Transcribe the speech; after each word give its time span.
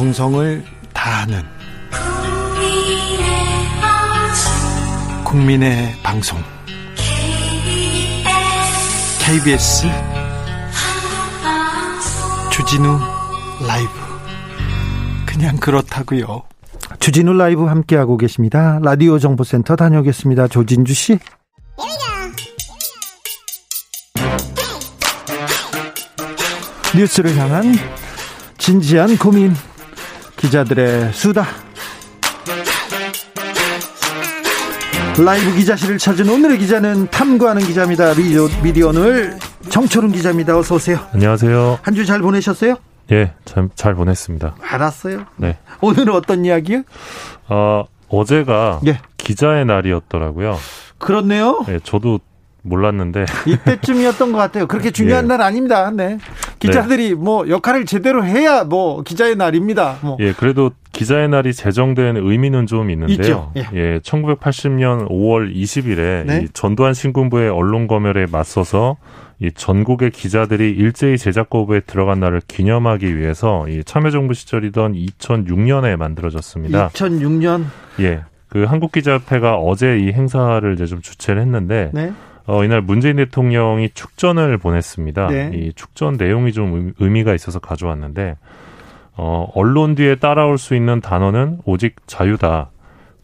정성을 0.00 0.64
다하는 0.94 1.42
국민의 5.26 5.94
방송 6.02 6.38
KBS 9.22 9.88
주진우 12.50 12.98
라이브 13.68 13.90
그냥 15.26 15.58
그렇다고요. 15.58 16.44
주진우 16.98 17.34
라이브 17.34 17.66
함께하고 17.66 18.16
계십니다. 18.16 18.78
라디오 18.82 19.18
정보센터 19.18 19.76
다녀오겠습니다. 19.76 20.48
조진주 20.48 20.94
씨. 20.94 21.18
뉴스를 26.96 27.36
향한 27.36 27.74
진지한 28.56 29.18
고민 29.18 29.54
기자들의 30.40 31.12
수다 31.12 31.46
라이브 35.22 35.54
기자실을 35.54 35.98
찾은 35.98 36.28
오늘의 36.30 36.58
기자는 36.58 37.08
탐구하는 37.10 37.62
기자입니다. 37.62 38.14
미디어, 38.14 38.48
미디어 38.62 38.88
오늘 38.88 39.38
정철훈 39.68 40.12
기자입니다. 40.12 40.56
어서 40.56 40.76
오세요. 40.76 40.98
안녕하세요. 41.12 41.80
한 41.82 41.94
주 41.94 42.06
잘 42.06 42.20
보내셨어요? 42.20 42.76
예, 43.12 43.34
잘, 43.44 43.68
잘 43.74 43.94
보냈습니다. 43.94 44.54
알았어요. 44.62 45.26
네. 45.36 45.58
오늘은 45.82 46.14
어떤 46.14 46.44
이야기요? 46.46 46.82
어, 47.48 47.84
어제가 48.08 48.80
예. 48.86 49.00
기자의 49.18 49.66
날이었더라고요. 49.66 50.56
그렇네요. 50.98 51.64
예, 51.68 51.80
저도 51.84 52.20
몰랐는데 52.62 53.24
이때쯤이었던 53.46 54.32
것 54.32 54.38
같아요. 54.38 54.66
그렇게 54.66 54.90
중요한 54.90 55.24
예. 55.24 55.28
날 55.28 55.42
아닙니다. 55.42 55.90
네. 55.90 56.18
기자들이 56.58 57.14
뭐 57.14 57.48
역할을 57.48 57.86
제대로 57.86 58.24
해야 58.24 58.64
뭐 58.64 59.02
기자의 59.02 59.36
날입니다. 59.36 59.98
뭐. 60.02 60.16
예, 60.20 60.32
그래도 60.32 60.70
기자의 60.92 61.28
날이 61.28 61.54
제정된 61.54 62.16
의미는 62.18 62.66
좀 62.66 62.90
있는데요. 62.90 63.18
있죠. 63.18 63.52
예. 63.56 63.66
예, 63.74 63.98
1980년 64.00 65.08
5월 65.08 65.54
20일에 65.54 66.26
네. 66.26 66.42
이 66.44 66.48
전두환 66.52 66.92
신군부의 66.94 67.48
언론 67.48 67.86
검열에 67.86 68.26
맞서서 68.30 68.96
이 69.38 69.50
전국의 69.52 70.10
기자들이 70.10 70.70
일제히 70.70 71.16
제작거부에 71.16 71.80
들어간 71.80 72.20
날을 72.20 72.42
기념하기 72.46 73.16
위해서 73.16 73.66
이 73.68 73.82
참여정부 73.82 74.34
시절이던 74.34 74.92
2006년에 74.92 75.96
만들어졌습니다. 75.96 76.90
2006년. 76.90 77.64
예. 78.00 78.20
그 78.48 78.64
한국기자협회가 78.64 79.54
어제 79.54 79.98
이 79.98 80.12
행사를 80.12 80.74
이제 80.74 80.84
좀 80.84 81.00
주최를 81.00 81.40
했는데 81.40 81.90
네. 81.94 82.12
어, 82.50 82.64
이날 82.64 82.80
문재인 82.80 83.16
대통령이 83.16 83.90
축전을 83.90 84.58
보냈습니다. 84.58 85.26
네. 85.28 85.50
이 85.54 85.72
축전 85.72 86.16
내용이 86.18 86.52
좀 86.52 86.74
의- 86.74 86.92
의미가 86.98 87.32
있어서 87.34 87.60
가져왔는데, 87.60 88.36
어, 89.16 89.46
언론 89.54 89.94
뒤에 89.94 90.16
따라올 90.16 90.58
수 90.58 90.74
있는 90.74 91.00
단어는 91.00 91.58
오직 91.64 91.94
자유다. 92.08 92.70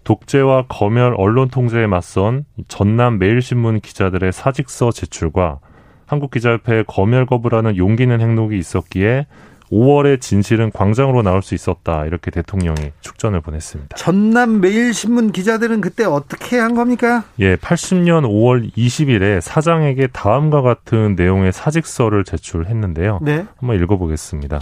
독재와 0.04 0.66
검열 0.68 1.14
언론 1.16 1.48
통제에 1.48 1.88
맞선 1.88 2.44
전남 2.68 3.18
매일신문 3.18 3.80
기자들의 3.80 4.30
사직서 4.32 4.92
제출과 4.92 5.58
한국기자협회의 6.06 6.84
검열 6.86 7.26
거부라는 7.26 7.76
용기 7.76 8.04
있는 8.04 8.20
행동이 8.20 8.56
있었기에 8.56 9.26
5월의 9.72 10.20
진실은 10.20 10.70
광장으로 10.70 11.22
나올 11.22 11.42
수 11.42 11.54
있었다. 11.54 12.04
이렇게 12.06 12.30
대통령이 12.30 12.92
축전을 13.00 13.40
보냈습니다. 13.40 13.96
전남 13.96 14.60
매일신문 14.60 15.32
기자들은 15.32 15.80
그때 15.80 16.04
어떻게 16.04 16.56
한 16.58 16.74
겁니까? 16.74 17.24
예, 17.40 17.56
80년 17.56 18.24
5월 18.24 18.72
20일에 18.76 19.40
사장에게 19.40 20.06
다음과 20.08 20.62
같은 20.62 21.14
내용의 21.16 21.52
사직서를 21.52 22.24
제출했는데요. 22.24 23.20
네. 23.22 23.44
한번 23.56 23.80
읽어보겠습니다. 23.82 24.60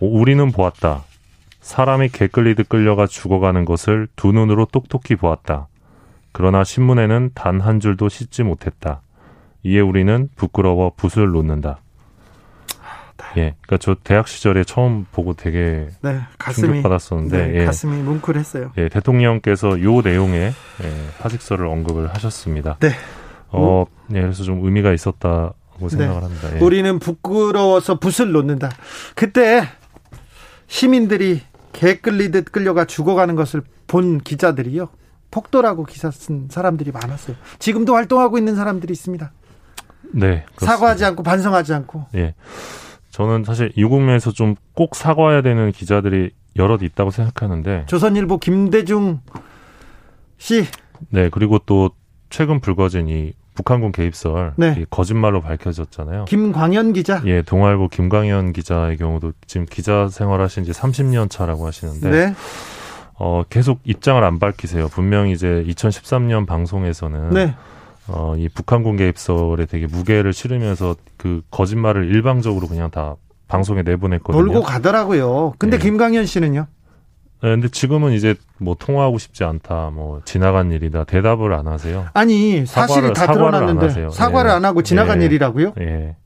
오, 0.00 0.20
우리는 0.20 0.50
보았다. 0.52 1.02
사람이 1.60 2.08
개 2.08 2.28
끌리듯 2.28 2.68
끌려가 2.68 3.06
죽어가는 3.06 3.64
것을 3.66 4.08
두 4.16 4.32
눈으로 4.32 4.64
똑똑히 4.66 5.16
보았다. 5.16 5.68
그러나 6.32 6.64
신문에는 6.64 7.32
단 7.34 7.60
한 7.60 7.80
줄도 7.80 8.08
씻지 8.08 8.42
못했다. 8.42 9.02
이에 9.64 9.80
우리는 9.80 10.28
부끄러워 10.36 10.92
붓을 10.96 11.26
놓는다. 11.32 11.80
예, 13.36 13.54
그러니까 13.60 13.76
저 13.78 13.96
대학 14.02 14.28
시절에 14.28 14.64
처음 14.64 15.06
보고 15.12 15.34
되게 15.34 15.88
네. 16.02 16.20
가슴이 16.38 16.66
충격받았었는데, 16.66 17.46
네, 17.46 17.60
예. 17.60 17.64
가슴이 17.64 18.02
뭉클했어요. 18.02 18.72
예, 18.78 18.88
대통령께서 18.88 19.82
요 19.82 20.00
내용의 20.00 20.52
예, 20.82 20.92
사직서를 21.18 21.66
언급을 21.66 22.14
하셨습니다. 22.14 22.76
네. 22.80 22.90
어, 23.48 23.84
예, 24.14 24.20
그래서 24.20 24.44
좀 24.44 24.64
의미가 24.64 24.92
있었다고 24.92 25.88
생각을 25.88 26.22
합니다. 26.22 26.56
예. 26.56 26.60
우리는 26.60 26.98
부끄러워서 26.98 27.98
붓을 27.98 28.32
놓는다. 28.32 28.70
그때 29.14 29.68
시민들이 30.66 31.42
개 31.72 31.96
끌리듯 31.98 32.52
끌려가 32.52 32.84
죽어가는 32.84 33.34
것을 33.34 33.62
본 33.86 34.18
기자들이요. 34.18 34.88
폭도라고 35.30 35.84
기사 35.84 36.10
쓴 36.10 36.48
사람들이 36.50 36.92
많았어요. 36.92 37.36
지금도 37.58 37.94
활동하고 37.94 38.38
있는 38.38 38.56
사람들이 38.56 38.92
있습니다. 38.92 39.32
네, 40.14 40.44
그렇습니다. 40.56 40.66
사과하지 40.66 41.04
않고 41.04 41.22
반성하지 41.22 41.74
않고. 41.74 42.06
예. 42.14 42.34
저는 43.18 43.44
사실 43.44 43.72
이 43.76 43.84
국면에서 43.84 44.30
좀 44.32 44.54
꼭 44.78 44.94
사과해야 44.94 45.42
되는 45.42 45.72
기자들이 45.72 46.30
여럿 46.54 46.82
있다고 46.84 47.10
생각하는데, 47.10 47.86
조선일보 47.86 48.38
김대중 48.38 49.18
씨, 50.36 50.64
네, 51.10 51.28
그리고 51.30 51.58
또 51.66 51.90
최근 52.30 52.60
불거진 52.60 53.08
이 53.08 53.32
북한군 53.56 53.90
개입설 53.90 54.52
네. 54.56 54.76
이 54.78 54.84
거짓말로 54.88 55.40
밝혀졌잖아요. 55.40 56.26
김광현 56.26 56.92
기자. 56.92 57.20
예, 57.26 57.42
동아일보 57.42 57.88
김광현 57.88 58.52
기자의 58.52 58.96
경우도 58.98 59.32
지금 59.48 59.66
기자 59.68 60.06
생활하신 60.08 60.62
지 60.62 60.70
30년 60.70 61.28
차라고 61.28 61.66
하시는데, 61.66 62.08
네. 62.08 62.34
어, 63.18 63.42
계속 63.50 63.80
입장을 63.82 64.22
안 64.22 64.38
밝히세요. 64.38 64.86
분명히 64.86 65.32
이제 65.32 65.64
2013년 65.66 66.46
방송에서는 66.46 67.30
네. 67.30 67.56
어, 68.08 68.34
이 68.36 68.48
북한군 68.48 68.96
개입설에 68.96 69.66
되게 69.66 69.86
무게를 69.86 70.32
실으면서 70.32 70.96
그 71.16 71.42
거짓말을 71.50 72.06
일방적으로 72.14 72.66
그냥 72.68 72.90
다 72.90 73.16
방송에 73.48 73.82
내보냈거든요. 73.82 74.42
놀고 74.44 74.62
가더라고요. 74.62 75.54
근데 75.58 75.78
네. 75.78 75.82
김광현 75.84 76.26
씨는요? 76.26 76.66
네, 77.40 77.48
근데 77.50 77.68
지금은 77.68 78.12
이제 78.12 78.34
뭐 78.58 78.74
통화하고 78.78 79.18
싶지 79.18 79.44
않다, 79.44 79.90
뭐 79.92 80.20
지나간 80.24 80.72
일이다 80.72 81.04
대답을 81.04 81.52
안 81.52 81.68
하세요. 81.68 82.06
아니 82.14 82.66
사실이 82.66 83.08
사과를- 83.08 83.14
다안 83.14 83.32
드러났는데 83.34 83.86
하세요. 83.86 84.10
사과를 84.10 84.50
예. 84.50 84.54
안 84.54 84.64
하고 84.64 84.82
지나간 84.82 85.20
예. 85.22 85.26
일이라고요? 85.26 85.74
예. 85.80 86.16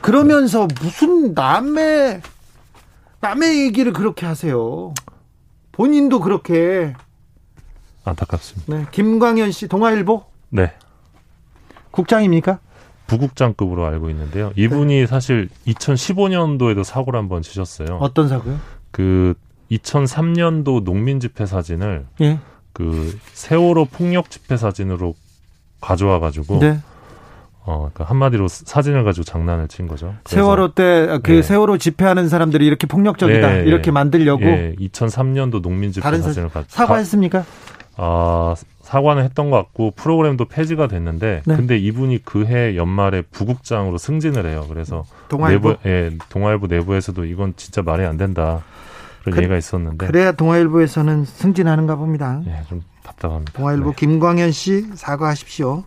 그러면서 0.00 0.66
무슨 0.80 1.34
남의 1.34 2.20
남의 3.20 3.62
얘기를 3.64 3.92
그렇게 3.92 4.24
하세요. 4.26 4.94
본인도 5.72 6.20
그렇게 6.20 6.94
안타깝습니다. 8.04 8.74
네. 8.74 8.86
김광현 8.92 9.50
씨 9.52 9.68
동아일보 9.68 10.24
네. 10.50 10.72
국장입니까? 11.90 12.58
부국장급으로 13.06 13.84
알고 13.86 14.10
있는데요. 14.10 14.52
이분이 14.54 15.06
사실 15.06 15.48
2015년도에도 15.66 16.84
사고를 16.84 17.18
한번 17.18 17.42
치셨어요. 17.42 17.98
어떤 18.00 18.28
사고요? 18.28 18.58
그 18.92 19.34
2003년도 19.72 20.84
농민 20.84 21.18
집회 21.18 21.46
사진을 21.46 22.06
예. 22.20 22.38
그 22.72 23.18
세월호 23.32 23.86
폭력 23.86 24.30
집회 24.30 24.56
사진으로 24.56 25.14
가져와 25.80 26.20
가지고 26.20 26.60
네. 26.60 26.78
어 27.62 27.90
그러니까 27.92 28.04
한마디로 28.04 28.48
사진을 28.48 29.04
가지고 29.04 29.24
장난을 29.24 29.68
친 29.68 29.86
거죠. 29.86 30.14
세월호 30.24 30.74
때그 30.74 31.36
예. 31.36 31.42
세월호 31.42 31.78
집회하는 31.78 32.28
사람들이 32.28 32.64
이렇게 32.64 32.86
폭력적이다 32.86 33.56
예, 33.56 33.60
예. 33.60 33.64
이렇게 33.64 33.90
만들려고 33.90 34.44
예, 34.44 34.74
2003년도 34.78 35.62
농민 35.62 35.92
집회 35.92 36.18
사진을 36.18 36.48
가 36.48 36.64
사과했습니까? 36.68 37.44
아, 37.96 38.54
사과는 38.90 39.22
했던 39.22 39.50
것 39.50 39.56
같고 39.58 39.92
프로그램도 39.92 40.46
폐지가 40.46 40.88
됐는데 40.88 41.42
네. 41.46 41.56
근데 41.56 41.78
이분이 41.78 42.24
그해 42.24 42.74
연말에 42.76 43.22
부국장으로 43.22 43.98
승진을 43.98 44.46
해요. 44.46 44.66
그래서 44.68 45.04
동아일보 45.28 45.68
내부 45.68 45.88
예, 45.88 46.10
동아일보 46.28 46.66
내부에서도 46.66 47.24
이건 47.24 47.54
진짜 47.56 47.82
말이 47.82 48.04
안 48.04 48.16
된다. 48.16 48.62
그런 49.22 49.36
그- 49.36 49.42
얘기가 49.42 49.56
있었는데 49.56 50.06
그래야 50.08 50.32
동아일보에서는 50.32 51.24
승진하는가 51.24 51.94
봅니다. 51.96 52.40
예, 52.48 52.62
좀 52.68 52.82
답답합니다. 53.04 53.52
동아일보 53.52 53.90
네. 53.90 53.94
김광현 53.96 54.50
씨 54.50 54.86
사과하십시오. 54.94 55.84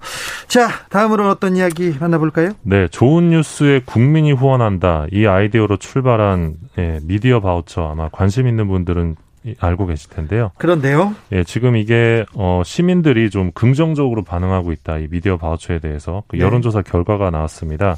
자, 0.47 0.69
다음으로 0.89 1.29
어떤 1.29 1.57
이야기 1.57 1.93
만나볼까요? 1.99 2.51
네, 2.61 2.87
좋은 2.87 3.31
뉴스에 3.31 3.81
국민이 3.85 4.31
후원한다. 4.31 5.07
이 5.11 5.25
아이디어로 5.25 5.75
출발한 5.77 6.53
예, 6.77 6.99
미디어 7.03 7.41
바우처 7.41 7.83
아마 7.89 8.07
관심 8.09 8.47
있는 8.47 8.67
분들은 8.69 9.11
이- 9.11 9.22
알고 9.59 9.87
계실 9.87 10.09
텐데요. 10.09 10.51
그런데요. 10.57 11.15
예, 11.31 11.43
지금 11.43 11.75
이게 11.75 12.25
어 12.35 12.61
시민들이 12.65 13.29
좀 13.29 13.51
긍정적으로 13.53 14.23
반응하고 14.23 14.71
있다. 14.71 14.97
이 14.97 15.07
미디어 15.09 15.37
바우처에 15.37 15.79
대해서 15.79 16.23
그 16.27 16.37
네. 16.37 16.43
여론조사 16.43 16.81
결과가 16.81 17.29
나왔습니다. 17.29 17.97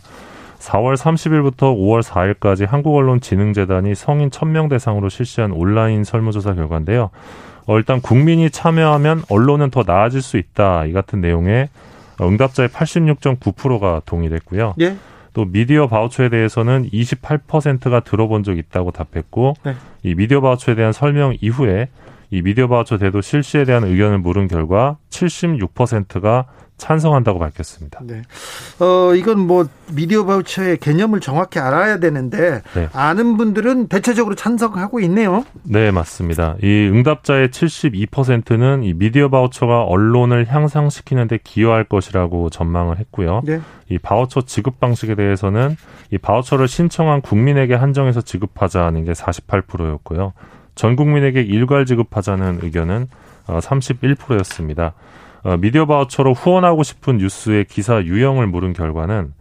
4월 0.60 0.96
30일부터 0.96 1.76
5월 1.78 2.02
4일까지 2.02 2.68
한국언론진흥재단이 2.68 3.94
성인 3.94 4.30
1000명 4.30 4.70
대상으로 4.70 5.10
실시한 5.10 5.52
온라인 5.52 6.04
설문조사 6.04 6.56
결과인데요. 6.56 7.12
어, 7.68 7.78
일단 7.78 8.02
국민이 8.02 8.50
참여하면 8.50 9.24
언론은 9.30 9.70
더 9.70 9.84
나아질 9.86 10.22
수 10.22 10.38
있다. 10.38 10.86
이 10.86 10.94
같은 10.94 11.22
내용에 11.22 11.70
응답자의 12.22 12.70
86.9%가 12.70 14.02
동의됐고요. 14.06 14.76
예. 14.82 14.96
또 15.36 15.44
미디어 15.44 15.88
바우처에 15.88 16.30
대해서는 16.30 16.90
28%가 16.92 18.00
들어본 18.00 18.44
적 18.44 18.58
있다고 18.58 18.92
답했고 18.92 19.56
네. 19.64 19.76
이 20.02 20.16
미디어 20.16 20.40
바우처에 20.40 20.76
대한 20.76 20.94
설명 20.94 21.36
이후에 21.42 21.90
이 22.32 22.42
미디어 22.42 22.70
바우처 22.70 22.98
제도 22.98 23.20
실시에 23.20 23.66
대한 23.66 23.84
의견을 23.84 24.20
물은 24.20 24.48
결과 24.48 24.98
76%가 25.10 26.46
찬성한다고 26.78 27.40
밝혔습니다. 27.40 28.02
네. 28.04 28.22
어, 28.80 29.14
이건 29.16 29.40
뭐 29.40 29.68
미디어 29.94 30.26
바우처의 30.26 30.78
개념을 30.78 31.22
정확히 31.22 31.60
알아야 31.60 32.00
되는데 32.00 32.62
네. 32.74 32.90
아는 32.92 33.38
분들은 33.38 33.88
대체적으로 33.88 34.36
찬성하고 34.36 35.00
있네요. 35.02 35.46
네, 35.64 35.92
맞습니다. 35.92 36.56
이 36.62 36.90
응답자의 36.92 37.50
72%는 37.50 38.84
이 38.84 38.94
미디어 38.94 39.30
바우처가 39.30 39.84
언론을 39.84 40.48
향상시키는 40.48 41.28
데 41.28 41.40
기여할 41.44 41.86
것이라고 41.86 42.50
전망을 42.50 43.00
했고요. 43.00 43.42
네. 43.46 43.62
이 43.90 43.98
바우처 43.98 44.42
지급 44.42 44.80
방식에 44.80 45.16
대해서는 45.16 45.78
이 46.12 46.18
바우처를 46.18 46.68
신청한 46.68 47.22
국민에게 47.22 47.76
한정해서 47.76 48.22
지급하자는 48.22 49.06
게 49.06 49.14
48%였고요. 49.14 50.34
전 50.76 50.96
국민에게 50.98 51.42
일괄 51.42 51.86
지급하자는 51.86 52.60
의견은 52.64 53.08
31%였습니다. 53.48 54.94
어, 55.46 55.58
미디어 55.58 55.86
바우처로 55.86 56.34
후원하고 56.34 56.82
싶은 56.82 57.18
뉴스의 57.18 57.66
기사 57.66 58.02
유형을 58.02 58.48
물은 58.48 58.74
결과는 58.74 59.34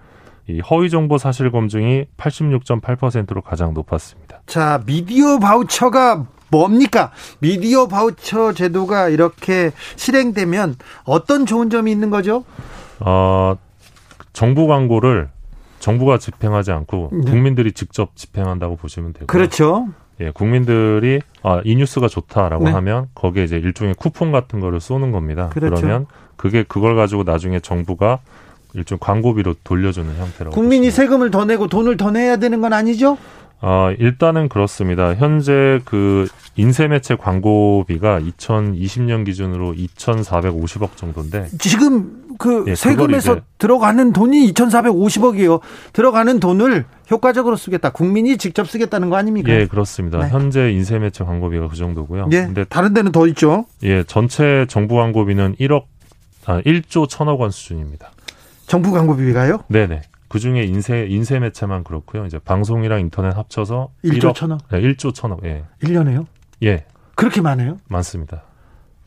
이 0.47 0.61
허위 0.61 0.91
정보 0.91 1.17
사실 1.17 1.51
검증이 1.51 2.05
86.8%로 2.19 3.41
가장 3.41 3.73
높았습니다. 3.73 4.43
자, 4.45 4.83
미디어 4.85 5.39
바우처가 5.39 6.27
뭡니까? 6.51 7.11
미디어 7.39 7.89
바우처 7.89 8.53
제도가 8.53 9.09
이렇게 9.09 9.73
실행되면 9.97 10.77
어떤 11.05 11.47
좋은 11.47 11.71
점이 11.71 11.91
있는 11.91 12.11
거죠? 12.11 12.45
어, 13.01 13.57
정부 14.35 14.67
광고를 14.67 15.31
정부가 15.79 16.19
집행하지 16.19 16.71
않고 16.73 17.11
네. 17.13 17.31
국민들이 17.31 17.73
직접 17.73 18.15
집행한다고 18.15 18.77
보시면 18.77 19.15
되고요. 19.15 19.27
그렇죠. 19.27 19.89
예, 20.21 20.31
국민들이 20.31 21.21
아, 21.43 21.61
이 21.65 21.75
뉴스가 21.77 22.09
좋다라고 22.09 22.65
네. 22.65 22.71
하면 22.71 23.09
거기에 23.15 23.45
이제 23.45 23.57
일종의 23.57 23.95
쿠폰 23.95 24.33
같은 24.33 24.61
거를 24.61 24.81
쏘는 24.81 25.11
겁니다. 25.13 25.51
그렇죠. 25.53 25.75
그러면 25.75 26.07
그게 26.37 26.63
그걸 26.63 26.95
가지고 26.97 27.25
나중에 27.25 27.61
정부가 27.61 28.21
일종 28.75 28.99
광고비로 28.99 29.55
돌려주는 29.65 30.17
형태라고. 30.17 30.55
국민이 30.55 30.89
보시면 30.89 30.91
세금을 30.91 31.31
더 31.31 31.45
내고 31.45 31.69
돈을 31.69 31.97
더 31.97 32.11
내야 32.11 32.37
되는 32.37 32.61
건 32.61 32.73
아니죠? 32.73 33.19
아, 33.61 33.95
일단은 33.99 34.49
그렇습니다. 34.49 35.15
현재 35.15 35.81
그 35.85 36.29
인쇄 36.57 36.87
매체 36.87 37.17
광고비가 37.17 38.21
2020년 38.21 39.25
기준으로 39.25 39.73
2,450억 39.75 40.97
정도인데 40.97 41.49
지금 41.59 42.25
그 42.39 42.65
예, 42.69 42.75
세금에서 42.75 43.41
들어가는 43.59 44.13
돈이 44.13 44.53
2,450억이에요. 44.53 45.61
들어가는 45.93 46.41
돈을 46.41 46.85
효과적으로 47.11 47.57
쓰겠다. 47.57 47.91
국민이 47.91 48.37
직접 48.37 48.69
쓰겠다는 48.69 49.11
거 49.11 49.17
아닙니까? 49.17 49.53
예, 49.53 49.67
그렇습니다. 49.67 50.19
네. 50.19 50.29
현재 50.29 50.71
인쇄 50.71 50.99
매체 50.99 51.25
광고비가 51.25 51.69
그 51.69 51.77
정도고요. 51.77 52.29
예. 52.33 52.43
근데 52.43 52.65
다른 52.65 52.93
데는 52.93 53.13
더 53.13 53.27
있죠. 53.29 53.67
예, 53.83 54.05
전체 54.05 54.67
정부 54.69 54.97
광고비는 54.97 55.57
1억 55.57 55.85
아, 56.47 56.61
1조 56.61 57.09
1천억 57.09 57.39
원 57.39 57.51
수준입니다. 57.51 58.11
정부 58.67 58.93
광고비가요? 58.93 59.61
네, 59.69 59.87
네. 59.87 60.03
그 60.35 60.41
중에 60.41 60.65
인쇄 60.65 61.07
인쇄 61.09 61.39
매체만 61.39 61.85
그렇고요. 61.85 62.27
이제 62.27 62.41
방송이랑 62.41 62.99
인터넷 62.99 63.37
합쳐서 63.37 63.91
1조 64.05 64.19
1억, 64.19 64.35
천억. 64.35 64.69
네, 64.69 64.81
1조 64.81 65.13
1천억. 65.13 65.45
예. 65.45 65.63
1년에요? 65.85 66.27
예. 66.65 66.87
그렇게 67.15 67.41
많아요? 67.41 67.79
많습니다. 67.87 68.43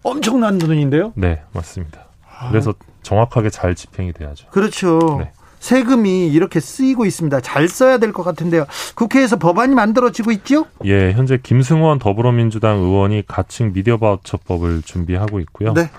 엄청난 0.03 0.57
돈인데요. 0.57 1.11
네, 1.17 1.41
맞습니다. 1.51 2.05
아. 2.39 2.47
그래서 2.47 2.73
정확하게 3.03 3.49
잘 3.49 3.75
집행이 3.75 4.13
돼야죠. 4.13 4.47
그렇죠. 4.51 5.17
네. 5.19 5.31
세금이 5.59 6.27
이렇게 6.29 6.61
쓰이고 6.61 7.05
있습니다. 7.05 7.41
잘 7.41 7.67
써야 7.67 7.97
될 7.97 8.13
것 8.13 8.23
같은데요. 8.23 8.65
국회에서 8.95 9.35
법안이 9.35 9.75
만들어지고 9.75 10.31
있죠? 10.31 10.65
예, 10.85 11.11
현재 11.11 11.37
김승원 11.43 11.99
더불어민주당 11.99 12.77
의원이 12.77 13.23
가칭 13.27 13.73
미디어 13.73 13.97
바우처법을 13.97 14.83
준비하고 14.83 15.41
있고요. 15.41 15.73
네. 15.73 15.89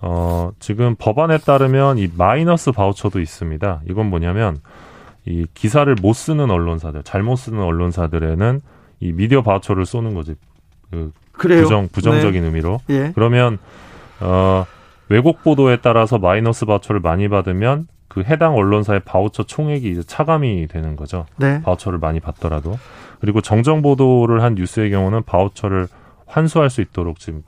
어, 0.00 0.52
지금 0.58 0.94
법안에 0.96 1.38
따르면 1.38 1.98
이 1.98 2.08
마이너스 2.14 2.72
바우처도 2.72 3.20
있습니다. 3.20 3.82
이건 3.88 4.10
뭐냐면 4.10 4.58
이 5.26 5.46
기사를 5.54 5.92
못 6.02 6.12
쓰는 6.12 6.50
언론사들, 6.50 7.02
잘못 7.02 7.36
쓰는 7.36 7.60
언론사들에는 7.60 8.60
이 9.00 9.12
미디어 9.12 9.42
바우처를 9.42 9.86
쏘는 9.86 10.14
거지. 10.14 10.34
그 10.90 11.12
그래요. 11.32 11.62
부정 11.62 11.88
부정적인 11.88 12.44
의미로. 12.44 12.80
네. 12.86 12.94
예. 12.94 13.12
그러면 13.14 13.58
어 14.20 14.64
왜곡 15.08 15.42
보도에 15.42 15.78
따라서 15.82 16.18
마이너스 16.18 16.64
바우처를 16.66 17.00
많이 17.00 17.28
받으면 17.28 17.86
그 18.08 18.22
해당 18.22 18.54
언론사의 18.54 19.00
바우처 19.00 19.42
총액이 19.42 19.90
이제 19.90 20.02
차감이 20.02 20.68
되는 20.68 20.96
거죠. 20.96 21.26
네. 21.36 21.60
바우처를 21.62 21.98
많이 21.98 22.20
받더라도. 22.20 22.78
그리고 23.20 23.40
정정 23.40 23.82
보도를 23.82 24.42
한 24.42 24.54
뉴스의 24.54 24.90
경우는 24.90 25.24
바우처를 25.24 25.88
환수할 26.26 26.70
수 26.70 26.80
있도록 26.80 27.18
지금 27.18 27.42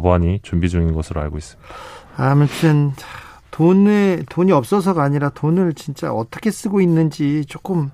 법안이 0.00 0.40
준비 0.42 0.68
중인 0.68 0.94
것으로 0.94 1.20
알고 1.20 1.38
있습니다. 1.38 1.68
아무튼 2.16 2.92
돈에 3.50 4.22
돈이 4.28 4.52
없어서가 4.52 5.02
아니라 5.02 5.30
돈을 5.30 5.74
진짜 5.74 6.12
어떻게 6.12 6.50
쓰고 6.50 6.80
있는지 6.80 7.44
조금 7.46 7.90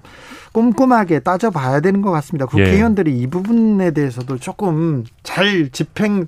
꼼꼼하게 0.53 1.21
따져봐야 1.21 1.81
되는 1.81 2.03
것 2.03 2.11
같습니다. 2.11 2.47
국회의원들이 2.47 3.19
이 3.19 3.27
부분에 3.27 3.93
대해서도 3.93 4.39
조금 4.39 5.05
잘 5.23 5.71
집행 5.71 6.27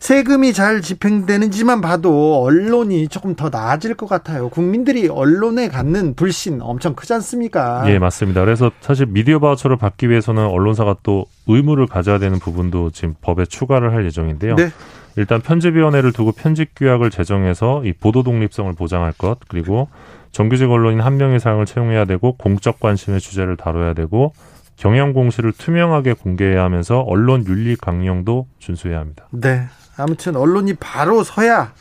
세금이 0.00 0.52
잘 0.52 0.82
집행되는지만 0.82 1.80
봐도 1.80 2.42
언론이 2.42 3.08
조금 3.08 3.34
더 3.34 3.48
나아질 3.48 3.94
것 3.94 4.06
같아요. 4.06 4.50
국민들이 4.50 5.08
언론에 5.08 5.68
갖는 5.68 6.14
불신 6.14 6.60
엄청 6.60 6.94
크지 6.94 7.14
않습니까? 7.14 7.84
예, 7.86 7.98
맞습니다. 7.98 8.44
그래서 8.44 8.70
사실 8.82 9.06
미디어 9.06 9.38
바우처를 9.38 9.78
받기 9.78 10.10
위해서는 10.10 10.44
언론사가 10.44 10.96
또 11.02 11.24
의무를 11.46 11.86
가져야 11.86 12.18
되는 12.18 12.38
부분도 12.38 12.90
지금 12.90 13.14
법에 13.22 13.46
추가를 13.46 13.94
할 13.94 14.04
예정인데요. 14.04 14.56
네. 14.56 14.70
일단 15.16 15.40
편집위원회를 15.40 16.12
두고 16.12 16.32
편집 16.32 16.70
규약을 16.76 17.10
제정해서 17.10 17.84
이 17.84 17.92
보도 17.92 18.22
독립성을 18.22 18.72
보장할 18.74 19.12
것 19.12 19.38
그리고 19.48 19.88
정규직 20.32 20.68
언론인 20.70 21.00
한 21.00 21.16
명 21.16 21.34
이상을 21.34 21.64
채용해야 21.64 22.04
되고 22.04 22.36
공적 22.36 22.80
관심의 22.80 23.20
주제를 23.20 23.56
다뤄야 23.56 23.94
되고 23.94 24.32
경영 24.76 25.12
공시를 25.12 25.52
투명하게 25.52 26.14
공개해야 26.14 26.64
하면서 26.64 27.00
언론 27.00 27.46
윤리 27.46 27.76
강령도 27.76 28.48
준수해야 28.58 28.98
합니다. 28.98 29.28
네. 29.30 29.66
아무튼 29.96 30.34
언론이 30.34 30.74
바로 30.74 31.22
서야 31.22 31.72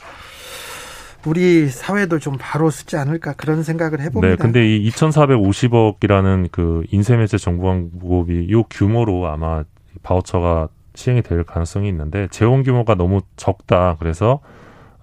우리 1.26 1.68
사회도 1.70 2.20
좀 2.20 2.36
바로 2.40 2.70
쓰지 2.70 2.98
않을까 2.98 3.34
그런 3.34 3.64
생각을 3.64 4.02
해봅니다. 4.02 4.28
네, 4.28 4.36
근데 4.36 4.68
이 4.68 4.88
2,450억이라는 4.92 6.50
그 6.52 6.84
인쇄매체 6.92 7.38
정부 7.38 7.64
광고비 7.64 8.52
요 8.52 8.64
규모로 8.64 9.28
아마 9.28 9.64
바우처가 10.04 10.68
시행이 10.96 11.22
될 11.22 11.44
가능성이 11.44 11.90
있는데 11.90 12.28
재원 12.32 12.64
규모가 12.64 12.96
너무 12.96 13.22
적다. 13.36 13.98
그래서 14.00 14.40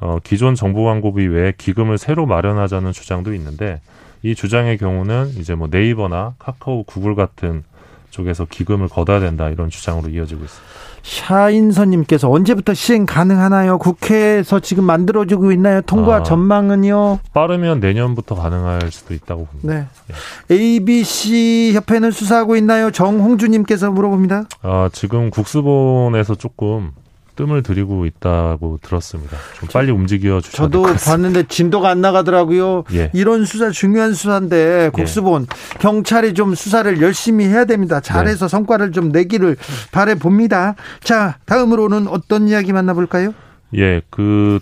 어 0.01 0.19
기존 0.23 0.55
정부 0.55 0.85
광고비 0.85 1.27
외에 1.27 1.53
기금을 1.57 1.99
새로 1.99 2.27
마련하자는 2.27 2.93
주장도 2.93 3.35
있는데 3.35 3.81
이 4.23 4.35
주장의 4.35 4.79
경우는 4.79 5.29
이제 5.39 5.55
뭐 5.55 5.69
네이버나 5.71 6.35
카카오, 6.39 6.85
구글 6.85 7.15
같은 7.15 7.65
쪽에서 8.11 8.45
기금을 8.45 8.89
걷어야 8.89 9.21
된다 9.21 9.49
이런 9.49 9.71
주장으로 9.71 10.09
이어지고 10.09 10.45
있습니다. 10.45 10.71
샤인선님께서 11.03 12.31
언제부터 12.31 12.75
시행 12.75 13.07
가능하나요? 13.07 13.79
국회에서 13.79 14.61
지금 14.61 14.85
만들어지고 14.85 15.53
있나요? 15.53 15.81
통과 15.83 16.17
아. 16.17 16.23
전망은요? 16.23 17.21
빠르면 17.33 17.81
내년부터 17.81 18.35
가능할 18.35 18.91
수도 18.91 19.15
있다고 19.15 19.47
봅니다. 19.47 19.89
네. 20.09 20.55
ABC 20.55 21.73
협회는 21.75 22.11
수사하고 22.11 22.57
있나요? 22.57 22.91
정홍주님께서 22.91 23.91
물어봅니다. 23.91 24.45
아, 24.63 24.91
지금 24.93 25.31
국수본에서 25.31 26.35
조금 26.35 26.93
뜸을 27.41 27.63
들이고 27.63 28.05
있다고 28.05 28.79
들었습니다. 28.83 29.37
좀 29.59 29.69
빨리 29.73 29.91
움직여 29.91 30.41
주셔야 30.41 30.69
저도. 30.69 30.83
봤는데 30.83 31.45
진도가 31.45 31.89
안 31.89 32.01
나가더라고요. 32.01 32.85
예. 32.93 33.11
이런 33.15 33.47
수사 33.47 33.71
중요한 33.71 34.13
수사인데 34.13 34.91
국수본 34.93 35.47
경찰이 35.79 36.35
좀 36.35 36.55
수사를 36.55 37.01
열심히 37.01 37.47
해야 37.47 37.65
됩니다. 37.65 38.01
잘해서 38.01 38.47
성과를 38.49 38.93
좀 38.93 39.11
내기를 39.11 39.57
바래 39.91 40.15
봅니다. 40.15 40.75
자, 41.03 41.39
다음으로는 41.47 42.09
어떤 42.09 42.47
이야기 42.49 42.73
만나볼까요? 42.73 43.33
예, 43.77 44.03
그 44.11 44.59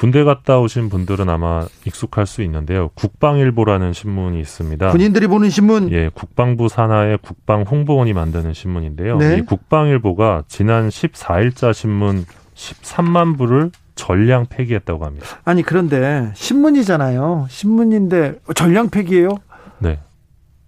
군대 0.00 0.24
갔다 0.24 0.58
오신 0.58 0.88
분들은 0.88 1.28
아마 1.28 1.66
익숙할 1.84 2.24
수 2.24 2.40
있는데요. 2.40 2.88
국방일보라는 2.94 3.92
신문이 3.92 4.40
있습니다. 4.40 4.92
군인들이 4.92 5.26
보는 5.26 5.50
신문. 5.50 5.92
예, 5.92 6.08
국방부 6.14 6.70
산하의 6.70 7.18
국방 7.20 7.64
홍보원이 7.64 8.14
만드는 8.14 8.54
신문인데요. 8.54 9.18
네. 9.18 9.36
이 9.36 9.42
국방일보가 9.42 10.44
지난 10.48 10.88
14일자 10.88 11.74
신문 11.74 12.24
13만 12.54 13.36
부를 13.36 13.70
전량 13.94 14.46
폐기했다고 14.46 15.04
합니다. 15.04 15.26
아니 15.44 15.62
그런데 15.62 16.30
신문이잖아요. 16.34 17.48
신문인데 17.50 18.40
전량 18.54 18.88
폐기예요? 18.88 19.36
네. 19.80 19.98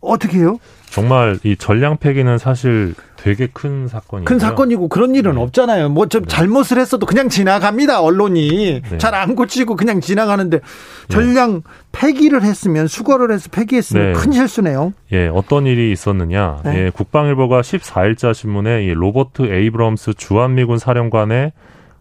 어떻게 0.02 0.40
해요? 0.40 0.58
정말 0.92 1.38
이 1.42 1.56
전량 1.56 1.96
폐기는 1.96 2.36
사실 2.36 2.94
되게 3.16 3.46
큰 3.50 3.88
사건이에요. 3.88 4.26
큰 4.26 4.38
사건이고 4.38 4.88
그런 4.88 5.14
일은 5.14 5.36
네. 5.36 5.40
없잖아요. 5.40 5.88
뭐좀 5.88 6.22
네. 6.22 6.28
잘못을 6.28 6.78
했어도 6.78 7.06
그냥 7.06 7.30
지나갑니다. 7.30 8.02
언론이 8.02 8.82
네. 8.82 8.98
잘안 8.98 9.34
고치고 9.34 9.76
그냥 9.76 10.00
지나가는데 10.00 10.60
전량 11.08 11.62
폐기를 11.92 12.42
했으면 12.42 12.88
수거를 12.88 13.32
해서 13.32 13.48
폐기했으면 13.50 14.12
네. 14.12 14.18
큰 14.18 14.32
실수네요. 14.32 14.92
예, 15.12 15.28
어떤 15.28 15.66
일이 15.66 15.92
있었느냐. 15.92 16.60
네. 16.64 16.86
예, 16.86 16.90
국방일보가 16.90 17.62
14일자 17.62 18.34
신문에 18.34 18.84
이 18.84 18.92
로버트 18.92 19.50
에이브럼스 19.50 20.14
주한미군 20.14 20.78
사령관의 20.78 21.52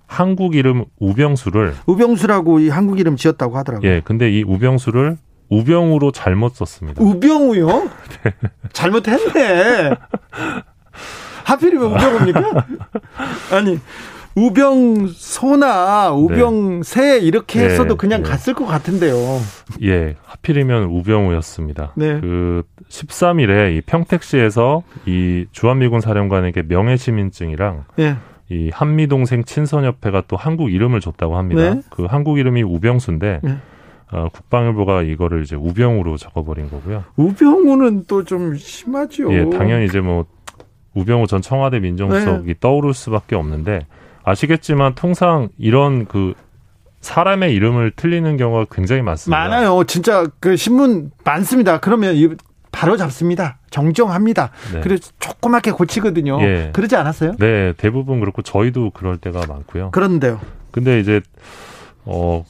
한국 0.05 0.55
이름 0.55 0.83
우병수를 0.99 1.75
우병수라고 1.85 2.59
이 2.59 2.67
한국 2.67 2.99
이름 2.99 3.15
지었다고 3.15 3.57
하더라고요. 3.57 3.89
예, 3.89 4.01
근데 4.03 4.29
이 4.29 4.43
우병수를 4.43 5.17
우병우로 5.51 6.11
잘못 6.11 6.55
썼습니다. 6.55 7.03
우병우요? 7.03 7.89
잘못했네. 8.73 9.91
하필이면 11.43 11.91
우병우입니까? 11.91 12.67
아니 13.51 13.79
우병소나 14.35 16.11
우병새 16.13 17.19
이렇게 17.19 17.59
네, 17.59 17.65
했어도 17.65 17.97
그냥 17.97 18.23
네. 18.23 18.29
갔을 18.29 18.53
것 18.53 18.65
같은데요. 18.65 19.15
예, 19.83 20.15
하필이면 20.23 20.85
우병우였습니다. 20.85 21.91
네. 21.95 22.21
그 22.21 22.63
13일에 22.87 23.75
이 23.75 23.81
평택시에서 23.81 24.83
이 25.05 25.45
주한미군 25.51 25.99
사령관에게 25.99 26.63
명예시민증이랑 26.63 27.83
예. 27.99 28.15
이 28.49 28.69
한미동생 28.73 29.43
친선협회가 29.43 30.23
또 30.27 30.37
한국 30.37 30.71
이름을 30.71 31.01
줬다고 31.01 31.37
합니다. 31.37 31.73
네. 31.73 31.81
그 31.89 32.05
한국 32.05 32.39
이름이 32.39 32.63
우병수인데 32.63 33.39
네. 33.43 33.57
어, 34.11 34.27
국방일보가 34.33 35.03
이거를 35.03 35.43
이제 35.43 35.55
우병우로 35.55 36.17
적어버린 36.17 36.69
거고요. 36.69 37.03
우병우는 37.15 38.05
또 38.07 38.23
좀 38.23 38.55
심하죠. 38.55 39.31
예, 39.33 39.49
당연히 39.49 39.85
이제 39.85 39.99
뭐 40.01 40.25
우병우 40.93 41.27
전 41.27 41.41
청와대 41.41 41.79
민정수석이 41.79 42.47
네. 42.47 42.53
떠오를 42.59 42.93
수밖에 42.93 43.35
없는데 43.35 43.85
아시겠지만 44.23 44.95
통상 44.95 45.49
이런 45.57 46.05
그 46.05 46.33
사람의 46.99 47.53
이름을 47.53 47.91
틀리는 47.95 48.37
경우가 48.37 48.65
굉장히 48.71 49.01
많습니다. 49.01 49.37
많아요. 49.39 49.83
진짜 49.85 50.27
그 50.39 50.55
신문 50.55 51.11
많습니다. 51.23 51.79
그러면 51.79 52.15
이- 52.15 52.29
바로 52.71 52.95
잡습니다. 52.95 53.57
정정합니다. 53.69 54.51
네. 54.73 54.81
그래서 54.81 55.11
조그맣게 55.19 55.71
고치거든요. 55.71 56.39
예. 56.41 56.69
그러지 56.73 56.95
않았어요? 56.95 57.33
네, 57.37 57.73
대부분 57.77 58.19
그렇고 58.19 58.41
저희도 58.41 58.91
그럴 58.91 59.17
때가 59.17 59.45
많고요. 59.47 59.91
그런데요. 59.91 60.39
근데 60.71 60.99
이제 60.99 61.21
어 62.05 62.45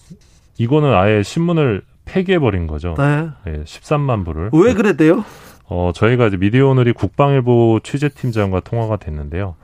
이거는 0.61 0.93
아예 0.93 1.23
신문을 1.23 1.81
폐기해 2.05 2.37
버린 2.37 2.67
거죠. 2.67 2.93
네. 2.97 3.29
예, 3.47 3.63
13만 3.63 4.23
부를. 4.23 4.51
왜 4.53 4.73
그랬대요? 4.75 5.25
어 5.65 5.91
저희가 5.95 6.27
이제 6.27 6.37
미디어 6.37 6.67
오늘이 6.67 6.93
국방일보 6.93 7.79
취재팀장과 7.83 8.59
통화가 8.59 8.97
됐는데요. 8.97 9.55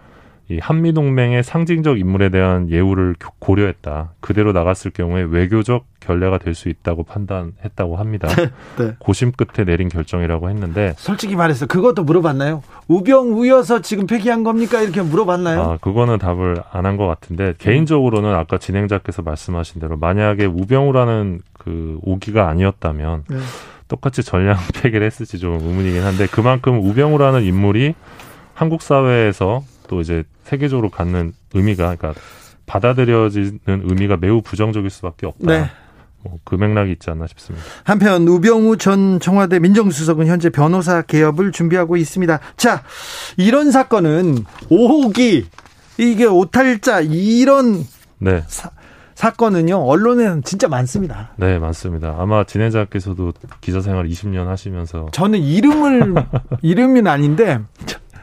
이 0.49 0.59
한미 0.61 0.93
동맹의 0.93 1.43
상징적 1.43 1.99
인물에 1.99 2.29
대한 2.29 2.69
예우를 2.69 3.15
교- 3.19 3.31
고려했다. 3.39 4.13
그대로 4.21 4.53
나갔을 4.53 4.91
경우에 4.91 5.23
외교적 5.23 5.85
결례가 5.99 6.37
될 6.37 6.55
수 6.55 6.69
있다고 6.69 7.03
판단했다고 7.03 7.97
합니다. 7.97 8.29
네. 8.79 8.93
고심 8.99 9.33
끝에 9.33 9.65
내린 9.65 9.89
결정이라고 9.89 10.49
했는데 10.49 10.93
솔직히 10.97 11.35
말해서 11.35 11.65
그것도 11.65 12.05
물어봤나요? 12.05 12.63
우병우여서 12.87 13.81
지금 13.81 14.07
폐기한 14.07 14.43
겁니까? 14.45 14.81
이렇게 14.81 15.01
물어봤나요? 15.01 15.61
아, 15.61 15.77
그거는 15.81 16.17
답을 16.17 16.63
안 16.71 16.85
한 16.85 16.95
것 16.95 17.07
같은데 17.07 17.53
개인적으로는 17.57 18.33
아까 18.33 18.57
진행자께서 18.57 19.21
말씀하신 19.23 19.81
대로 19.81 19.97
만약에 19.97 20.45
우병우라는 20.45 21.41
그 21.53 21.99
오기가 22.03 22.47
아니었다면 22.47 23.25
네. 23.29 23.37
똑같이 23.89 24.23
전량 24.23 24.55
폐기를 24.81 25.05
했을지 25.05 25.37
좀 25.39 25.59
의문이긴 25.59 26.01
한데 26.03 26.25
그만큼 26.27 26.79
우병우라는 26.79 27.43
인물이 27.43 27.93
한국 28.53 28.81
사회에서 28.81 29.63
또 29.87 30.01
이제 30.01 30.23
세계적으로 30.43 30.89
갖는 30.89 31.33
의미가 31.53 31.95
그러니까 31.95 32.13
받아들여지는 32.65 33.59
의미가 33.65 34.17
매우 34.17 34.41
부정적일 34.41 34.89
수밖에 34.89 35.25
없다. 35.25 35.45
네. 35.45 35.69
뭐, 36.23 36.37
그 36.43 36.55
맥락이 36.55 36.91
있지 36.93 37.09
않나 37.09 37.27
싶습니다. 37.27 37.65
한편 37.83 38.27
우병우 38.27 38.77
전 38.77 39.19
청와대 39.19 39.59
민정수석은 39.59 40.27
현재 40.27 40.49
변호사 40.49 41.01
개업을 41.01 41.51
준비하고 41.51 41.97
있습니다. 41.97 42.39
자, 42.57 42.83
이런 43.37 43.71
사건은 43.71 44.43
오기 44.69 45.45
이게 45.97 46.25
오탈자 46.25 47.01
이런 47.01 47.83
네, 48.19 48.43
사, 48.47 48.71
사건은요 49.15 49.77
언론에는 49.77 50.43
진짜 50.43 50.67
많습니다. 50.67 51.31
네 51.37 51.57
맞습니다. 51.57 52.15
아마 52.19 52.43
진행자께서도 52.43 53.33
기자 53.61 53.81
생활 53.81 54.07
20년 54.07 54.45
하시면서 54.45 55.07
저는 55.11 55.39
이름을 55.39 56.13
이름은 56.61 57.07
아닌데 57.07 57.59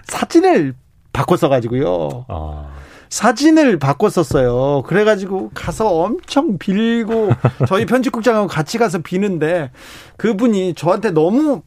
사진을 0.04 0.74
바꿔 1.14 1.36
써가지고요. 1.38 2.26
아, 2.28 2.66
사진을 3.08 3.78
바꿔 3.78 4.10
썼어요. 4.10 4.82
그래가지고 4.82 5.52
가서 5.54 5.88
엄청 5.88 6.58
빌고 6.58 7.30
저희 7.68 7.86
편집국장하고 7.86 8.48
같이 8.48 8.76
가서 8.76 8.98
비는데 8.98 9.70
그분이 10.18 10.74
저한테 10.74 11.12
너무 11.12 11.62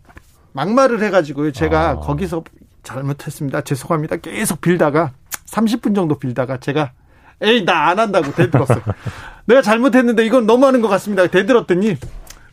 막말을 0.53 1.01
해가지고요. 1.01 1.51
제가 1.53 1.89
아. 1.89 1.95
거기서 1.95 2.43
잘못했습니다. 2.83 3.61
죄송합니다. 3.61 4.17
계속 4.17 4.61
빌다가 4.61 5.13
30분 5.47 5.95
정도 5.95 6.19
빌다가 6.19 6.57
제가 6.59 6.91
에이 7.41 7.63
나 7.65 7.89
안 7.89 7.99
한다고 7.99 8.33
대들었어요. 8.33 8.81
내가 9.45 9.61
잘못했는데 9.61 10.25
이건 10.25 10.45
너무하는 10.45 10.81
것 10.81 10.87
같습니다. 10.89 11.25
대들었더니 11.27 11.95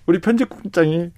우리 0.07 0.21
편집국장이 0.21 1.11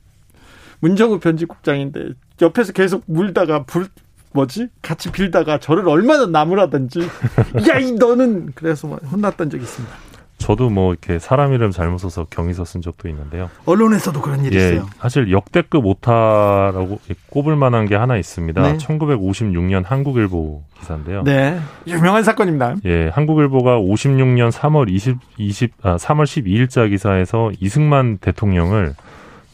문정우 0.81 1.19
편집국장인데 1.21 2.11
옆에서 2.41 2.73
계속 2.73 3.03
물다가 3.07 3.65
불 3.65 3.89
뭐지 4.33 4.69
같이 4.83 5.11
빌다가 5.13 5.59
저를 5.59 5.89
얼마나 5.89 6.27
나무라든지 6.27 7.01
야 7.71 7.79
이 7.79 7.93
너는 7.93 8.53
그래서 8.55 8.87
뭐 8.87 8.99
혼났던 9.11 9.51
적이 9.51 9.63
있습니다. 9.65 9.95
저도 10.39 10.69
뭐 10.69 10.93
이렇게 10.93 11.19
사람 11.19 11.55
이름 11.55 11.71
잘못 11.71 11.97
써서 11.99 12.27
경위서 12.29 12.67
쓴 12.67 12.83
적도 12.83 13.09
있는데요. 13.09 13.49
언론에서도 13.65 14.21
그런 14.21 14.45
일이 14.45 14.57
예, 14.59 14.67
있어요. 14.75 14.87
사실 15.01 15.33
역대급 15.33 15.85
오타라고 15.87 17.01
꼽을 17.31 17.57
만한 17.57 17.87
게 17.87 17.95
하나 17.97 18.19
있습니다. 18.19 18.61
네. 18.61 18.77
1956년 18.77 19.85
한국일보 19.87 20.63
기사인데요. 20.79 21.23
네 21.25 21.59
유명한 21.87 22.23
사건입니다. 22.23 22.77
예, 22.85 23.09
한국일보가 23.09 23.79
56년 23.79 24.53
3월 24.53 24.91
20, 24.91 25.17
20 25.39 25.73
아, 25.83 25.97
3월 25.97 26.25
12일자 26.25 26.89
기사에서 26.91 27.51
이승만 27.61 28.19
대통령을 28.19 28.95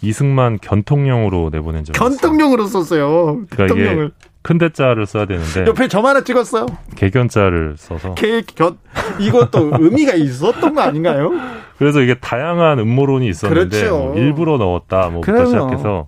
이승만 0.03 0.59
견통령으로 0.61 1.51
내보낸 1.53 1.85
적이 1.85 1.97
있어요. 1.97 2.09
견통령으로 2.11 2.67
썼어요. 2.67 3.43
그러니까 3.51 3.57
견통령을 3.69 4.11
큰 4.43 4.59
대자를 4.59 5.07
써야 5.07 5.27
되는데 5.27 5.67
옆에 5.67 5.89
점 5.89 6.05
하나 6.05 6.23
찍었어요. 6.23 6.67
개견자를 6.97 7.77
써서 7.79 8.15
개견 8.15 8.77
이것도 9.21 9.73
의미가 9.79 10.15
있었던 10.15 10.75
거 10.75 10.81
아닌가요? 10.81 11.31
그래서 11.79 12.01
이게 12.01 12.15
다양한 12.15 12.79
음모론이 12.81 13.29
있었는데 13.29 13.81
그렇죠. 13.81 13.99
뭐 13.99 14.17
일부러 14.17 14.59
넣었다 14.59 15.09
뭐부터 15.11 15.33
그럼요. 15.33 15.47
시작해서 15.49 16.07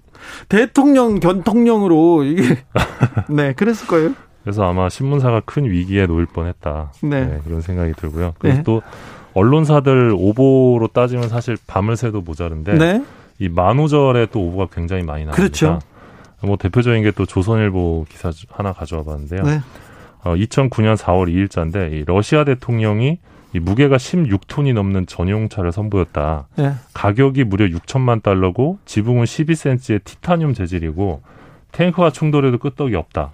대통령 0.48 1.20
견통령으로 1.20 2.24
이게 2.24 2.64
네 3.30 3.52
그랬을 3.52 3.86
거예요. 3.86 4.14
그래서 4.42 4.68
아마 4.68 4.88
신문사가 4.88 5.40
큰 5.46 5.64
위기에 5.64 6.06
놓일 6.06 6.26
뻔했다. 6.26 6.92
네. 7.02 7.24
네, 7.24 7.40
그런 7.44 7.60
생각이 7.62 7.94
들고요. 7.94 8.34
그래서 8.38 8.58
네. 8.58 8.62
또 8.62 8.82
언론사들 9.32 10.12
오보로 10.14 10.88
따지면 10.92 11.28
사실 11.28 11.56
밤을 11.66 11.96
새도 11.96 12.20
모자른데 12.20 12.74
네. 12.74 13.02
이 13.38 13.48
만우절에 13.48 14.26
또 14.26 14.40
오보가 14.40 14.68
굉장히 14.72 15.02
많이 15.02 15.24
나옵니다. 15.24 15.36
그렇죠. 15.36 15.78
뭐 16.44 16.56
대표적인 16.56 17.02
게 17.02 17.10
또 17.12 17.26
조선일보 17.26 18.06
기사 18.08 18.30
주- 18.30 18.46
하나 18.50 18.72
가져와 18.72 19.02
봤는데요. 19.04 19.42
네. 19.42 19.60
어, 20.24 20.34
2009년 20.34 20.96
4월 20.96 21.28
2일자인데 21.28 21.92
이 21.92 22.04
러시아 22.06 22.44
대통령이 22.44 23.18
이 23.52 23.58
무게가 23.60 23.96
16톤이 23.98 24.72
넘는 24.74 25.06
전용차를 25.06 25.70
선보였다. 25.70 26.48
네. 26.56 26.72
가격이 26.92 27.44
무려 27.44 27.66
6천만 27.66 28.22
달러고 28.22 28.78
지붕은 28.84 29.24
12cm의 29.24 30.02
티타늄 30.04 30.54
재질이고 30.54 31.22
탱크와 31.72 32.10
충돌해도 32.10 32.58
끄떡이 32.58 32.94
없다. 32.96 33.30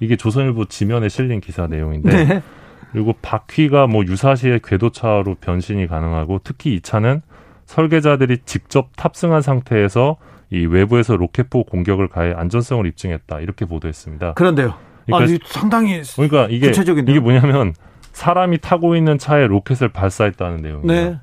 이게 0.00 0.16
조선일보 0.16 0.64
지면에 0.64 1.08
실린 1.08 1.40
기사 1.40 1.66
내용인데 1.68 2.24
네. 2.24 2.42
그리고 2.90 3.14
바퀴가 3.22 3.86
뭐 3.86 4.04
유사시의 4.04 4.60
궤도차로 4.64 5.36
변신이 5.40 5.86
가능하고 5.86 6.40
특히 6.42 6.74
이 6.74 6.80
차는 6.80 7.22
설계자들이 7.66 8.38
직접 8.44 8.88
탑승한 8.96 9.42
상태에서 9.42 10.16
이 10.52 10.66
외부에서 10.66 11.16
로켓포 11.16 11.64
공격을 11.64 12.08
가해 12.08 12.34
안전성을 12.34 12.86
입증했다 12.86 13.40
이렇게 13.40 13.64
보도했습니다. 13.64 14.34
그런데요. 14.34 14.74
그러니까, 15.06 15.34
아, 15.34 15.38
상당히 15.46 16.02
그러니까 16.14 16.46
이게 16.50 16.68
구체적인데요? 16.68 17.16
이게 17.16 17.20
뭐냐면 17.20 17.72
사람이 18.12 18.58
타고 18.58 18.94
있는 18.94 19.16
차에 19.16 19.46
로켓을 19.46 19.88
발사했다는 19.88 20.58
내용이에요. 20.58 21.10
네. 21.10 21.18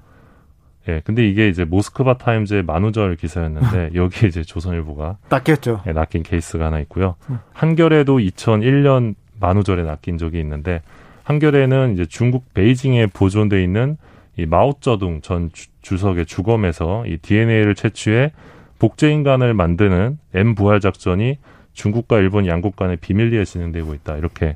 예, 0.87 1.01
근데 1.05 1.27
이게 1.27 1.47
이제 1.47 1.63
모스크바 1.63 2.17
타임즈의 2.17 2.63
만우절 2.63 3.17
기사였는데 3.17 3.91
여기에 3.95 4.29
이제 4.29 4.43
조선일보가 4.43 5.17
낚였죠. 5.29 5.83
예, 5.85 5.91
낚인 5.91 6.23
케이스가 6.23 6.65
하나 6.65 6.79
있고요. 6.79 7.15
음. 7.29 7.37
한겨레도 7.53 8.17
2001년 8.17 9.13
만우절에 9.39 9.83
낚인 9.83 10.17
적이 10.17 10.39
있는데 10.39 10.81
한겨레는 11.23 11.93
이제 11.93 12.07
중국 12.07 12.51
베이징에 12.55 13.05
보존돼 13.07 13.63
있는 13.63 13.97
이 14.37 14.47
마오쩌둥 14.47 15.21
전 15.21 15.51
주, 15.53 15.67
주석의 15.83 16.25
주검에서 16.25 17.05
이 17.05 17.17
DNA를 17.17 17.75
채취해 17.75 18.31
복제 18.79 19.11
인간을 19.11 19.53
만드는 19.53 20.17
M 20.33 20.55
부활 20.55 20.79
작전이 20.79 21.37
중국과 21.73 22.17
일본 22.17 22.47
양국 22.47 22.75
간에 22.75 22.95
비밀리에 22.95 23.45
진행되고 23.45 23.93
있다 23.93 24.17
이렇게 24.17 24.55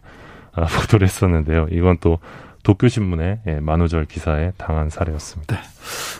아, 0.53 0.65
보도를 0.82 1.06
했었는데요. 1.08 1.68
이건 1.72 1.98
또 2.00 2.20
도쿄신문의 2.63 3.39
예, 3.48 3.60
만우절 3.60 4.06
기사에 4.06 4.53
당한 4.58 4.89
사례였습니다. 4.89 5.56
네. 5.56 5.62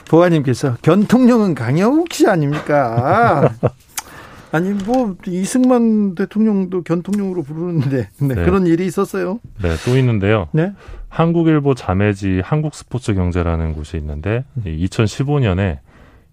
보아님께서 0.10 0.76
견통령은 0.82 1.56
강영욱 1.56 2.12
씨 2.14 2.28
아닙니까? 2.28 3.54
아니 4.52 4.70
뭐 4.72 5.16
이승만 5.26 6.14
대통령도 6.14 6.84
견통령으로 6.84 7.42
부르는데 7.42 8.10
네, 8.20 8.28
네. 8.28 8.36
그런 8.36 8.68
일이 8.68 8.86
있었어요. 8.86 9.40
네, 9.62 9.70
또 9.84 9.98
있는데요. 9.98 10.48
네. 10.52 10.74
한국일보 11.10 11.76
자매지 11.76 12.42
한국스포츠경제라는 12.44 13.74
곳이 13.74 13.98
있는데 13.98 14.44
2015년에 14.66 15.80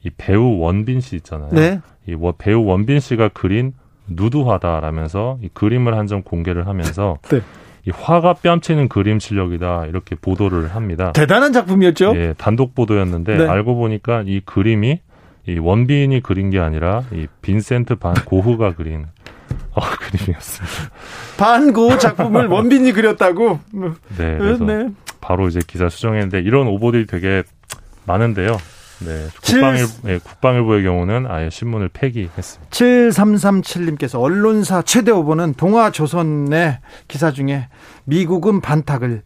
이 0.05 0.11
배우 0.17 0.59
원빈 0.59 1.01
씨 1.01 1.17
있잖아요. 1.17 1.51
네. 1.53 1.81
이 2.07 2.17
배우 2.39 2.65
원빈 2.65 3.01
씨가 3.01 3.29
그린 3.29 3.73
누드화다라면서 4.09 5.39
이 5.43 5.49
그림을 5.53 5.97
한 5.97 6.07
점 6.07 6.23
공개를 6.23 6.67
하면서 6.67 7.19
네. 7.31 7.41
이 7.87 7.91
화가 7.91 8.35
뺨치는 8.35 8.89
그림 8.89 9.19
실력이다 9.21 9.87
이렇게 9.87 10.15
보도를 10.17 10.75
합니다. 10.75 11.13
대단한 11.13 11.53
작품이었죠. 11.53 12.13
예, 12.17 12.35
단독 12.37 12.75
보도였는데 12.75 13.37
네. 13.39 13.47
알고 13.47 13.77
보니까 13.77 14.23
이 14.27 14.41
그림이 14.45 15.01
이 15.49 15.59
원빈이 15.59 16.21
그린 16.21 16.51
게 16.51 16.59
아니라 16.59 17.05
이 17.13 17.27
빈센트 17.43 17.95
반 17.97 18.15
고흐가 18.15 18.75
그린 18.75 19.07
어, 19.75 19.81
그림이었습니다. 19.81 20.75
반고 21.39 21.97
작품을 21.99 22.49
원빈이 22.53 22.93
그렸다고? 22.93 23.61
네, 23.73 24.37
그래서 24.39 24.65
네. 24.65 24.89
바로 25.21 25.49
이제 25.49 25.61
기사 25.67 25.89
수정했는데 25.89 26.41
이런 26.41 26.67
오보들이 26.67 27.07
되게 27.07 27.43
많은데요. 28.07 28.57
네. 29.01 29.29
국방일, 29.43 29.87
네, 30.03 30.19
국방일보의 30.19 30.83
경우는 30.83 31.27
아예 31.27 31.51
신문을 31.51 31.89
폐기했습니다. 31.89 32.71
7337님께서 32.71 34.21
언론사 34.21 34.83
최대 34.83 35.11
오보는 35.11 35.55
동아조선의 35.55 36.79
기사 37.09 37.33
중에 37.33 37.69
미국은 38.05 38.61
반탁을 38.61 39.23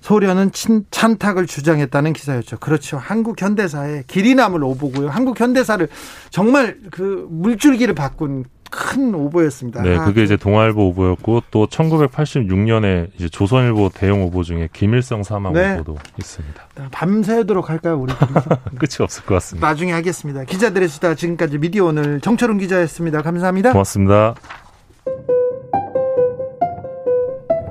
소련은 0.00 0.52
친, 0.52 0.84
찬탁을 0.90 1.46
주장했다는 1.46 2.12
기사였죠. 2.12 2.58
그렇죠. 2.58 2.98
한국 2.98 3.40
현대사의 3.40 4.04
길이 4.06 4.34
남을 4.34 4.62
오보고요. 4.62 5.08
한국 5.08 5.40
현대사를 5.40 5.88
정말 6.28 6.76
그 6.90 7.26
물줄기를 7.30 7.94
바꾼 7.94 8.44
큰 8.74 9.14
오보였습니다. 9.14 9.82
네, 9.82 9.96
그게 9.98 10.22
아, 10.22 10.24
이제 10.24 10.36
동아일보 10.36 10.88
오보였고 10.88 11.42
또 11.50 11.66
1986년에 11.66 13.08
이제 13.16 13.28
조선일보 13.28 13.90
대형 13.94 14.22
오보 14.24 14.42
중에 14.42 14.68
김일성 14.72 15.22
사망 15.22 15.52
네. 15.52 15.74
오보도 15.74 15.96
있습니다. 16.18 16.62
밤새도록 16.90 17.70
할까요, 17.70 18.00
우리? 18.00 18.12
끝이 18.78 18.96
없을 19.00 19.24
것 19.24 19.34
같습니다. 19.34 19.66
나중에 19.66 19.92
하겠습니다. 19.92 20.44
기자들의 20.44 20.88
수다 20.88 21.14
지금까지 21.14 21.58
미디어 21.58 21.86
오늘 21.86 22.20
정철웅 22.20 22.58
기자였습니다. 22.58 23.22
감사합니다. 23.22 23.72
고맙습니다. 23.72 24.34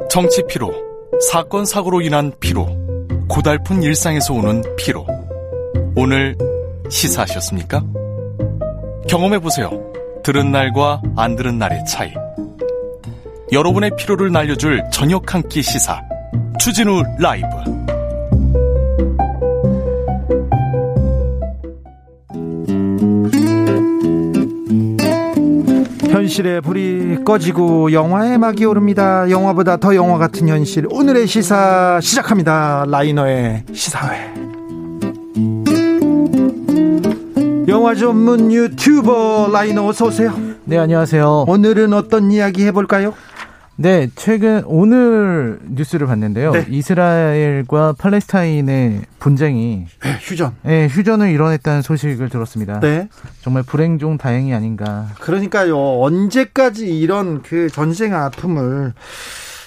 정치 0.10 0.44
피로, 0.48 0.72
사건 1.30 1.66
사고로 1.66 2.02
인한 2.02 2.32
피로, 2.40 2.68
고달픈 3.28 3.84
일상에서 3.84 4.34
오는 4.34 4.64
피로. 4.78 5.06
오늘 5.96 6.38
시사하셨습니까? 6.90 7.84
경험해 9.10 9.40
보세요. 9.40 9.93
들은 10.24 10.52
날과 10.52 11.02
안 11.18 11.36
들은 11.36 11.58
날의 11.60 11.84
차이. 11.86 12.12
여러분의 13.52 13.92
피로를 13.98 14.32
날려줄 14.32 14.84
저녁 14.92 15.34
한 15.34 15.44
끼 15.50 15.62
시사. 15.62 16.02
추진우 16.60 17.04
라이브. 17.20 17.48
현실의 26.10 26.62
불이 26.62 27.24
꺼지고 27.26 27.92
영화의 27.92 28.38
막이 28.38 28.66
오릅니다. 28.66 29.30
영화보다 29.30 29.78
더 29.78 29.96
영화 29.96 30.18
같은 30.18 30.48
현실. 30.48 30.86
오늘의 30.90 31.28
시사 31.28 32.00
시작합니다. 32.02 32.86
라이너의 32.88 33.64
시사회. 33.74 34.43
영화 37.84 37.96
전문 37.96 38.50
유튜버 38.50 39.50
라이너 39.52 39.86
어서 39.86 40.06
오세요. 40.06 40.34
네, 40.64 40.78
안녕하세요. 40.78 41.44
오늘은 41.50 41.92
어떤 41.92 42.32
이야기 42.32 42.66
해볼까요? 42.66 43.14
네, 43.76 44.08
최근 44.16 44.64
오늘 44.66 45.60
뉴스를 45.68 46.08
봤는데요. 46.08 46.54
네. 46.54 46.66
이스라엘과 46.70 47.96
팔레스타인의 47.98 49.02
분쟁이 49.20 49.88
네, 50.02 50.18
휴전. 50.22 50.54
네, 50.64 50.88
휴전을 50.88 51.30
이뤄냈다는 51.32 51.82
소식을 51.82 52.30
들었습니다. 52.30 52.80
네. 52.80 53.10
정말 53.42 53.64
불행 53.64 54.00
중 54.00 54.18
다행이 54.18 54.54
아닌가. 54.54 55.08
그러니까요. 55.20 55.78
언제까지 56.02 56.88
이런 56.98 57.42
그 57.42 57.68
전쟁 57.70 58.16
아픔을 58.16 58.94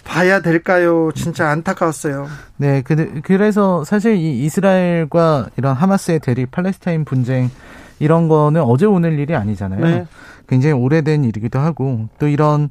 봐야 0.04 0.40
될까요? 0.40 1.10
진짜 1.14 1.50
안타까웠어요. 1.50 2.28
네, 2.56 2.80
그, 2.80 3.20
그래서 3.22 3.84
사실 3.84 4.16
이 4.16 4.42
이스라엘과 4.46 5.50
이런 5.58 5.76
하마스의 5.76 6.20
대립, 6.20 6.50
팔레스타인 6.50 7.04
분쟁 7.04 7.50
이런 7.98 8.28
거는 8.28 8.62
어제 8.62 8.86
오늘 8.86 9.18
일이 9.18 9.34
아니잖아요. 9.34 9.80
네. 9.84 10.06
굉장히 10.48 10.74
오래된 10.74 11.24
일이기도 11.24 11.58
하고 11.58 12.08
또 12.18 12.28
이런 12.28 12.70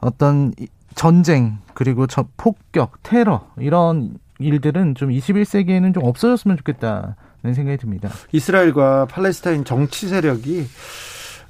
어떤 0.00 0.52
전쟁 0.94 1.58
그리고 1.74 2.06
저 2.06 2.26
폭격, 2.36 3.02
테러 3.02 3.46
이런 3.58 4.16
일들은 4.38 4.94
좀 4.94 5.10
21세기에는 5.10 5.94
좀 5.94 6.04
없어졌으면 6.04 6.56
좋겠다는 6.58 7.54
생각이 7.54 7.76
듭니다. 7.76 8.08
이스라엘과 8.32 9.06
팔레스타인 9.06 9.64
정치 9.64 10.08
세력이 10.08 10.66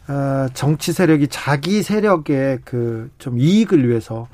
어, 0.09 0.47
정치 0.55 0.93
세력이 0.93 1.29
자기 1.29 1.83
세력의 1.83 2.61
그 2.65 3.11
좀 3.19 3.39
이익을 3.39 3.89
위해서 3.89 4.27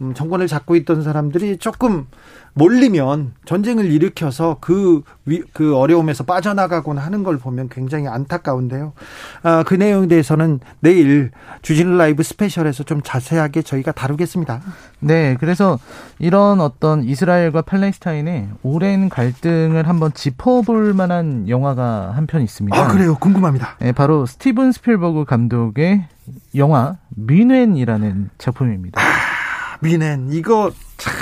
음, 0.00 0.14
정권을 0.14 0.46
잡고 0.46 0.76
있던 0.76 1.02
사람들이 1.02 1.58
조금 1.58 2.06
몰리면 2.54 3.34
전쟁을 3.44 3.90
일으켜서 3.92 4.56
그, 4.60 5.02
위, 5.24 5.42
그 5.52 5.76
어려움에서 5.76 6.24
빠져나가곤 6.24 6.98
하는 6.98 7.22
걸 7.22 7.38
보면 7.38 7.68
굉장히 7.68 8.08
안타까운데요. 8.08 8.92
아, 9.42 9.62
그 9.66 9.74
내용에 9.74 10.08
대해서는 10.08 10.60
내일 10.80 11.30
주진우 11.62 11.96
라이브 11.96 12.22
스페셜에서 12.22 12.82
좀 12.84 13.00
자세하게 13.02 13.62
저희가 13.62 13.92
다루겠습니다. 13.92 14.60
네, 15.00 15.36
그래서 15.40 15.78
이런 16.18 16.60
어떤 16.60 17.04
이스라엘과 17.04 17.62
팔레스타인의 17.62 18.48
오랜 18.62 19.08
갈등을 19.08 19.88
한번 19.88 20.12
짚어볼 20.12 20.94
만한 20.94 21.48
영화가 21.48 22.12
한 22.14 22.26
편 22.26 22.42
있습니다. 22.42 22.78
아, 22.78 22.88
그래요? 22.88 23.16
궁금합니다. 23.18 23.76
네, 23.80 23.92
바로 23.92 24.26
스티븐 24.26 24.72
스필버그 24.72 25.24
감독의 25.24 26.04
영화 26.54 26.96
뮌헨이라는 27.16 28.30
작품입니다. 28.38 29.00
아, 29.00 29.04
뮌헨 29.80 30.28
이거 30.32 30.70
참 30.96 31.12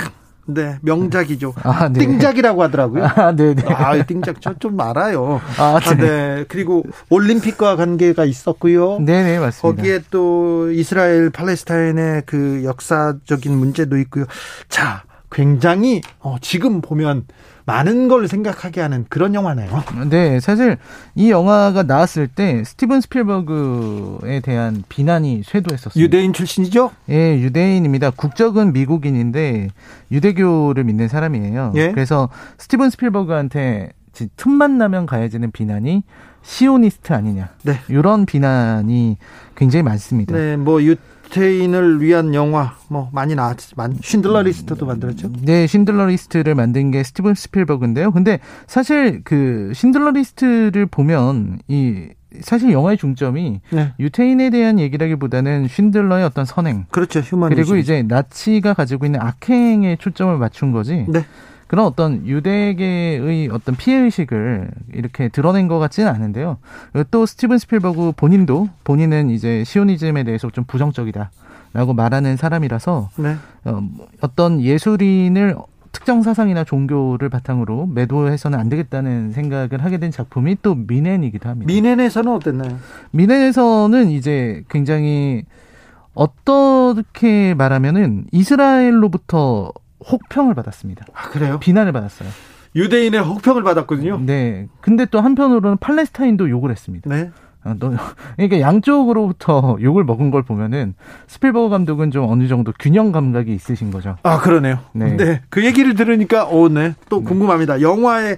네, 0.53 0.77
명작이죠. 0.81 1.53
아, 1.63 1.89
네. 1.89 1.99
띵작이라고 1.99 2.63
하더라고요. 2.63 3.05
아, 3.05 3.35
네, 3.35 3.53
네. 3.55 3.63
아, 3.73 4.03
띵작 4.03 4.41
저 4.41 4.53
좀 4.59 4.79
알아요. 4.79 5.39
아, 5.57 5.79
네. 5.79 5.89
아, 5.89 5.95
네. 5.95 6.45
그리고 6.47 6.83
올림픽과 7.09 7.75
관계가 7.77 8.25
있었고요. 8.25 8.99
네, 8.99 9.23
네, 9.23 9.39
맞습니다. 9.39 9.61
거기에 9.81 9.99
또 10.11 10.71
이스라엘 10.71 11.29
팔레스타인의 11.29 12.23
그 12.25 12.61
역사적인 12.65 13.57
문제도 13.57 13.97
있고요. 13.99 14.25
자, 14.67 15.03
굉장히 15.31 16.01
어, 16.19 16.35
지금 16.41 16.81
보면 16.81 17.25
많은 17.65 18.07
걸 18.07 18.27
생각하게 18.27 18.81
하는 18.81 19.05
그런 19.09 19.33
영화네요. 19.35 19.83
네, 20.09 20.39
사실 20.39 20.77
이 21.15 21.29
영화가 21.29 21.83
나왔을 21.83 22.27
때 22.27 22.63
스티븐 22.63 23.01
스필버그에 23.01 24.39
대한 24.41 24.83
비난이 24.89 25.43
쇄도했었어요. 25.45 26.03
유대인 26.03 26.33
출신이죠? 26.33 26.91
예, 27.09 27.39
유대인입니다. 27.39 28.11
국적은 28.11 28.73
미국인인데 28.73 29.69
유대교를 30.11 30.83
믿는 30.83 31.07
사람이에요. 31.07 31.73
예? 31.75 31.91
그래서 31.91 32.29
스티븐 32.57 32.89
스필버그한테 32.89 33.91
틈만 34.35 34.77
나면 34.77 35.05
가해지는 35.05 35.51
비난이 35.51 36.03
시오니스트 36.41 37.13
아니냐. 37.13 37.49
네. 37.63 37.79
이런 37.89 38.25
비난이 38.25 39.17
굉장히 39.55 39.83
많습니다. 39.83 40.35
네, 40.35 40.57
뭐 40.57 40.81
유, 40.83 40.95
유태인을 41.29 42.01
위한 42.01 42.33
영화 42.33 42.75
뭐 42.87 43.09
많이 43.13 43.35
나왔지만 43.35 43.97
쉰들러 44.01 44.41
리스트도 44.41 44.85
만들었죠. 44.85 45.31
네, 45.41 45.67
쉰들러 45.67 46.07
리스트를 46.07 46.55
만든 46.55 46.91
게 46.91 47.03
스티븐 47.03 47.35
스필버그인데요. 47.35 48.11
근데 48.11 48.39
사실 48.67 49.21
그 49.23 49.71
쉰들러 49.75 50.11
리스트를 50.11 50.87
보면 50.87 51.59
이 51.67 52.09
사실 52.41 52.71
영화의 52.71 52.97
중점이 52.97 53.61
네. 53.71 53.93
유태인에 53.99 54.49
대한 54.49 54.79
얘기라기보다는 54.79 55.67
쉰들러의 55.67 56.23
어떤 56.25 56.45
선행, 56.45 56.85
그렇죠, 56.91 57.19
human 57.21 57.49
그리고 57.49 57.75
이제 57.75 58.03
나치가 58.03 58.73
가지고 58.73 59.05
있는 59.05 59.19
악행에 59.21 59.97
초점을 59.97 60.37
맞춘 60.37 60.71
거지. 60.71 61.05
네. 61.07 61.25
그런 61.69 61.85
어떤 61.85 62.25
유대계의 62.25 63.49
어떤 63.49 63.75
피해 63.75 63.99
의식을 63.99 64.71
이렇게 64.91 65.29
드러낸 65.29 65.67
것 65.67 65.77
같지는 65.77 66.09
않은데요. 66.09 66.57
또 67.11 67.27
스티븐 67.27 67.59
스필버그 67.59 68.13
본인도 68.17 68.69
본인은 68.83 69.29
이제 69.29 69.63
시오니즘에 69.63 70.23
대해서 70.23 70.49
좀 70.49 70.63
부정적이다라고 70.63 71.93
말하는 71.95 72.37
사람이라서 72.37 73.11
네. 73.17 73.35
어, 73.65 73.83
어떤 74.19 74.61
예술인을 74.61 75.57
특정 75.91 76.23
사상이나 76.23 76.63
종교를 76.63 77.29
바탕으로 77.29 77.85
매도해서는 77.85 78.57
안 78.57 78.67
되겠다는 78.69 79.31
생각을 79.33 79.83
하게 79.83 79.99
된 79.99 80.09
작품이 80.09 80.57
또 80.63 80.73
미넨이기도 80.73 81.49
합니다. 81.49 81.71
미넨에서는 81.71 82.31
어땠나요? 82.31 82.79
미넨에서는 83.11 84.09
이제 84.09 84.63
굉장히 84.69 85.43
어떻게 86.15 87.53
말하면은 87.53 88.25
이스라엘로부터 88.31 89.71
혹평을 90.07 90.53
받았습니다. 90.55 91.05
아, 91.13 91.29
그래요? 91.29 91.59
비난을 91.59 91.91
받았어요. 91.91 92.29
유대인의 92.75 93.21
혹평을 93.21 93.63
받았거든요. 93.63 94.19
네. 94.25 94.67
근데 94.81 95.05
또 95.05 95.21
한편으로는 95.21 95.77
팔레스타인도 95.77 96.49
욕을 96.49 96.71
했습니다. 96.71 97.09
네. 97.09 97.31
아, 97.61 97.75
너, 97.77 97.91
그러니까 98.37 98.61
양쪽으로부터 98.61 99.77
욕을 99.81 100.05
먹은 100.05 100.31
걸 100.31 100.43
보면은 100.43 100.93
스필버그 101.27 101.69
감독은 101.69 102.11
좀 102.11 102.29
어느 102.29 102.47
정도 102.47 102.71
균형 102.79 103.11
감각이 103.11 103.53
있으신 103.53 103.91
거죠. 103.91 104.15
아, 104.23 104.39
그러네요. 104.39 104.79
네. 104.93 105.17
네. 105.17 105.41
그 105.49 105.65
얘기를 105.65 105.93
들으니까, 105.93 106.45
오, 106.45 106.69
네. 106.69 106.93
또 107.09 107.21
궁금합니다. 107.21 107.81
영화의 107.81 108.37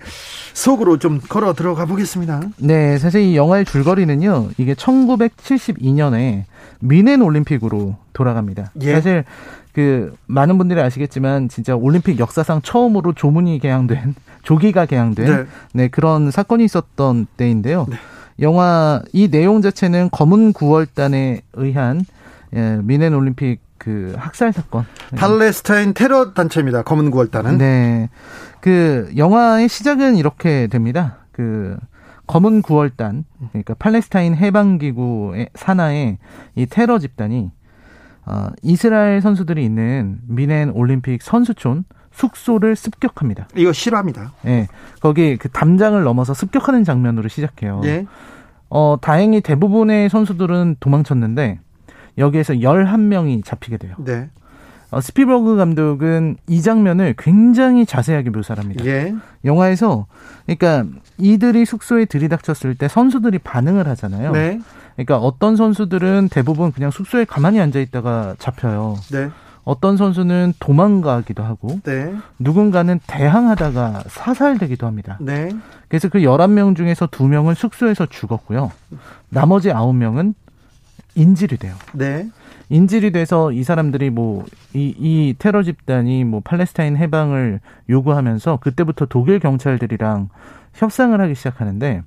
속으로 0.53 0.97
좀 0.97 1.19
걸어 1.19 1.53
들어가 1.53 1.85
보겠습니다. 1.85 2.41
네, 2.57 2.97
사실 2.97 3.21
이 3.21 3.35
영화의 3.35 3.65
줄거리는요, 3.65 4.49
이게 4.57 4.73
1972년에 4.73 6.45
미넨 6.79 7.21
올림픽으로 7.21 7.97
돌아갑니다. 8.13 8.71
예. 8.81 8.93
사실 8.93 9.23
그 9.73 10.15
많은 10.27 10.57
분들이 10.57 10.79
아시겠지만 10.81 11.49
진짜 11.49 11.75
올림픽 11.75 12.19
역사상 12.19 12.61
처음으로 12.61 13.13
조문이 13.13 13.59
개항된 13.59 14.15
조기가 14.43 14.85
개항된 14.85 15.25
네. 15.25 15.45
네. 15.73 15.87
그런 15.87 16.31
사건이 16.31 16.63
있었던 16.65 17.27
때인데요. 17.37 17.87
영화 18.39 19.01
이 19.13 19.29
내용 19.29 19.61
자체는 19.61 20.09
검은 20.11 20.53
9월단에 20.53 21.41
의한 21.53 22.03
예, 22.55 22.79
미넨 22.83 23.13
올림픽 23.13 23.59
그 23.77 24.13
학살 24.17 24.53
사건. 24.53 24.85
팔레스타인 25.15 25.93
테러 25.93 26.33
단체입니다. 26.33 26.83
검은 26.83 27.09
구월단은. 27.09 27.57
네. 27.57 28.09
그 28.59 29.11
영화의 29.17 29.67
시작은 29.69 30.17
이렇게 30.17 30.67
됩니다. 30.67 31.17
그 31.31 31.77
검은 32.27 32.61
9월단 32.61 33.23
그러니까 33.49 33.73
팔레스타인 33.79 34.35
해방 34.35 34.77
기구의 34.77 35.49
산하의 35.55 36.19
이 36.55 36.65
테러 36.67 36.99
집단이 36.99 37.49
어, 38.25 38.49
이스라엘 38.61 39.21
선수들이 39.21 39.63
있는 39.63 40.19
뮌헨 40.27 40.71
올림픽 40.71 41.21
선수촌 41.21 41.85
숙소를 42.11 42.75
습격합니다. 42.75 43.47
이거 43.55 43.71
실화입니다. 43.71 44.33
예. 44.45 44.67
거기 44.99 45.37
그 45.37 45.49
담장을 45.49 46.01
넘어서 46.03 46.33
습격하는 46.33 46.83
장면으로 46.83 47.29
시작해요. 47.29 47.81
예. 47.85 48.05
어, 48.69 48.97
다행히 49.01 49.41
대부분의 49.41 50.09
선수들은 50.09 50.77
도망쳤는데 50.79 51.59
여기에서 52.17 52.53
11명이 52.53 53.43
잡히게 53.43 53.77
돼요. 53.77 53.95
네. 53.99 54.29
어, 54.91 54.99
스필버그 54.99 55.55
감독은 55.55 56.37
이 56.47 56.61
장면을 56.61 57.15
굉장히 57.17 57.85
자세하게 57.85 58.29
묘사를 58.29 58.61
합니다. 58.61 58.85
예. 58.85 59.15
영화에서 59.45 60.05
그러니까 60.45 60.85
이들이 61.17 61.65
숙소에 61.65 62.05
들이닥쳤을 62.05 62.75
때 62.75 62.87
선수들이 62.89 63.39
반응을 63.39 63.87
하잖아요. 63.87 64.33
네. 64.33 64.59
그러니까 64.95 65.17
어떤 65.17 65.55
선수들은 65.55 66.27
대부분 66.29 66.73
그냥 66.73 66.91
숙소에 66.91 67.23
가만히 67.23 67.61
앉아 67.61 67.79
있다가 67.79 68.35
잡혀요. 68.37 68.97
네. 69.11 69.29
어떤 69.63 69.95
선수는 69.95 70.53
도망가기도 70.59 71.43
하고 71.43 71.79
네. 71.83 72.13
누군가는 72.39 72.99
대항하다가 73.07 74.03
사살되기도 74.07 74.87
합니다. 74.87 75.17
네. 75.21 75.49
그래서 75.87 76.09
그 76.09 76.19
11명 76.19 76.75
중에서 76.75 77.07
2명은 77.07 77.55
숙소에서 77.55 78.07
죽었고요. 78.07 78.71
나머지 79.29 79.69
9명은 79.69 80.33
인질이 81.15 81.57
돼요. 81.57 81.75
네. 81.93 82.29
인질이 82.71 83.11
돼서 83.11 83.51
이 83.51 83.63
사람들이 83.63 84.09
뭐, 84.09 84.45
이, 84.73 84.95
이 84.97 85.35
테러 85.37 85.61
집단이 85.61 86.23
뭐 86.23 86.39
팔레스타인 86.43 86.95
해방을 86.95 87.59
요구하면서 87.89 88.59
그때부터 88.61 89.07
독일 89.07 89.39
경찰들이랑 89.39 90.29
협상을 90.75 91.19
하기 91.19 91.35
시작하는데 91.35 92.01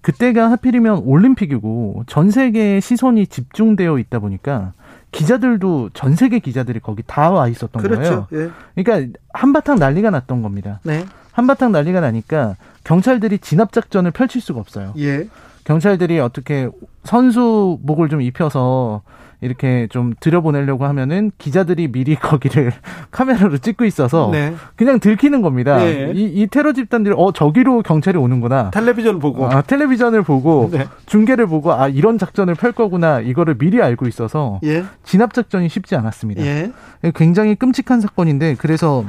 그때가 0.00 0.52
하필이면 0.52 0.98
올림픽이고 1.04 2.04
전 2.06 2.30
세계의 2.30 2.80
시선이 2.80 3.26
집중되어 3.26 3.98
있다 3.98 4.20
보니까 4.20 4.72
기자들도 5.10 5.90
전 5.94 6.14
세계 6.14 6.38
기자들이 6.38 6.78
거기 6.78 7.02
다 7.04 7.30
와 7.30 7.48
있었던 7.48 7.82
그렇죠. 7.82 8.26
거예요. 8.30 8.50
예. 8.76 8.82
그러니까 8.84 9.18
한바탕 9.32 9.80
난리가 9.80 10.10
났던 10.10 10.42
겁니다. 10.42 10.78
네. 10.84 11.04
한바탕 11.32 11.72
난리가 11.72 12.00
나니까 12.00 12.54
경찰들이 12.84 13.38
진압 13.40 13.72
작전을 13.72 14.12
펼칠 14.12 14.40
수가 14.40 14.60
없어요. 14.60 14.92
예. 14.98 15.28
경찰들이 15.64 16.20
어떻게 16.20 16.68
선수복을 17.02 18.08
좀 18.08 18.22
입혀서 18.22 19.02
이렇게 19.40 19.86
좀 19.90 20.14
들여보내려고 20.18 20.84
하면은 20.86 21.30
기자들이 21.38 21.88
미리 21.92 22.14
거기를 22.16 22.72
카메라로 23.10 23.58
찍고 23.58 23.84
있어서 23.84 24.30
네. 24.32 24.54
그냥 24.76 24.98
들키는 24.98 25.42
겁니다. 25.42 25.78
네. 25.78 26.12
이, 26.14 26.24
이 26.24 26.46
테러 26.48 26.72
집단들이 26.72 27.14
어 27.16 27.32
저기로 27.32 27.82
경찰이 27.82 28.18
오는구나. 28.18 28.70
텔레비전 28.70 29.18
보고. 29.18 29.46
아, 29.46 29.62
텔레비전을 29.62 30.22
보고 30.22 30.68
네. 30.72 30.86
중계를 31.06 31.46
보고 31.46 31.72
아 31.72 31.88
이런 31.88 32.18
작전을 32.18 32.54
펼 32.54 32.72
거구나 32.72 33.20
이거를 33.20 33.56
미리 33.56 33.80
알고 33.80 34.08
있어서 34.08 34.60
예. 34.64 34.84
진압 35.04 35.34
작전이 35.34 35.68
쉽지 35.68 35.94
않았습니다. 35.94 36.42
예. 36.44 36.72
굉장히 37.14 37.54
끔찍한 37.54 38.00
사건인데 38.00 38.56
그래서 38.58 39.04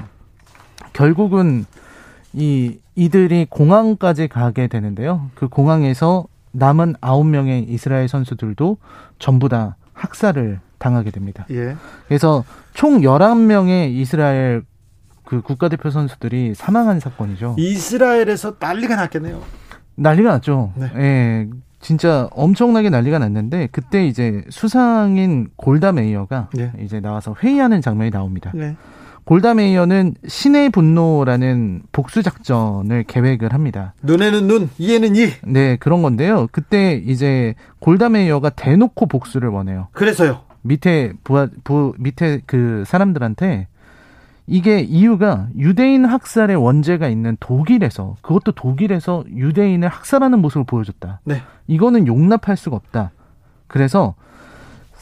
결국은 0.94 1.66
이 2.34 2.78
이들이 2.96 3.48
공항까지 3.50 4.28
가게 4.28 4.68
되는데요. 4.68 5.30
그 5.34 5.48
공항에서 5.48 6.26
남은 6.52 6.96
아홉 7.02 7.26
명의 7.26 7.64
이스라엘 7.64 8.08
선수들도 8.08 8.78
전부 9.18 9.50
다 9.50 9.78
학살을 10.00 10.60
당하게 10.78 11.12
됩니다. 11.12 11.46
예. 11.52 11.76
그래서 12.08 12.44
총 12.74 13.02
11명의 13.02 13.92
이스라엘 13.92 14.64
그 15.26 15.42
국가대표 15.42 15.90
선수들이 15.90 16.56
사망한 16.56 17.00
사건이죠. 17.00 17.56
이스라엘에서 17.58 18.56
난리가 18.60 18.96
났겠네요. 18.96 19.42
난리가 19.96 20.30
났죠. 20.32 20.74
네. 20.76 20.92
예. 20.96 21.50
진짜 21.82 22.28
엄청나게 22.32 22.90
난리가 22.90 23.20
났는데 23.20 23.70
그때 23.72 24.06
이제 24.06 24.44
수상인 24.50 25.50
골다 25.56 25.92
메이어가 25.92 26.50
네. 26.54 26.72
이제 26.82 27.00
나와서 27.00 27.36
회의하는 27.42 27.82
장면이 27.82 28.12
나옵니다. 28.12 28.52
네. 28.54 28.76
골다 29.30 29.54
메이어는 29.54 30.16
신의 30.28 30.72
분노라는 30.72 31.84
복수 31.92 32.24
작전을 32.24 33.04
계획을 33.04 33.54
합니다. 33.54 33.94
눈에는 34.02 34.48
눈, 34.48 34.70
이에는 34.80 35.16
이. 35.16 35.28
네, 35.44 35.76
그런 35.76 36.02
건데요. 36.02 36.48
그때 36.52 36.96
이제 36.96 37.54
골다 37.78 38.10
메이어가 38.10 38.50
대놓고 38.50 39.06
복수를 39.06 39.50
원해요. 39.50 39.90
그래서요. 39.92 40.40
밑에 40.64 41.14
부하, 41.24 41.48
부, 41.64 41.94
밑에 42.00 42.42
그 42.48 42.84
사람들한테 42.88 43.68
이게 44.48 44.80
이유가 44.80 45.48
유대인 45.56 46.06
학살의 46.06 46.56
원죄가 46.56 47.08
있는 47.08 47.38
독일에서 47.40 48.16
그것도 48.24 48.54
독일에서 48.54 49.26
유대인을 49.32 49.90
학살하는 49.90 50.40
모습을 50.40 50.64
보여줬다. 50.64 51.20
네. 51.26 51.44
이거는 51.68 52.08
용납할 52.08 52.58
수가 52.58 52.78
없다. 52.78 53.12
그래서 53.68 54.16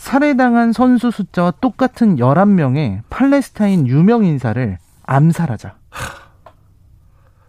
살해당한 0.07 0.71
선수 0.71 1.11
숫자와 1.11 1.51
똑같은 1.59 2.15
11명의 2.15 3.01
팔레스타인 3.09 3.87
유명 3.87 4.23
인사를 4.23 4.77
암살하자. 5.05 5.75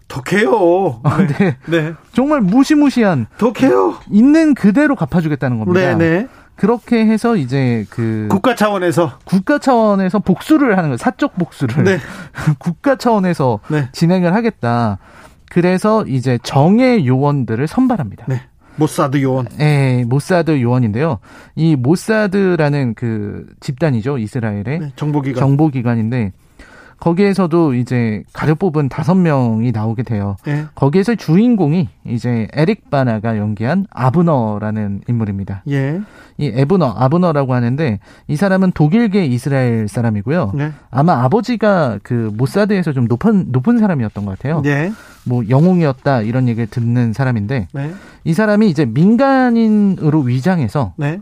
독해요. 0.08 1.00
아, 1.04 1.18
네. 1.18 1.56
네. 1.66 1.94
정말 2.12 2.40
무시무시한 2.40 3.26
독해요. 3.38 3.98
있는 4.10 4.54
그대로 4.54 4.96
갚아주겠다는 4.96 5.58
겁니다. 5.60 5.94
네, 5.94 5.94
네. 5.94 6.28
그렇게 6.56 7.06
해서 7.06 7.36
이제 7.36 7.86
그 7.90 8.26
국가 8.28 8.56
차원에서. 8.56 9.18
국가 9.24 9.58
차원에서 9.58 10.18
복수를 10.18 10.72
하는 10.72 10.88
거예요. 10.88 10.96
사적 10.96 11.36
복수를 11.36 11.84
네. 11.84 11.98
국가 12.58 12.96
차원에서 12.96 13.60
네. 13.68 13.88
진행을 13.92 14.34
하겠다. 14.34 14.98
그래서 15.48 16.04
이제 16.06 16.40
정예 16.42 17.06
요원들을 17.06 17.68
선발합니다. 17.68 18.24
네. 18.26 18.42
모사드 18.78 19.20
요원. 19.22 19.46
예, 19.60 20.04
모사드 20.06 20.60
요원인데요. 20.62 21.18
이 21.56 21.76
모사드라는 21.76 22.94
그 22.94 23.46
집단이죠. 23.60 24.18
이스라엘의 24.18 24.64
네. 24.64 24.92
정보기관. 24.96 25.40
정보기관인데 25.40 26.32
거기에서도 27.00 27.74
이제 27.74 28.22
가려 28.32 28.54
뽑은 28.54 28.88
다섯 28.88 29.14
명이 29.14 29.72
나오게 29.72 30.02
돼요. 30.02 30.36
예. 30.46 30.66
거기에서 30.74 31.14
주인공이 31.14 31.88
이제 32.06 32.48
에릭 32.52 32.90
바나가 32.90 33.38
연기한 33.38 33.86
아브너라는 33.90 35.02
인물입니다. 35.08 35.62
예. 35.68 36.00
이 36.38 36.52
에브너, 36.54 36.94
아브너라고 36.96 37.54
하는데 37.54 37.98
이 38.28 38.36
사람은 38.36 38.72
독일계 38.72 39.26
이스라엘 39.26 39.88
사람이고요. 39.88 40.52
네. 40.54 40.72
아마 40.90 41.24
아버지가 41.24 41.98
그 42.02 42.32
모사드에서 42.36 42.92
좀 42.92 43.06
높은 43.06 43.46
높은 43.48 43.78
사람이었던 43.78 44.24
것 44.24 44.38
같아요. 44.38 44.60
네. 44.62 44.92
뭐 45.24 45.42
영웅이었다 45.48 46.22
이런 46.22 46.48
얘기를 46.48 46.66
듣는 46.68 47.12
사람인데 47.12 47.68
네. 47.72 47.92
이 48.24 48.34
사람이 48.34 48.68
이제 48.68 48.84
민간인으로 48.84 50.20
위장해서 50.20 50.94
네. 50.96 51.20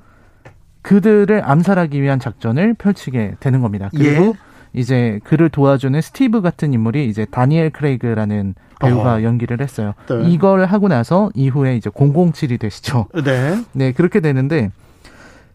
그들을 0.82 1.42
암살하기 1.44 2.00
위한 2.00 2.20
작전을 2.20 2.74
펼치게 2.74 3.36
되는 3.40 3.60
겁니다. 3.60 3.90
그리고 3.92 4.24
예. 4.26 4.32
이제 4.76 5.18
그를 5.24 5.48
도와주는 5.48 5.98
스티브 6.00 6.42
같은 6.42 6.74
인물이 6.74 7.08
이제 7.08 7.24
다니엘 7.24 7.70
크레이그라는 7.70 8.54
배우가 8.78 9.14
어. 9.14 9.22
연기를 9.22 9.60
했어요. 9.60 9.94
네. 10.06 10.30
이걸 10.30 10.66
하고 10.66 10.86
나서 10.88 11.30
이후에 11.34 11.76
이제 11.76 11.88
007이 11.88 12.60
되시죠. 12.60 13.06
네. 13.24 13.58
네, 13.72 13.92
그렇게 13.92 14.20
되는데 14.20 14.70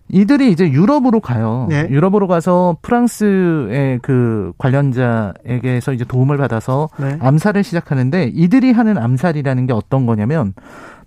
이들이 0.09 0.51
이제 0.51 0.69
유럽으로 0.69 1.19
가요. 1.19 1.67
네. 1.69 1.87
유럽으로 1.89 2.27
가서 2.27 2.77
프랑스의 2.81 3.99
그 4.01 4.53
관련자에게서 4.57 5.93
이제 5.93 6.03
도움을 6.03 6.37
받아서 6.37 6.89
네. 6.99 7.17
암살을 7.21 7.63
시작하는데 7.63 8.31
이들이 8.33 8.71
하는 8.71 8.97
암살이라는 8.97 9.67
게 9.67 9.73
어떤 9.73 10.07
거냐면 10.07 10.53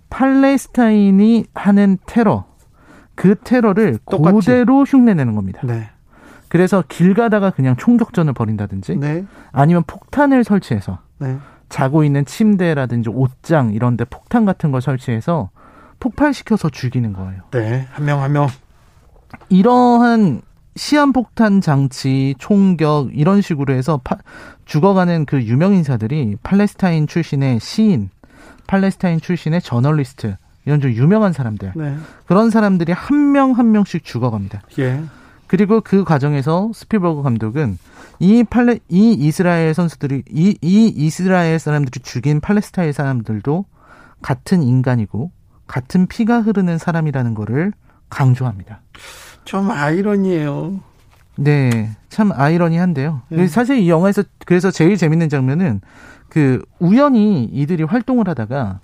팔레스타인이 0.09 1.47
하는 1.53 1.97
테러 2.05 2.45
그 3.13 3.35
테러를 3.43 3.99
똑같이. 4.09 4.39
그대로 4.39 4.83
흉내내는 4.83 5.35
겁니다. 5.35 5.59
네. 5.63 5.89
그래서 6.55 6.83
길 6.87 7.13
가다가 7.13 7.49
그냥 7.49 7.75
총격전을 7.75 8.31
벌인다든지 8.31 8.95
네. 8.95 9.25
아니면 9.51 9.83
폭탄을 9.85 10.45
설치해서 10.45 10.99
네. 11.19 11.37
자고 11.67 12.05
있는 12.05 12.23
침대라든지 12.23 13.09
옷장 13.09 13.73
이런 13.73 13.97
데 13.97 14.05
폭탄 14.05 14.45
같은 14.45 14.71
걸 14.71 14.81
설치해서 14.81 15.49
폭발시켜서 15.99 16.69
죽이는 16.69 17.11
거예요. 17.11 17.41
네. 17.51 17.85
한 17.91 18.05
명 18.05 18.21
한 18.21 18.31
명. 18.31 18.47
이러한 19.49 20.41
시한폭탄 20.77 21.59
장치, 21.59 22.35
총격 22.37 23.09
이런 23.13 23.41
식으로 23.41 23.73
해서 23.73 23.99
파- 24.03 24.17
죽어가는 24.63 25.25
그 25.25 25.43
유명 25.43 25.73
인사들이 25.73 26.37
팔레스타인 26.41 27.07
출신의 27.07 27.59
시인, 27.59 28.09
팔레스타인 28.67 29.19
출신의 29.19 29.61
저널리스트 29.61 30.37
이런 30.65 30.79
좀 30.79 30.91
유명한 30.91 31.33
사람들 31.33 31.73
네. 31.75 31.97
그런 32.27 32.49
사람들이 32.49 32.93
한 32.93 33.33
명한 33.33 33.71
명씩 33.71 34.05
죽어갑니다. 34.05 34.61
예. 34.79 35.01
그리고 35.47 35.81
그 35.81 36.03
과정에서 36.03 36.71
스필버그 36.73 37.21
감독은 37.23 37.77
이 38.19 38.43
팔레 38.43 38.79
이 38.89 39.11
이스라엘 39.13 39.73
선수들이 39.73 40.23
이, 40.29 40.57
이 40.61 40.93
이스라엘 40.95 41.59
사람들이 41.59 41.99
죽인 42.01 42.39
팔레스타인 42.39 42.91
사람들도 42.91 43.65
같은 44.21 44.63
인간이고 44.63 45.31
같은 45.67 46.07
피가 46.07 46.41
흐르는 46.41 46.77
사람이라는 46.77 47.33
거를 47.33 47.73
강조합니다. 48.09 48.81
좀 49.43 49.69
아이러니해요. 49.69 50.79
네, 51.37 51.91
참 52.09 52.31
아이러니한데요. 52.31 53.21
네. 53.29 53.47
사실 53.47 53.77
이 53.77 53.89
영화에서 53.89 54.23
그래서 54.45 54.71
제일 54.71 54.97
재밌는 54.97 55.29
장면은 55.29 55.81
그 56.29 56.63
우연히 56.79 57.43
이들이 57.43 57.83
활동을 57.83 58.27
하다가 58.29 58.79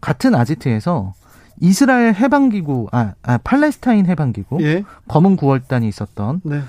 같은 0.00 0.34
아지트에서 0.34 1.12
이스라엘 1.60 2.14
해방기구, 2.14 2.88
아, 2.92 3.12
아 3.22 3.38
팔레스타인 3.38 4.06
해방기구, 4.06 4.62
예. 4.62 4.84
검은 5.08 5.36
구월단이 5.36 5.86
있었던 5.88 6.40
네. 6.44 6.62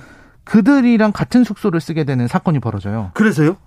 그들이랑 0.44 1.12
같은 1.12 1.44
숙소를 1.44 1.80
쓰게 1.80 2.04
되는 2.04 2.28
사건이 2.28 2.60
벌어져요. 2.60 3.12
그래서요? 3.14 3.58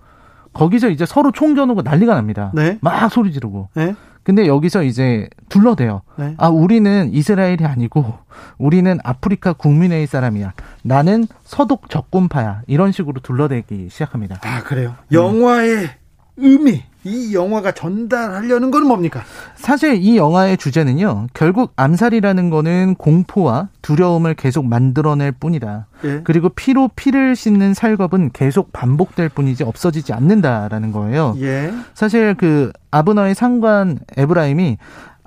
거기서 0.53 0.89
이제 0.89 1.05
서로 1.05 1.31
총 1.31 1.53
겨누고 1.53 1.81
난리가 1.81 2.13
납니다. 2.13 2.51
네. 2.53 2.77
막 2.81 3.09
소리 3.09 3.33
지르고. 3.33 3.69
네. 3.73 3.95
근데 4.23 4.47
여기서 4.47 4.83
이제 4.83 5.29
둘러대요. 5.49 6.01
네. 6.17 6.33
아, 6.37 6.49
우리는 6.49 7.13
이스라엘이 7.13 7.63
아니고 7.63 8.17
우리는 8.57 8.97
아프리카 9.03 9.53
국민의 9.53 10.07
사람이야. 10.07 10.53
나는 10.81 11.27
서독 11.43 11.89
적군파야. 11.91 12.63
이런 12.65 12.91
식으로 12.91 13.19
둘러대기 13.21 13.89
시작합니다. 13.91 14.39
아, 14.43 14.63
그래요. 14.63 14.95
영화의 15.11 15.89
의미, 16.37 16.83
이 17.05 17.35
영화가 17.35 17.71
전달하려는 17.73 18.71
건 18.71 18.87
뭡니까? 18.87 19.21
사실 19.55 19.95
이 19.95 20.17
영화의 20.17 20.57
주제는요. 20.57 21.27
결국 21.35 21.71
암살이라는 21.75 22.49
거는 22.49 22.95
공포와 22.95 23.69
두려움을 23.83 24.33
계속 24.33 24.65
만들어낼 24.65 25.31
뿐이다. 25.31 25.85
예. 26.03 26.21
그리고 26.23 26.49
피로 26.49 26.89
피를 26.95 27.35
씻는 27.35 27.75
살겁은 27.75 28.31
계속 28.33 28.73
반복될 28.73 29.29
뿐이지 29.29 29.63
없어지지 29.63 30.13
않는다라는 30.13 30.91
거예요. 30.91 31.35
예. 31.41 31.71
사실 31.93 32.33
그 32.33 32.71
아브너의 32.89 33.35
상관 33.35 33.99
에브라임이 34.17 34.77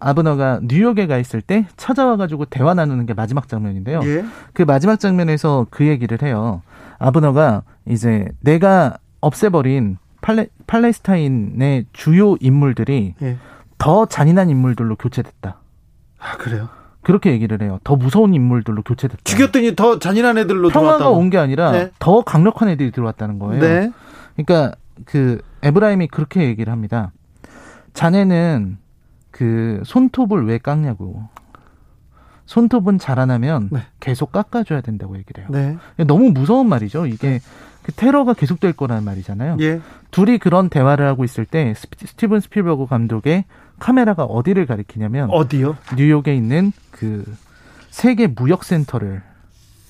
아브너가 0.00 0.60
뉴욕에 0.64 1.06
가 1.06 1.16
있을 1.18 1.40
때 1.40 1.66
찾아와가지고 1.76 2.46
대화 2.46 2.74
나누는 2.74 3.06
게 3.06 3.14
마지막 3.14 3.48
장면인데요. 3.48 4.00
예. 4.02 4.24
그 4.52 4.62
마지막 4.62 4.98
장면에서 4.98 5.66
그 5.70 5.86
얘기를 5.86 6.22
해요. 6.22 6.62
아브너가 6.98 7.62
이제 7.86 8.26
내가 8.40 8.96
없애버린 9.20 9.98
팔레, 10.20 10.48
팔레스타인의 10.66 11.86
주요 11.92 12.36
인물들이 12.40 13.14
예. 13.22 13.36
더 13.78 14.06
잔인한 14.06 14.50
인물들로 14.50 14.96
교체됐다. 14.96 15.58
아, 16.18 16.36
그래요. 16.38 16.68
그렇게 17.02 17.30
얘기를 17.30 17.62
해요. 17.62 17.78
더 17.84 17.96
무서운 17.96 18.34
인물들로 18.34 18.82
교체됐다. 18.82 19.22
죽였더니 19.24 19.76
더 19.76 19.98
잔인한 19.98 20.36
애들로 20.38 20.68
평화가. 20.68 21.08
온 21.10 21.30
게 21.30 21.38
아니라 21.38 21.70
네. 21.72 21.90
더 21.98 22.22
강력한 22.22 22.68
애들이 22.68 22.90
들어왔다는 22.90 23.38
거예요. 23.38 23.60
네. 23.62 23.90
그러니까 24.36 24.76
그 25.04 25.40
에프라임이 25.62 26.08
그렇게 26.08 26.42
얘기를 26.44 26.72
합니다. 26.72 27.12
자네는 27.94 28.78
그 29.30 29.80
손톱을 29.84 30.46
왜 30.46 30.58
깎냐고. 30.58 31.22
손톱은 32.46 32.98
자라나면 32.98 33.68
네. 33.70 33.80
계속 34.00 34.32
깎아줘야 34.32 34.80
된다고 34.80 35.16
얘기를 35.18 35.44
해요. 35.44 35.78
네. 35.96 36.04
너무 36.04 36.30
무서운 36.30 36.68
말이죠. 36.68 37.06
이게 37.06 37.38
그 37.38 37.44
테러가 37.96 38.34
계속될 38.34 38.74
거라는 38.74 39.04
말이잖아요. 39.04 39.56
예. 39.60 39.80
둘이 40.10 40.38
그런 40.38 40.68
대화를 40.68 41.06
하고 41.06 41.24
있을 41.24 41.44
때 41.44 41.74
스티븐 41.76 42.40
스필버그 42.40 42.86
감독의 42.86 43.44
카메라가 43.78 44.24
어디를 44.24 44.66
가리키냐면 44.66 45.30
어디요? 45.30 45.76
뉴욕에 45.96 46.34
있는 46.34 46.72
그 46.90 47.24
세계 47.90 48.26
무역 48.26 48.64
센터를 48.64 49.22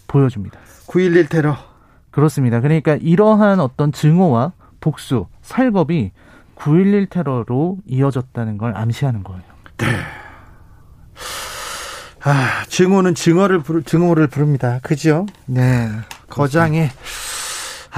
보여줍니다. 0.07 0.59
9.11 0.87 1.29
테러. 1.29 1.57
그렇습니다. 2.11 2.61
그러니까 2.61 2.97
이러한 2.97 3.61
어떤 3.61 3.93
증오와 3.93 4.53
복수, 4.81 5.27
살겁이 5.43 6.13
9.11 6.57 7.11
테러로 7.11 7.79
이어졌다는 7.87 8.59
걸 8.59 8.77
암시하는 8.77 9.23
거예요. 9.23 9.43
아, 12.25 12.65
증오는 12.69 13.15
증오를 13.15 13.61
부르, 13.61 13.83
증오를 13.83 14.27
부릅니다. 14.27 14.81
그죠? 14.83 15.27
네. 15.47 15.89
거장의 16.29 16.91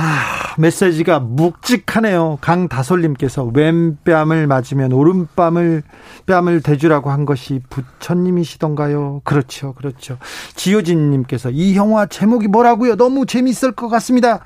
아, 0.02 0.54
메시지가 0.56 1.20
묵직하네요. 1.20 2.38
강다솔님께서 2.40 3.44
왼뺨을 3.44 4.46
맞으면 4.46 4.92
오른뺨을 4.92 5.82
뺨을 6.26 6.62
대주라고 6.62 7.10
한 7.10 7.26
것이 7.26 7.60
부처님이시던가요? 7.68 9.20
그렇죠, 9.24 9.74
그렇죠. 9.74 10.16
지효진님께서 10.56 11.50
이 11.50 11.76
영화 11.76 12.06
제목이 12.06 12.48
뭐라고요? 12.48 12.96
너무 12.96 13.26
재밌을 13.26 13.72
것 13.72 13.88
같습니다. 13.88 14.40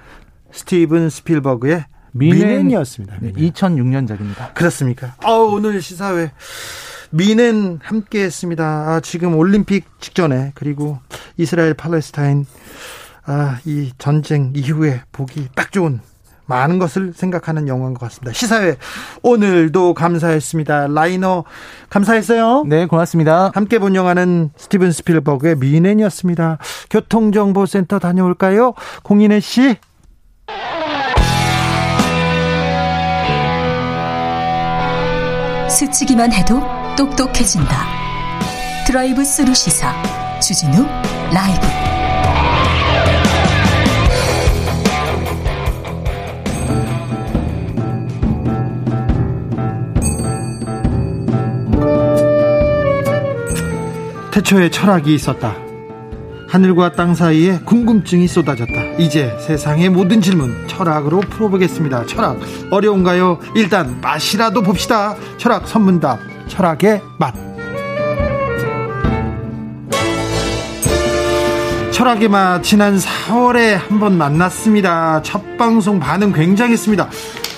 스티븐 0.50 1.08
스필버그의 1.08 1.84
미넨- 2.16 2.34
미넨이었습니다. 2.34 3.16
네, 3.20 3.28
미넨. 3.34 3.52
2006년작입니다. 3.52 4.54
그렇습니까? 4.54 5.14
아 5.22 5.30
오늘 5.30 5.80
시사회 5.80 6.32
미넨 7.10 7.78
함께했습니다. 7.82 8.64
아, 8.64 9.00
지금 9.00 9.36
올림픽 9.36 9.84
직전에 10.00 10.50
그리고 10.56 10.98
이스라엘 11.36 11.74
팔레스타인 11.74 12.44
아, 13.26 13.58
이 13.64 13.92
전쟁 13.98 14.52
이후에 14.54 15.02
보기 15.12 15.48
딱 15.54 15.72
좋은 15.72 16.00
많은 16.46 16.78
것을 16.78 17.12
생각하는 17.14 17.68
영화인 17.68 17.94
것 17.94 18.00
같습니다. 18.00 18.32
시사회 18.34 18.76
오늘도 19.22 19.94
감사했습니다. 19.94 20.88
라이너 20.88 21.44
감사했어요. 21.88 22.64
네, 22.66 22.86
고맙습니다. 22.86 23.50
함께 23.54 23.78
본 23.78 23.94
영화는 23.94 24.50
스티븐 24.56 24.92
스필버그의 24.92 25.56
뮌헨이었습니다. 25.56 26.58
교통정보센터 26.90 27.98
다녀올까요? 27.98 28.74
공인혜 29.02 29.40
씨. 29.40 29.76
스치기만 35.70 36.32
해도 36.32 36.60
똑똑해진다. 36.96 37.74
드라이브 38.86 39.24
스루 39.24 39.54
시사 39.54 39.92
주진우 40.40 40.86
라이브. 41.32 41.83
태초에 54.34 54.68
철학이 54.68 55.14
있었다. 55.14 55.54
하늘과 56.48 56.94
땅 56.94 57.14
사이에 57.14 57.60
궁금증이 57.64 58.26
쏟아졌다. 58.26 58.82
이제 58.98 59.32
세상의 59.38 59.90
모든 59.90 60.20
질문 60.20 60.66
철학으로 60.66 61.20
풀어보겠습니다. 61.20 62.06
철학 62.06 62.40
어려운가요? 62.68 63.38
일단 63.54 64.00
맛이라도 64.00 64.62
봅시다. 64.62 65.14
철학 65.38 65.68
선문답 65.68 66.18
철학의 66.48 67.00
맛. 67.16 67.32
철학의 71.92 72.28
맛 72.28 72.60
지난 72.64 72.96
4월에 72.96 73.88
한번 73.88 74.18
만났습니다. 74.18 75.22
첫 75.22 75.56
방송 75.56 76.00
반응 76.00 76.32
굉장했습니다. 76.32 77.08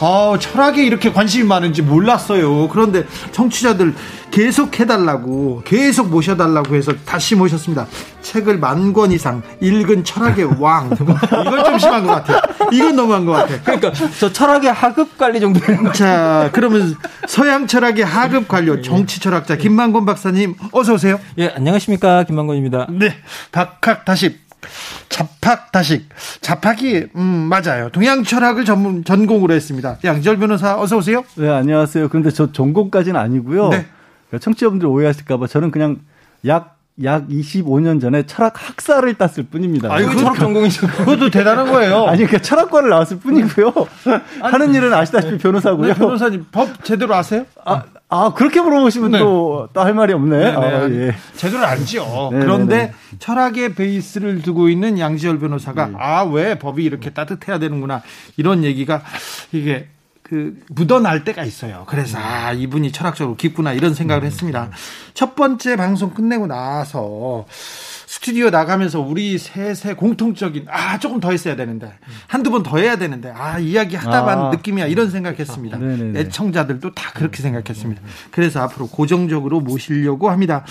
아, 0.01 0.37
철학에 0.39 0.85
이렇게 0.85 1.13
관심이 1.13 1.45
많은지 1.47 1.83
몰랐어요. 1.83 2.69
그런데 2.69 3.05
청취자들 3.33 3.95
계속 4.31 4.79
해달라고, 4.79 5.63
계속 5.65 6.11
모셔달라고 6.11 6.75
해서 6.75 6.93
다시 7.07 7.35
모셨습니다. 7.35 7.87
책을 8.21 8.59
만 8.59 8.93
권 8.93 9.13
이상 9.13 9.43
읽은 9.61 10.05
철학의 10.05 10.61
왕. 10.61 10.91
이건 10.97 11.65
좀 11.65 11.79
심한 11.79 12.05
것 12.07 12.13
같아요. 12.13 12.41
이건 12.73 12.97
너무한 12.97 13.25
것 13.25 13.33
같아요. 13.33 13.59
그러니까 13.65 13.93
저 14.19 14.33
철학의 14.33 14.73
하급 14.73 15.17
관리 15.17 15.41
정도 15.41 15.61
자, 15.95 16.51
그러면 16.53 16.97
서양 17.27 17.67
철학의 17.67 18.05
하급 18.05 18.49
관료, 18.49 18.83
정치 18.83 19.21
철학자 19.21 19.57
김만곤 19.57 20.05
박사님, 20.05 20.55
어서 20.73 20.95
오세요. 20.95 21.19
예, 21.39 21.53
안녕하십니까 21.57 22.25
김만곤입니다. 22.25 22.89
네, 22.91 23.15
박학다식, 23.53 24.46
잡학다식, 25.09 26.09
잡학이 26.41 27.09
음 27.17 27.23
맞아요. 27.23 27.91
동양 27.91 28.23
철학을 28.23 28.65
전문 28.65 29.05
전공으로 29.05 29.55
했습니다. 29.55 29.99
양지열 30.05 30.39
변호사, 30.39 30.81
어서 30.81 30.97
오세요. 30.97 31.25
네, 31.37 31.49
안녕하세요. 31.49 32.09
그런데 32.09 32.31
저 32.31 32.53
전공까지는 32.53 33.19
아니고요. 33.19 33.69
네. 33.69 33.87
그러니까 34.29 34.45
청취자분들 34.45 34.87
오해하실까봐 34.87 35.47
저는 35.47 35.71
그냥 35.71 36.01
약 36.47 36.77
약 37.03 37.29
25년 37.29 38.01
전에 38.01 38.25
철학 38.25 38.55
학사를 38.57 39.13
땄을 39.15 39.47
뿐입니다. 39.51 39.93
아이고, 39.93 40.13
그 40.13 40.19
철학 40.19 40.39
전공이죠. 40.39 40.87
그것도 40.87 41.31
대단한 41.31 41.71
거예요. 41.71 42.07
아니, 42.07 42.25
그러니까 42.25 42.39
철학과를 42.39 42.89
나왔을 42.89 43.19
뿐이고요. 43.19 43.73
하는 44.41 44.75
일은 44.75 44.93
아시다시피 44.95 45.37
변호사고요. 45.39 45.89
네, 45.89 45.95
변호사님 45.95 46.47
법 46.51 46.83
제대로 46.85 47.15
아세요? 47.15 47.45
아, 47.65 47.83
아, 48.09 48.33
그렇게 48.35 48.61
물어보시면 48.61 49.11
네. 49.11 49.19
또, 49.19 49.69
또 49.73 49.81
할 49.81 49.93
말이 49.93 50.13
없네. 50.13 50.47
아, 50.53 50.89
예. 50.91 51.15
제대로 51.35 51.65
알죠. 51.65 52.31
네, 52.33 52.39
그런데 52.39 52.77
네, 52.87 52.93
철학의 53.19 53.75
베이스를 53.75 54.43
두고 54.43 54.69
있는 54.69 54.99
양지열 54.99 55.39
변호사가 55.41 55.87
네. 55.87 55.95
아왜 55.99 56.59
법이 56.59 56.85
이렇게 56.85 57.11
따뜻해야 57.11 57.59
되는구나 57.59 58.03
이런 58.37 58.63
얘기가 58.63 59.03
이게 59.53 59.89
그 60.29 60.59
묻어날 60.71 61.23
때가 61.23 61.45
있어요. 61.45 61.85
그래서 61.87 62.19
아 62.19 62.53
이분이 62.53 62.91
철학적으로 62.91 63.37
깊구나 63.37 63.73
이런 63.73 63.95
생각을 63.95 64.25
했습니다. 64.25 64.71
첫 65.15 65.37
번째 65.37 65.77
방송 65.77 66.11
끝내고 66.11 66.49
나서 66.49 67.47
스튜디오 68.09 68.51
나가면서 68.51 68.99
우리 69.01 69.39
셋의 69.39 69.95
공통적인 69.97 70.67
아 70.69 70.99
조금 70.99 71.21
더 71.21 71.31
했어야 71.31 71.55
되는데 71.55 71.93
한두 72.27 72.51
번 72.51 72.65
더 72.65 72.79
해야 72.79 72.97
되는데 72.97 73.31
아 73.31 73.61
이야기 73.61 73.95
하다 73.95 74.23
만 74.25 74.39
아. 74.47 74.51
느낌이야 74.51 74.87
이런 74.87 75.11
생각했습니다. 75.11 75.79
네네네. 75.79 76.19
애청자들도 76.21 76.95
다 76.95 77.13
그렇게 77.15 77.41
생각했습니다. 77.43 78.03
그래서 78.33 78.61
앞으로 78.63 78.89
고정적으로 78.89 79.61
모시려고 79.61 80.31
합니다. 80.31 80.65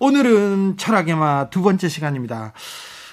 오늘은 0.00 0.76
철학의 0.76 1.14
맛두 1.14 1.62
번째 1.62 1.88
시간입니다. 1.88 2.52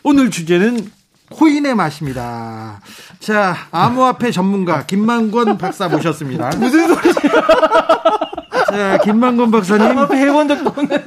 오늘 0.03 0.29
주제는 0.29 0.91
코인의 1.36 1.76
맛입니다. 1.76 2.80
자, 3.19 3.56
암호화폐 3.71 4.32
전문가 4.32 4.86
김만권 4.86 5.58
박사 5.58 5.88
모셨습니다. 5.89 6.50
무슨 6.58 6.88
소리야? 6.88 7.43
자, 8.69 8.98
김만권 9.04 9.52
박사님. 9.52 9.98
앞에 9.98 10.17
해본 10.17 10.48
적도 10.48 10.69
없는데. 10.69 11.06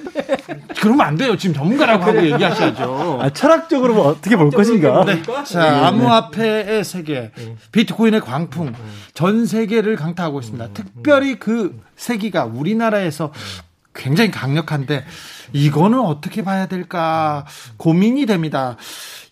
그러면 0.81 1.07
안 1.07 1.17
돼요. 1.17 1.37
지금 1.37 1.55
전문가라고 1.57 2.05
하고 2.05 2.25
얘기하셔야죠. 2.25 3.19
아, 3.23 3.31
철학적으로 3.31 3.95
뭐 3.95 4.09
어떻게 4.09 4.37
볼 4.37 4.51
것인가. 4.51 5.05
네. 5.05 5.23
자, 5.45 5.87
암호화폐의 5.88 6.85
세계, 6.85 7.33
비트코인의 7.73 8.21
광풍, 8.21 8.75
전 9.14 9.47
세계를 9.47 9.97
강타하고 9.97 10.41
있습니다. 10.41 10.69
특별히 10.75 11.38
그 11.38 11.81
세기가 11.97 12.45
우리나라에서 12.45 13.33
굉장히 13.95 14.31
강력한데 14.31 15.05
이거는 15.53 15.99
어떻게 15.99 16.45
봐야 16.45 16.67
될까 16.67 17.45
고민이 17.79 18.27
됩니다. 18.27 18.77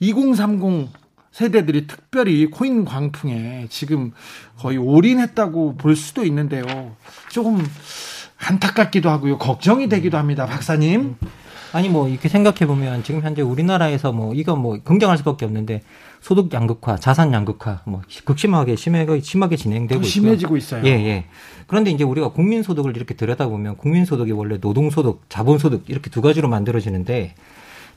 2030 0.00 0.88
세대들이 1.32 1.86
특별히 1.86 2.46
코인 2.46 2.86
광풍에 2.86 3.66
지금 3.68 4.12
거의 4.58 4.78
올인했다고 4.78 5.76
볼 5.76 5.94
수도 5.94 6.24
있는데요. 6.24 6.64
조금 7.30 7.62
안타깝기도 8.38 9.10
하고요. 9.10 9.36
걱정이 9.38 9.88
되기도 9.88 10.16
합니다. 10.16 10.46
박사님. 10.46 11.16
아니 11.72 11.90
뭐 11.90 12.08
이렇게 12.08 12.30
생각해 12.30 12.60
보면 12.66 13.02
지금 13.02 13.20
현재 13.20 13.42
우리나라에서 13.42 14.12
뭐 14.12 14.32
이거 14.34 14.56
뭐 14.56 14.78
긍정할 14.82 15.18
수밖에 15.18 15.44
없는데 15.44 15.82
소득 16.22 16.50
양극화, 16.52 16.96
자산 16.96 17.34
양극화 17.34 17.82
뭐 17.84 18.00
극심하게 18.24 18.76
심하게 18.76 19.20
심하게 19.20 19.56
진행되고 19.56 20.00
더 20.00 20.06
있고요. 20.06 20.10
심해지고 20.10 20.56
있어요. 20.56 20.82
예, 20.86 20.90
예. 20.90 21.26
그런데 21.66 21.90
이제 21.90 22.02
우리가 22.02 22.28
국민 22.28 22.62
소득을 22.62 22.96
이렇게 22.96 23.14
들여다보면 23.14 23.76
국민 23.76 24.06
소득이 24.06 24.32
원래 24.32 24.58
노동 24.58 24.88
소득, 24.88 25.22
자본 25.28 25.58
소득 25.58 25.84
이렇게 25.88 26.08
두 26.08 26.22
가지로 26.22 26.48
만들어지는데 26.48 27.34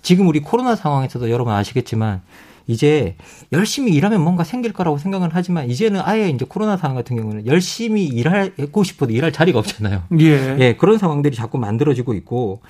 지금 0.02 0.28
우리 0.28 0.40
코로나 0.40 0.76
상황에서도 0.76 1.30
여러분 1.30 1.54
아시겠지만 1.54 2.22
이제 2.68 3.16
열심히 3.52 3.94
일하면 3.94 4.22
뭔가 4.22 4.44
생길 4.44 4.74
거라고 4.74 5.00
생각을 5.00 5.30
하지만 5.32 5.70
이제는 5.70 6.02
아예 6.04 6.30
이제 6.30 6.46
코로나 6.48 6.78
상황 6.78 6.96
같은 6.96 7.16
경우는 7.16 7.48
열심히 7.48 8.06
일하고 8.06 8.84
싶어도 8.84 9.12
일할 9.12 9.32
자리가 9.32 9.58
없잖아요. 9.58 10.04
예. 10.20 10.58
예, 10.60 10.76
그런 10.76 11.00
상황들이 11.00 11.36
자꾸 11.36 11.58
만들어지고 11.58 12.14
있고 12.14 12.62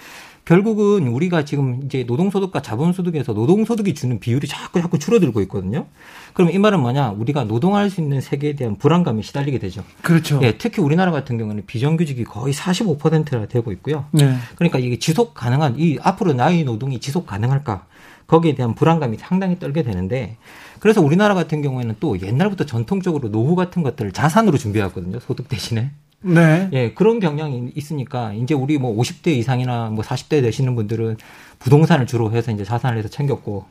결국은 0.50 1.08
우리가 1.10 1.46
지금 1.46 1.82
이제 1.86 2.04
노동소득과 2.08 2.64
자본소득에서 2.64 3.34
노동소득이 3.34 3.94
주는 3.94 4.20
비율이 4.20 4.48
자꾸 4.48 4.82
자꾸 4.82 4.98
줄어들고 4.98 5.42
있거든요. 5.42 5.86
그럼 6.34 6.50
이 6.50 6.58
말은 6.58 6.80
뭐냐? 6.80 7.12
우리가 7.12 7.44
노동할 7.44 7.92
수 7.92 8.02
있는 8.02 8.20
세계에 8.20 8.54
대한 8.54 8.76
불안감이 8.76 9.22
시달리게 9.22 9.60
되죠. 9.60 9.84
그렇죠. 10.02 10.40
예, 10.42 10.58
특히 10.58 10.82
우리나라 10.82 11.12
같은 11.12 11.38
경우는 11.38 11.68
비정규직이 11.68 12.24
거의 12.24 12.56
45%나 12.56 13.46
되고 13.46 13.72
있고요. 13.74 14.06
네. 14.10 14.38
그러니까 14.56 14.80
이게 14.80 14.98
지속 14.98 15.36
가능한 15.36 15.76
이 15.78 16.00
앞으로 16.02 16.34
나의 16.34 16.64
노동이 16.64 17.00
지속 17.00 17.28
가능할까? 17.28 17.86
거기에 18.26 18.56
대한 18.56 18.74
불안감이 18.74 19.18
상당히 19.18 19.60
떨게 19.60 19.84
되는데 19.84 20.38
그래서 20.80 21.00
우리나라 21.00 21.36
같은 21.36 21.62
경우에는 21.62 21.98
또 22.00 22.20
옛날부터 22.20 22.66
전통적으로 22.66 23.30
노후 23.30 23.56
같은 23.56 23.84
것들을 23.84 24.14
자산으로 24.14 24.58
준비해왔거든요. 24.58 25.20
소득 25.20 25.48
대신에. 25.48 25.92
네. 26.22 26.70
예, 26.74 26.94
그런 26.94 27.20
경향이 27.20 27.72
있으니까 27.76 28.34
이제 28.34 28.54
우리 28.54 28.78
뭐 28.78 28.96
50대 28.96 29.28
이상이나 29.30 29.90
뭐 29.90 30.04
40대 30.04 30.42
되시는 30.42 30.76
분들은 30.76 31.18
부동산을 31.60 32.08
주로 32.08 32.32
해서 32.32 32.52
이제 32.52 32.64
자산을 32.64 32.98
해서 32.98 33.08
챙겼고 33.08 33.66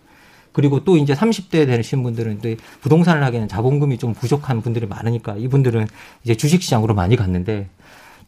그리고 0.53 0.83
또 0.83 0.97
이제 0.97 1.15
30대 1.15 1.67
되신 1.67 2.03
분들은 2.03 2.39
또 2.39 2.55
부동산을 2.81 3.23
하기에는 3.23 3.49
자본금이 3.49 3.99
좀 3.99 4.15
부족한 4.15 4.63
분들이 4.63 4.87
많으니까 4.87 5.37
이분들은 5.37 5.87
이제 6.25 6.35
주식 6.37 6.63
시장으로 6.63 6.95
많이 6.95 7.17
갔는데 7.17 7.69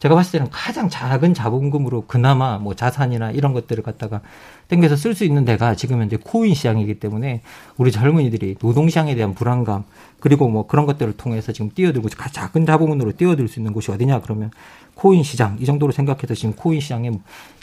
제가 0.01 0.15
봤을 0.15 0.31
때는 0.31 0.47
가장 0.49 0.89
작은 0.89 1.35
자본금으로 1.35 2.05
그나마 2.07 2.57
뭐 2.57 2.73
자산이나 2.73 3.29
이런 3.29 3.53
것들을 3.53 3.83
갖다가 3.83 4.21
땡겨서 4.67 4.95
쓸 4.95 5.13
수 5.13 5.23
있는 5.25 5.45
데가 5.45 5.75
지금 5.75 6.01
현재 6.01 6.17
코인 6.17 6.55
시장이기 6.55 6.95
때문에 6.95 7.41
우리 7.77 7.91
젊은이들이 7.91 8.55
노동 8.55 8.89
시장에 8.89 9.13
대한 9.13 9.35
불안감 9.35 9.83
그리고 10.19 10.49
뭐 10.49 10.65
그런 10.65 10.87
것들을 10.87 11.13
통해서 11.17 11.51
지금 11.51 11.69
뛰어들고 11.69 12.09
작은 12.09 12.65
자본금으로 12.65 13.11
뛰어들 13.11 13.47
수 13.47 13.59
있는 13.59 13.73
곳이 13.73 13.91
어디냐 13.91 14.21
그러면 14.21 14.49
코인 14.95 15.21
시장 15.21 15.57
이 15.59 15.65
정도로 15.65 15.91
생각해서 15.91 16.33
지금 16.33 16.55
코인 16.55 16.79
시장에 16.79 17.11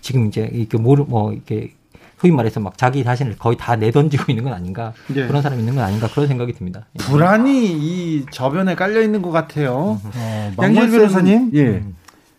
지금 0.01 0.29
이제 0.29 0.49
이렇게 0.53 0.79
뭐뭐 0.79 1.07
뭐 1.09 1.33
이렇게 1.33 1.73
소위 2.21 2.33
말해서 2.33 2.61
막 2.61 2.79
자기 2.79 3.03
자신을 3.03 3.37
거의 3.37 3.57
다 3.57 3.75
내던지고 3.75 4.27
있는 4.29 4.45
건 4.45 4.53
아닌가 4.53 4.93
예. 5.17 5.27
그런 5.27 5.43
사람이 5.43 5.61
있는 5.61 5.75
건 5.75 5.83
아닌가 5.83 6.07
그런 6.09 6.29
생각이 6.29 6.53
듭니다. 6.53 6.87
예. 6.95 6.99
불안이 6.99 7.67
이 7.67 8.27
저변에 8.31 8.77
깔려 8.77 9.03
있는 9.03 9.23
것 9.23 9.33
같아요. 9.33 10.01
어, 10.15 10.53
양질 10.61 10.91
변호사님? 10.91 11.51
예. 11.55 11.83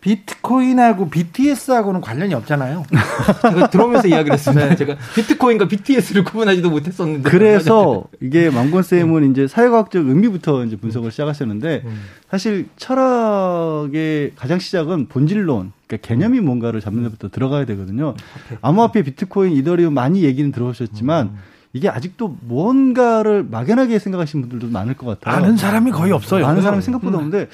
비트코인하고 0.01 1.09
BTS하고는 1.09 1.99
관련이 2.01 2.33
없잖아요. 2.33 2.85
제가 3.41 3.69
들어오면서 3.69 4.07
이야기를 4.07 4.33
했습니다. 4.33 4.75
제가 4.75 4.95
비트코인과 5.15 5.67
BTS를 5.67 6.23
구분하지도 6.23 6.69
못했었는데 6.69 7.29
그래서 7.29 8.05
이게 8.21 8.49
망건 8.49 8.83
쌤은 8.83 9.31
이제 9.31 9.47
사회과학적 9.47 10.07
의미부터 10.07 10.63
이제 10.63 10.77
분석을 10.77 11.11
시작하셨는데 11.11 11.83
사실 12.29 12.69
철학의 12.77 14.31
가장 14.35 14.59
시작은 14.59 15.07
본질론, 15.07 15.73
그러니까 15.87 16.07
개념이 16.07 16.39
뭔가를 16.39 16.79
잡는 16.79 17.03
데부터 17.03 17.29
들어가야 17.29 17.65
되거든요. 17.65 18.13
암호화폐, 18.61 19.03
비트코인, 19.03 19.53
이더리움 19.53 19.93
많이 19.93 20.23
얘기는 20.23 20.49
들어보셨지만 20.51 21.31
이게 21.73 21.87
아직도 21.89 22.37
뭔가를 22.41 23.43
막연하게 23.43 23.99
생각하시는 23.99 24.47
분들도 24.47 24.71
많을 24.73 24.95
것 24.95 25.05
같아요. 25.05 25.35
아는 25.35 25.57
사람이 25.57 25.91
거의 25.91 26.11
없어요. 26.11 26.45
아는 26.47 26.61
사람이 26.61 26.81
생각보다 26.81 27.17
없는데 27.17 27.47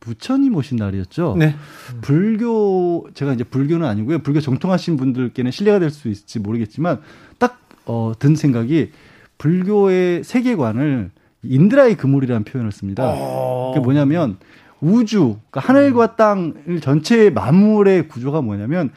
부처님 0.00 0.54
오신 0.54 0.76
날이었죠. 0.78 1.36
네. 1.38 1.54
불교 2.00 3.08
제가 3.14 3.32
이제 3.32 3.44
불교는 3.44 3.86
아니고요. 3.86 4.20
불교 4.20 4.40
정통하신 4.40 4.96
분들께는 4.96 5.50
신뢰가 5.50 5.78
될 5.78 5.90
수 5.90 6.08
있을지 6.08 6.38
모르겠지만 6.38 7.00
딱 7.38 7.60
어, 7.86 8.12
든 8.18 8.36
생각이 8.36 8.92
불교의 9.38 10.24
세계관을 10.24 11.10
인드라의 11.42 11.96
그물이라는 11.96 12.44
표현을 12.44 12.72
씁니다. 12.72 13.14
어. 13.16 13.72
그게 13.74 13.82
뭐냐면 13.84 14.36
우주, 14.80 15.38
그러니까 15.50 15.60
하늘과 15.60 16.16
땅을 16.16 16.80
전체의 16.80 17.32
만물의 17.32 18.08
구조가 18.08 18.42
뭐냐면 18.42 18.90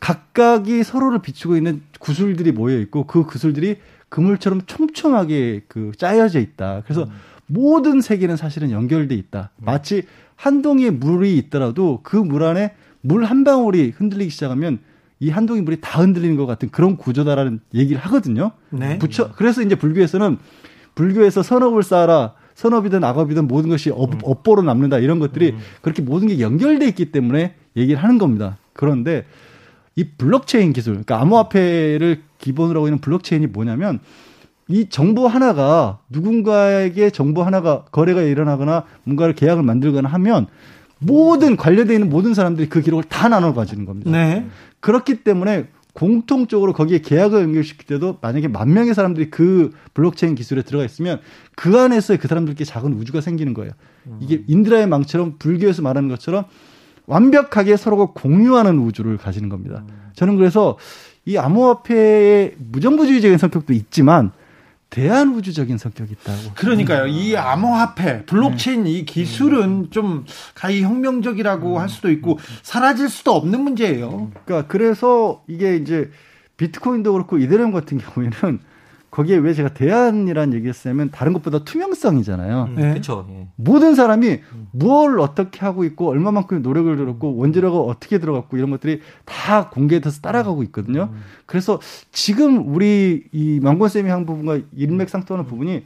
각각이 0.00 0.82
서로를 0.84 1.20
비추고 1.20 1.56
있는 1.56 1.82
구슬들이 1.98 2.52
모여 2.52 2.78
있고 2.80 3.06
그 3.06 3.24
구슬들이 3.24 3.76
그물처럼 4.08 4.62
촘촘하게 4.66 5.62
그 5.68 5.92
짜여져 5.96 6.40
있다. 6.40 6.82
그래서 6.84 7.08
모든 7.46 8.00
세계는 8.00 8.36
사실은 8.36 8.70
연결돼 8.70 9.14
있다. 9.14 9.50
마치 9.56 10.02
한 10.38 10.62
동이의 10.62 10.92
물이 10.92 11.36
있더라도 11.38 12.00
그 12.02 12.16
물 12.16 12.44
안에 12.44 12.74
물 13.00 13.24
한 13.24 13.44
방울이 13.44 13.92
흔들리기 13.96 14.30
시작하면 14.30 14.78
이 15.20 15.30
한 15.30 15.46
동이 15.46 15.60
물이 15.62 15.78
다 15.80 16.00
흔들리는 16.00 16.36
것 16.36 16.46
같은 16.46 16.70
그런 16.70 16.96
구조다라는 16.96 17.60
얘기를 17.74 18.00
하거든요. 18.02 18.52
네. 18.70 18.98
부처 18.98 19.32
그래서 19.32 19.62
이제 19.62 19.74
불교에서는 19.74 20.38
불교에서 20.94 21.42
선업을 21.42 21.82
쌓아라 21.82 22.34
선업이든 22.54 23.02
악업이든 23.04 23.46
모든 23.48 23.70
것이 23.70 23.90
업, 23.90 24.14
음. 24.14 24.18
업보로 24.22 24.62
남는다 24.62 24.98
이런 24.98 25.18
것들이 25.20 25.50
음. 25.50 25.58
그렇게 25.82 26.02
모든 26.02 26.28
게 26.28 26.40
연결돼 26.40 26.86
있기 26.88 27.12
때문에 27.12 27.54
얘기를 27.76 28.02
하는 28.02 28.18
겁니다. 28.18 28.58
그런데 28.72 29.24
이 29.96 30.04
블록체인 30.04 30.72
기술, 30.72 30.92
그러니까 30.94 31.20
암호화폐를 31.20 32.22
기본으로 32.38 32.80
하고 32.80 32.88
있는 32.88 32.98
블록체인이 33.00 33.46
뭐냐면 33.48 33.98
이 34.68 34.88
정보 34.88 35.26
하나가 35.26 35.98
누군가에게 36.10 37.10
정보 37.10 37.42
하나가 37.42 37.84
거래가 37.90 38.22
일어나거나 38.22 38.84
뭔가를 39.04 39.34
계약을 39.34 39.62
만들거나 39.62 40.08
하면 40.08 40.46
모든 40.98 41.56
관련되어 41.56 41.94
있는 41.94 42.10
모든 42.10 42.34
사람들이 42.34 42.68
그 42.68 42.80
기록을 42.80 43.04
다 43.04 43.28
나눠 43.28 43.54
가지는 43.54 43.86
겁니다. 43.86 44.10
네. 44.10 44.46
그렇기 44.80 45.22
때문에 45.22 45.66
공통적으로 45.94 46.74
거기에 46.74 47.00
계약을 47.00 47.42
연결시킬 47.42 47.86
때도 47.86 48.18
만약에 48.20 48.46
만 48.46 48.72
명의 48.72 48.94
사람들이 48.94 49.30
그 49.30 49.72
블록체인 49.94 50.36
기술에 50.36 50.62
들어가 50.62 50.84
있으면 50.84 51.20
그 51.56 51.76
안에서 51.76 52.16
그 52.18 52.28
사람들께 52.28 52.64
작은 52.64 52.92
우주가 52.92 53.20
생기는 53.20 53.54
거예요. 53.54 53.72
이게 54.20 54.44
인드라의 54.46 54.86
망처럼 54.86 55.36
불교에서 55.38 55.82
말하는 55.82 56.08
것처럼 56.08 56.44
완벽하게 57.06 57.76
서로가 57.76 58.12
공유하는 58.14 58.78
우주를 58.78 59.16
가지는 59.16 59.48
겁니다. 59.48 59.82
저는 60.14 60.36
그래서 60.36 60.78
이 61.24 61.36
암호화폐의 61.36 62.54
무정부주의적인 62.58 63.38
성격도 63.38 63.72
있지만 63.72 64.30
대안우주적인 64.90 65.76
성격이 65.76 66.12
있다고. 66.12 66.54
그러니까요. 66.54 67.06
이 67.06 67.36
암호화폐, 67.36 68.24
블록체인 68.24 68.84
네. 68.84 68.90
이 68.90 69.04
기술은 69.04 69.88
좀 69.90 70.24
가히 70.54 70.82
혁명적이라고 70.82 71.74
음. 71.74 71.80
할 71.80 71.88
수도 71.88 72.10
있고 72.10 72.38
사라질 72.62 73.08
수도 73.08 73.32
없는 73.32 73.60
문제예요. 73.60 74.30
그러니까 74.44 74.68
그래서 74.68 75.42
이게 75.46 75.76
이제 75.76 76.10
비트코인도 76.56 77.12
그렇고 77.12 77.38
이더리움 77.38 77.70
같은 77.70 77.98
경우에는 77.98 78.60
거기에 79.10 79.36
왜 79.36 79.54
제가 79.54 79.70
대안이라는 79.70 80.54
얘기했냐면 80.54 81.10
다른 81.10 81.32
것보다 81.32 81.64
투명성이잖아요. 81.64 82.64
음, 82.70 82.74
네. 82.76 82.90
그렇죠. 82.90 83.26
예. 83.30 83.48
모든 83.56 83.94
사람이 83.94 84.40
뭘 84.72 85.18
어떻게 85.18 85.60
하고 85.60 85.84
있고 85.84 86.08
얼마만큼 86.10 86.62
노력을 86.62 86.94
들었고 86.96 87.36
원재료가 87.36 87.78
어떻게 87.78 88.18
들어갔고 88.18 88.56
이런 88.58 88.70
것들이 88.70 89.00
다 89.24 89.70
공개돼서 89.70 90.20
따라가고 90.20 90.62
있거든요. 90.64 91.08
음. 91.12 91.20
그래서 91.46 91.80
지금 92.12 92.74
우리 92.74 93.24
이 93.32 93.60
망건 93.62 93.88
쌤이 93.88 94.10
한 94.10 94.26
부분과 94.26 94.60
일맥상통하는 94.76 95.48
부분이 95.48 95.84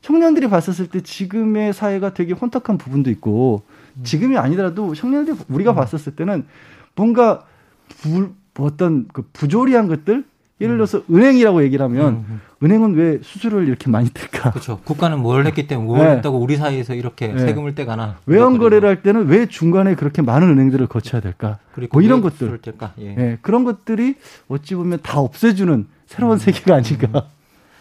청년들이 0.00 0.48
봤었을 0.48 0.88
때 0.88 1.00
지금의 1.00 1.72
사회가 1.72 2.14
되게 2.14 2.32
혼탁한 2.32 2.78
부분도 2.78 3.10
있고 3.10 3.62
지금이 4.02 4.36
아니더라도 4.36 4.94
청년들이 4.94 5.36
우리가 5.48 5.72
음. 5.72 5.76
봤었을 5.76 6.16
때는 6.16 6.46
뭔가 6.94 7.44
부, 7.88 8.32
어떤 8.58 9.06
그 9.12 9.22
부조리한 9.32 9.88
것들 9.88 10.24
예를 10.60 10.76
들어서 10.76 11.02
은행이라고 11.10 11.62
얘기를 11.64 11.84
하면 11.84 12.08
음, 12.08 12.26
음. 12.28 12.40
은행은 12.64 12.94
왜 12.94 13.18
수수료를 13.22 13.68
이렇게 13.68 13.90
많이 13.90 14.08
뗄까? 14.08 14.52
그렇죠. 14.52 14.80
국가는 14.84 15.18
뭘 15.18 15.46
했기 15.46 15.66
때문에 15.66 15.86
뭘 15.86 16.08
네. 16.08 16.16
했다고 16.16 16.38
우리 16.38 16.56
사이에서 16.56 16.94
이렇게 16.94 17.28
네. 17.28 17.38
세금을 17.38 17.74
떼가나. 17.74 18.16
외환 18.24 18.56
거래를 18.56 18.88
할 18.88 19.02
때는 19.02 19.26
왜 19.26 19.46
중간에 19.46 19.94
그렇게 19.94 20.22
많은 20.22 20.48
은행들을 20.48 20.86
거쳐야 20.86 21.20
될까? 21.20 21.58
뭐 21.92 22.00
이런 22.00 22.22
것들. 22.22 22.58
예. 22.98 23.14
네. 23.14 23.38
그런 23.42 23.64
것들이 23.64 24.14
어찌 24.48 24.74
보면 24.74 25.00
다 25.02 25.20
없애주는 25.20 25.86
새로운 26.06 26.36
음. 26.36 26.38
세계가 26.38 26.76
아닌가. 26.76 27.08
음. 27.14 27.20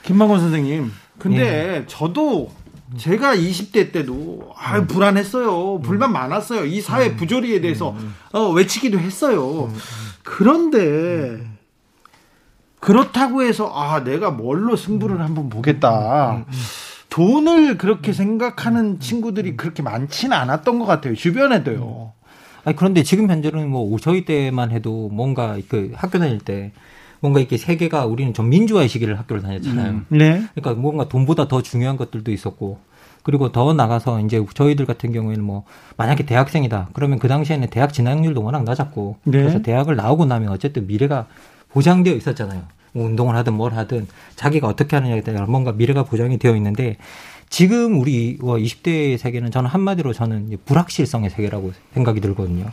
김만곤 0.04 0.40
선생님. 0.40 0.92
근데 1.18 1.42
예. 1.42 1.84
저도 1.88 2.52
제가 2.98 3.36
20대 3.36 3.94
때도 3.94 4.52
아 4.58 4.80
음. 4.80 4.88
불안했어요. 4.88 5.80
불만 5.80 6.12
많았어요. 6.12 6.66
이 6.66 6.82
사회 6.82 7.16
부조리에 7.16 7.62
대해서 7.62 7.96
어, 8.34 8.50
외치기도 8.50 9.00
했어요. 9.00 9.72
그런데 10.24 11.53
그렇다고 12.84 13.44
해서 13.44 13.72
아 13.74 14.04
내가 14.04 14.30
뭘로 14.30 14.76
승부를 14.76 15.22
한번 15.22 15.48
보겠다. 15.48 16.32
음, 16.32 16.36
음, 16.40 16.46
음. 16.50 16.54
돈을 17.10 17.78
그렇게 17.78 18.12
생각하는 18.12 19.00
친구들이 19.00 19.56
그렇게 19.56 19.82
많지는 19.82 20.36
않았던 20.36 20.80
것 20.80 20.86
같아요. 20.86 21.16
주변에도요. 21.16 22.12
아니 22.66 22.76
그런데 22.76 23.04
지금 23.04 23.30
현재는 23.30 23.70
뭐 23.70 23.98
저희 24.00 24.26
때만 24.26 24.72
해도 24.72 25.08
뭔가 25.14 25.58
그 25.70 25.94
학교 25.96 26.20
다닐 26.20 26.40
때 26.40 26.74
뭔가 27.22 27.40
이렇게 27.40 27.56
세계가 27.56 28.06
우리는 28.06 28.34
좀 28.34 28.50
민주화의 28.50 28.90
시기를 28.90 29.18
학교를 29.18 29.42
다녔잖아요. 29.44 29.90
음. 29.92 30.06
네. 30.10 30.44
그러니까 30.54 30.82
뭔가 30.82 31.08
돈보다 31.08 31.48
더 31.48 31.62
중요한 31.62 31.96
것들도 31.96 32.32
있었고 32.32 32.80
그리고 33.22 33.54
더 33.54 33.74
나가서 33.74 34.20
이제 34.20 34.46
저희들 34.54 34.86
같은 34.86 35.14
경우에는 35.14 35.42
뭐 35.42 35.64
만약에 35.96 36.26
대학생이다 36.26 36.90
그러면 36.92 37.20
그 37.20 37.30
당시에는 37.30 37.70
대학 37.70 37.94
진학률도 37.94 38.44
워낙 38.44 38.66
낮았고 38.66 39.20
네. 39.24 39.40
그래서 39.40 39.62
대학을 39.62 39.96
나오고 39.96 40.26
나면 40.26 40.50
어쨌든 40.50 40.86
미래가 40.86 41.28
보장되어 41.74 42.14
있었잖아요. 42.16 42.64
뭐 42.94 43.06
운동을 43.06 43.36
하든 43.38 43.54
뭘 43.54 43.74
하든 43.74 44.08
자기가 44.36 44.68
어떻게 44.68 44.96
하느냐에 44.96 45.22
따라 45.22 45.46
뭔가 45.46 45.72
미래가 45.72 46.04
보장이 46.04 46.38
되어 46.38 46.56
있는데 46.56 46.98
지금 47.50 48.00
우리 48.00 48.38
20대 48.40 49.10
뭐 49.10 49.18
세계는 49.18 49.52
저는 49.52 49.70
한마디로 49.70 50.14
저는 50.14 50.58
불확실성의 50.66 51.30
세계라고 51.32 51.74
생각이 51.94 52.22
들거든요. 52.22 52.66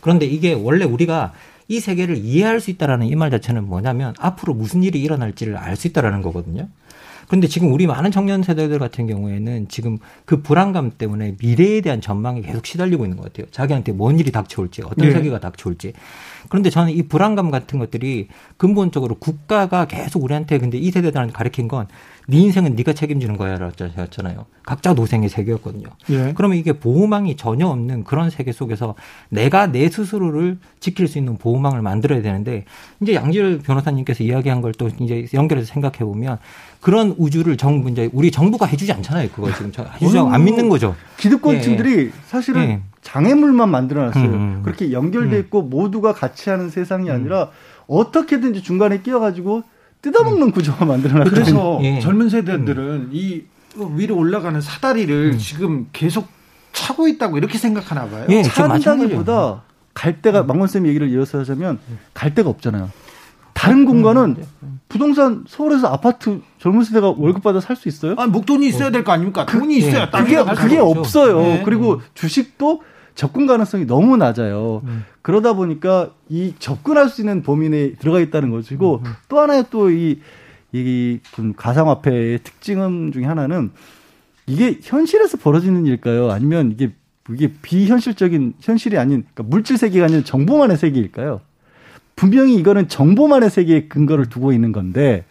그런데 0.00 0.26
이게 0.26 0.52
원래 0.52 0.84
우리가 0.84 1.32
이 1.68 1.80
세계를 1.80 2.16
이해할 2.16 2.60
수 2.60 2.70
있다라는 2.70 3.06
이 3.06 3.14
말 3.14 3.30
자체는 3.30 3.66
뭐냐면 3.66 4.14
앞으로 4.18 4.52
무슨 4.54 4.82
일이 4.82 5.00
일어날지를 5.00 5.56
알 5.56 5.76
수 5.76 5.86
있다라는 5.88 6.22
거거든요. 6.22 6.68
그런데 7.28 7.46
지금 7.46 7.72
우리 7.72 7.86
많은 7.86 8.10
청년 8.10 8.42
세대들 8.42 8.78
같은 8.78 9.06
경우에는 9.06 9.68
지금 9.68 9.98
그 10.26 10.42
불안감 10.42 10.90
때문에 10.90 11.36
미래에 11.40 11.80
대한 11.80 12.00
전망이 12.00 12.42
계속 12.42 12.66
시달리고 12.66 13.04
있는 13.04 13.16
것 13.16 13.32
같아요. 13.32 13.46
자기한테 13.50 13.92
뭔 13.92 14.18
일이 14.18 14.32
닥쳐올지, 14.32 14.82
어떤 14.82 15.06
네. 15.08 15.12
세계가 15.12 15.40
닥쳐올지. 15.40 15.92
그런데 16.52 16.68
저는 16.68 16.92
이 16.92 17.02
불안감 17.04 17.50
같은 17.50 17.78
것들이 17.78 18.28
근본적으로 18.58 19.14
국가가 19.14 19.86
계속 19.86 20.22
우리한테 20.22 20.58
근데 20.58 20.76
이 20.76 20.90
세대들한테 20.90 21.32
가르친 21.32 21.66
건 21.66 21.86
네 22.28 22.38
인생은 22.38 22.76
네가 22.76 22.92
책임지는 22.92 23.36
거야라잖아요. 23.36 24.46
각자 24.64 24.92
노생의 24.92 25.28
세계였거든요. 25.28 25.86
예. 26.10 26.32
그러면 26.36 26.56
이게 26.56 26.72
보호망이 26.72 27.36
전혀 27.36 27.66
없는 27.66 28.04
그런 28.04 28.30
세계 28.30 28.52
속에서 28.52 28.94
내가 29.28 29.66
내 29.66 29.88
스스로를 29.88 30.58
지킬 30.78 31.08
수 31.08 31.18
있는 31.18 31.36
보호망을 31.36 31.82
만들어야 31.82 32.22
되는데 32.22 32.64
이제 33.00 33.14
양질 33.14 33.62
변호사님께서 33.64 34.24
이야기한 34.24 34.60
걸 34.60 34.72
또 34.78 34.88
이제 35.00 35.26
연결해서 35.34 35.70
생각해 35.70 35.98
보면 35.98 36.38
그런 36.80 37.14
우주를 37.18 37.58
정부 37.58 37.90
이제 37.90 38.08
우리 38.14 38.30
정부가 38.30 38.64
해주지 38.64 38.90
않잖아요. 38.92 39.28
그거 39.28 39.52
지금 39.52 39.70
해주지 40.00 40.18
안 40.18 40.44
믿는 40.44 40.70
거죠. 40.70 40.96
기득권층들이 41.18 42.06
예. 42.06 42.10
사실은 42.26 42.62
예. 42.62 42.80
장애물만 43.02 43.68
만들어놨어요. 43.70 44.24
음, 44.24 44.32
음. 44.34 44.60
그렇게 44.64 44.92
연결돼 44.92 45.36
음. 45.36 45.40
있고 45.40 45.60
음. 45.62 45.70
모두가 45.70 46.12
같이 46.14 46.50
하는 46.50 46.70
세상이 46.70 47.10
음. 47.10 47.14
아니라 47.14 47.50
어떻게든지 47.86 48.62
중간에 48.62 49.02
끼어가지고 49.02 49.62
뜯어먹는 50.02 50.48
음. 50.48 50.52
구조가 50.52 50.84
만들어놨어요. 50.84 51.30
그래서 51.30 51.78
예. 51.82 52.00
젊은 52.00 52.28
세대들은 52.28 53.10
이 53.12 53.42
위로 53.96 54.16
올라가는 54.16 54.60
사다리를 54.60 55.38
지금 55.38 55.88
계속 55.92 56.28
차고 56.72 57.08
있다고 57.08 57.38
이렇게 57.38 57.58
생각하나 57.58 58.06
봐요. 58.08 58.26
예, 58.30 58.42
차다기보다 58.42 59.62
갈 59.94 60.22
데가 60.22 60.42
망원 60.44 60.68
쌤 60.68 60.86
얘기를 60.86 61.08
이어서 61.10 61.40
하자면 61.40 61.78
갈 62.14 62.34
데가 62.34 62.48
없잖아요. 62.50 62.90
다른 63.52 63.84
공간은 63.84 64.36
부동산 64.88 65.44
서울에서 65.46 65.86
아파트 65.88 66.40
젊은 66.58 66.82
세대가 66.84 67.14
월급 67.16 67.42
받아 67.42 67.60
살 67.60 67.76
수 67.76 67.88
있어요? 67.88 68.14
아, 68.18 68.26
목돈이 68.26 68.66
있어야 68.66 68.90
될 68.90 69.04
거 69.04 69.12
아닙니까? 69.12 69.44
그, 69.46 69.58
돈이 69.58 69.76
있어야 69.76 70.10
네. 70.10 70.18
그게 70.22 70.42
그게 70.42 70.78
없어요. 70.78 71.40
네. 71.40 71.62
그리고 71.64 72.00
주식도 72.14 72.82
접근 73.14 73.46
가능성이 73.46 73.86
너무 73.86 74.16
낮아요. 74.16 74.82
음. 74.84 75.04
그러다 75.22 75.54
보니까 75.54 76.10
이 76.28 76.54
접근할 76.58 77.08
수 77.08 77.20
있는 77.20 77.42
범위 77.42 77.68
내에 77.68 77.94
들어가 77.94 78.20
있다는 78.20 78.50
것이고 78.50 79.02
음. 79.04 79.12
또 79.28 79.40
하나의 79.40 79.64
또이 79.70 80.20
이 80.72 81.18
가상화폐의 81.56 82.38
특징 82.42 83.12
중에 83.12 83.24
하나는 83.24 83.70
이게 84.46 84.78
현실에서 84.82 85.36
벌어지는 85.36 85.86
일일까요? 85.86 86.30
아니면 86.30 86.72
이게 86.72 86.92
이게 87.30 87.52
비현실적인 87.62 88.54
현실이 88.60 88.98
아닌 88.98 89.24
그러니까 89.32 89.42
물질 89.44 89.78
세계가 89.78 90.06
아닌 90.06 90.24
정보만의 90.24 90.76
세계일까요? 90.76 91.40
분명히 92.16 92.56
이거는 92.56 92.88
정보만의 92.88 93.50
세계에 93.50 93.86
근거를 93.88 94.26
두고 94.28 94.52
있는 94.52 94.72
건데 94.72 95.24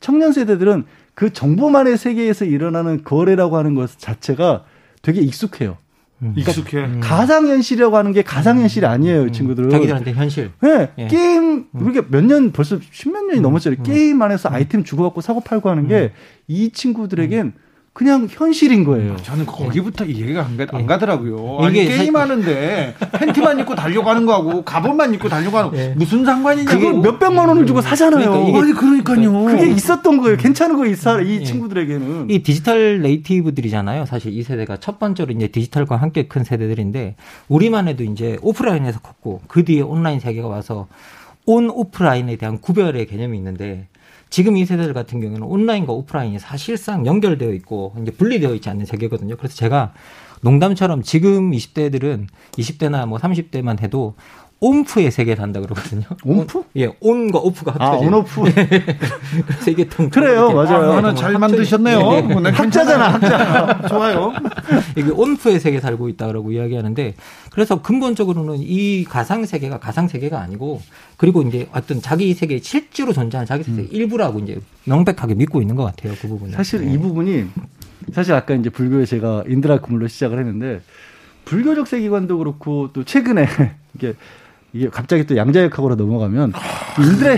청년 0.00 0.32
세대들은 0.32 0.84
그 1.14 1.32
정보만의 1.32 1.98
세계에서 1.98 2.44
일어나는 2.44 3.04
거래라고 3.04 3.56
하는 3.56 3.74
것 3.74 3.98
자체가 3.98 4.64
되게 5.02 5.20
익숙해요. 5.20 5.76
음. 6.22 6.34
익숙해. 6.36 6.78
음. 6.78 7.00
가상현실이라고 7.02 7.96
하는 7.96 8.12
게 8.12 8.22
가상현실이 8.22 8.86
아니에요, 8.86 9.22
음. 9.22 9.32
친구들은. 9.32 9.70
자기들한테 9.70 10.12
현실. 10.12 10.50
네. 10.60 10.90
예. 10.98 11.06
게임, 11.08 11.66
우리가 11.72 12.06
몇 12.08 12.24
년, 12.24 12.52
벌써 12.52 12.78
십몇 12.90 13.24
년이 13.24 13.40
음. 13.40 13.42
넘었잖아요. 13.42 13.78
음. 13.80 13.82
게임 13.82 14.22
안에서 14.22 14.48
아이템 14.48 14.84
주고받고 14.84 15.20
사고 15.20 15.40
팔고 15.40 15.68
하는 15.68 15.88
게 15.88 16.12
이 16.48 16.70
친구들에겐 16.70 17.52
그냥 17.94 18.26
현실인 18.30 18.84
거예요. 18.84 19.16
저는 19.18 19.44
거기부터 19.44 20.06
이해가 20.06 20.46
안, 20.46 20.56
가, 20.56 20.66
안 20.72 20.86
가더라고요. 20.86 21.58
아니, 21.60 21.84
게임하는데 21.84 22.94
팬티만 23.12 23.58
입고 23.60 23.74
달려가는 23.74 24.24
거하고 24.24 24.64
갑옷만 24.64 25.12
입고 25.14 25.28
달려가는 25.28 25.70
거 25.70 25.76
네. 25.76 25.94
무슨 25.94 26.24
상관이냐. 26.24 26.70
그걸 26.70 26.94
몇 26.94 27.18
백만 27.18 27.48
원을 27.48 27.66
주고 27.66 27.82
사잖아요. 27.82 28.30
그러니까 28.30 28.58
아니, 28.60 28.72
그러니까요. 28.72 29.44
그게 29.44 29.66
있었던 29.68 30.22
거예요. 30.22 30.38
괜찮은 30.38 30.76
거 30.76 30.86
있어, 30.86 31.20
이 31.20 31.40
네. 31.40 31.44
친구들에게는. 31.44 32.30
이 32.30 32.42
디지털 32.42 33.02
네이티브들이잖아요. 33.02 34.06
사실 34.06 34.32
이 34.32 34.42
세대가 34.42 34.78
첫 34.78 34.98
번째로 34.98 35.32
이제 35.32 35.48
디지털과 35.48 35.96
함께 35.96 36.26
큰 36.28 36.44
세대들인데 36.44 37.16
우리만 37.48 37.88
해도 37.88 38.04
이제 38.04 38.38
오프라인에서 38.40 39.00
컸고 39.00 39.42
그 39.48 39.64
뒤에 39.64 39.82
온라인 39.82 40.18
세계가 40.18 40.48
와서 40.48 40.88
온 41.44 41.68
오프라인에 41.68 42.36
대한 42.36 42.58
구별의 42.58 43.06
개념이 43.06 43.36
있는데 43.36 43.88
지금 44.32 44.56
이 44.56 44.64
세대들 44.64 44.94
같은 44.94 45.20
경우는 45.20 45.42
온라인과 45.42 45.92
오프라인이 45.92 46.38
사실상 46.38 47.04
연결되어 47.04 47.52
있고 47.52 47.94
이제 48.00 48.10
분리되어 48.10 48.54
있지 48.54 48.70
않는 48.70 48.86
세계거든요. 48.86 49.36
그래서 49.36 49.54
제가 49.54 49.92
농담처럼 50.40 51.02
지금 51.02 51.50
20대들은 51.50 52.28
20대나 52.52 53.06
뭐 53.06 53.18
30대만 53.18 53.82
해도 53.82 54.14
온프의 54.66 55.10
세계에 55.10 55.34
산다 55.34 55.60
그러거든요. 55.60 56.02
온프? 56.24 56.62
예, 56.76 56.88
온과 57.00 57.40
오프가 57.40 57.74
아, 57.78 57.86
합쳐진. 57.86 58.08
온오프. 58.08 58.42
그래서 59.46 59.70
이게 59.72 59.88
통 59.88 60.08
그래요, 60.08 60.52
맞아요. 60.52 60.92
아, 60.92 60.96
하나 60.98 61.12
잘 61.14 61.32
합쳐진- 61.34 61.38
만드셨네요. 61.38 61.98
예, 61.98 62.16
예. 62.46 62.48
학자잖아, 62.50 63.08
학자. 63.14 63.88
좋아요. 63.88 64.32
이게 64.96 65.10
온프의 65.10 65.58
세계에 65.58 65.80
살고 65.80 66.08
있다라고 66.10 66.52
이야기하는데 66.52 67.14
그래서 67.50 67.82
근본적으로는 67.82 68.58
이 68.60 69.02
가상 69.04 69.44
세계가 69.44 69.80
가상 69.80 70.06
세계가 70.06 70.40
아니고 70.40 70.80
그리고 71.16 71.42
이제 71.42 71.68
어떤 71.72 72.00
자기 72.00 72.32
세계 72.32 72.60
실제로 72.60 73.12
존재하는 73.12 73.46
자기 73.46 73.64
세계 73.64 73.82
의 73.82 73.88
일부라고 73.90 74.38
이제 74.38 74.60
명백하게 74.84 75.34
믿고 75.34 75.60
있는 75.60 75.74
것 75.74 75.82
같아요 75.84 76.14
그 76.22 76.28
부분은. 76.28 76.52
사실 76.54 76.84
네. 76.86 76.94
이 76.94 76.98
부분이 76.98 77.46
사실 78.12 78.32
아까 78.34 78.54
이제 78.54 78.70
불교에 78.70 79.06
제가 79.06 79.42
인드라 79.48 79.80
그물로 79.80 80.06
시작을 80.06 80.38
했는데 80.38 80.80
불교적 81.46 81.88
세계관도 81.88 82.38
그렇고 82.38 82.90
또 82.92 83.02
최근에 83.02 83.46
이게 83.96 84.14
이게 84.72 84.88
갑자기 84.88 85.26
또 85.26 85.36
양자역학으로 85.36 85.96
넘어가면 85.96 86.52
인드라 86.98 87.36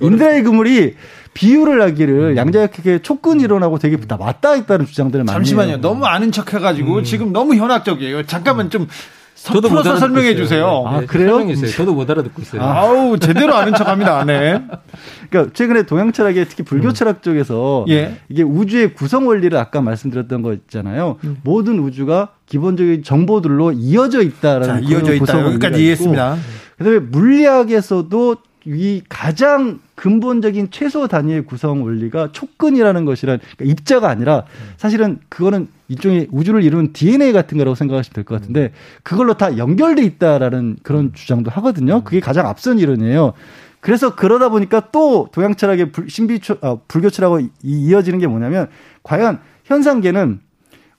인드라의 0.00 0.42
그물이 0.42 0.94
비유를 1.34 1.82
하기를 1.82 2.36
양자역학의 2.36 3.02
촉근 3.02 3.40
이론하고 3.40 3.78
되게 3.78 3.96
다 3.98 4.16
맞닿아 4.16 4.56
있다는 4.56 4.86
주장들을 4.86 5.24
많이 5.24 5.34
잠시만요. 5.34 5.68
해요. 5.68 5.78
너무 5.80 6.06
아는 6.06 6.32
척 6.32 6.54
해가지고 6.54 7.02
지금 7.02 7.32
너무 7.32 7.54
현학적이에요. 7.54 8.24
잠깐만 8.26 8.70
좀 8.70 8.88
저도 9.36 9.68
못 9.68 9.82
설명해. 9.82 10.34
주세요. 10.34 10.84
아, 10.86 11.00
네, 11.00 11.06
그래요? 11.06 11.30
설명했어요. 11.30 11.70
저도 11.70 11.94
못 11.94 12.08
알아듣고 12.10 12.42
있어요. 12.42 12.62
아우 12.62 13.18
제대로 13.18 13.54
아는 13.54 13.74
척 13.74 13.86
합니다. 13.86 14.24
네. 14.24 14.60
그러니까 15.30 15.52
최근에 15.52 15.82
동양 15.84 16.12
철학에 16.12 16.44
특히 16.44 16.64
불교 16.64 16.92
철학 16.92 17.22
쪽에서 17.22 17.84
예. 17.88 18.16
이게 18.28 18.42
우주의 18.42 18.94
구성 18.94 19.28
원리를 19.28 19.56
아까 19.58 19.80
말씀드렸던 19.80 20.42
거 20.42 20.52
있잖아요. 20.54 21.18
모든 21.42 21.78
우주가 21.78 22.30
기본적인 22.46 23.02
정보들로 23.02 23.72
이어져 23.72 24.22
있다라는 24.22 24.66
자 24.66 24.78
이어져 24.80 25.14
있다. 25.14 25.40
여기까지 25.46 25.80
이해했습니다. 25.82 26.36
그다음에 26.78 26.98
물리학에서도 27.00 28.36
이 28.66 29.02
가장 29.08 29.78
근본적인 29.94 30.68
최소 30.72 31.06
단위의 31.06 31.46
구성 31.46 31.84
원리가 31.84 32.30
촉근이라는 32.32 33.04
것이란 33.04 33.38
그러니까 33.56 33.64
입자가 33.72 34.08
아니라 34.08 34.44
사실은 34.76 35.18
그거는 35.28 35.68
일종의 35.88 36.28
우주를 36.32 36.62
이루는 36.64 36.92
DNA 36.92 37.32
같은 37.32 37.58
거라고 37.58 37.74
생각하시면 37.74 38.12
될 38.14 38.24
것 38.24 38.40
같은데 38.40 38.72
그걸로 39.02 39.34
다 39.34 39.56
연결돼 39.56 40.02
있다라는 40.02 40.78
그런 40.82 41.12
주장도 41.12 41.50
하거든요. 41.52 42.02
그게 42.02 42.20
가장 42.20 42.46
앞선 42.46 42.78
이론이에요. 42.78 43.32
그래서 43.80 44.16
그러다 44.16 44.48
보니까 44.48 44.88
또 44.90 45.28
동양 45.32 45.54
철학의 45.54 45.92
불- 45.92 46.08
신비 46.10 46.40
철- 46.40 46.58
아, 46.62 46.76
불교 46.88 47.08
철학하고 47.08 47.40
이- 47.40 47.50
이어지는 47.62 48.18
게 48.18 48.26
뭐냐면 48.26 48.68
과연 49.04 49.38
현상계는 49.64 50.40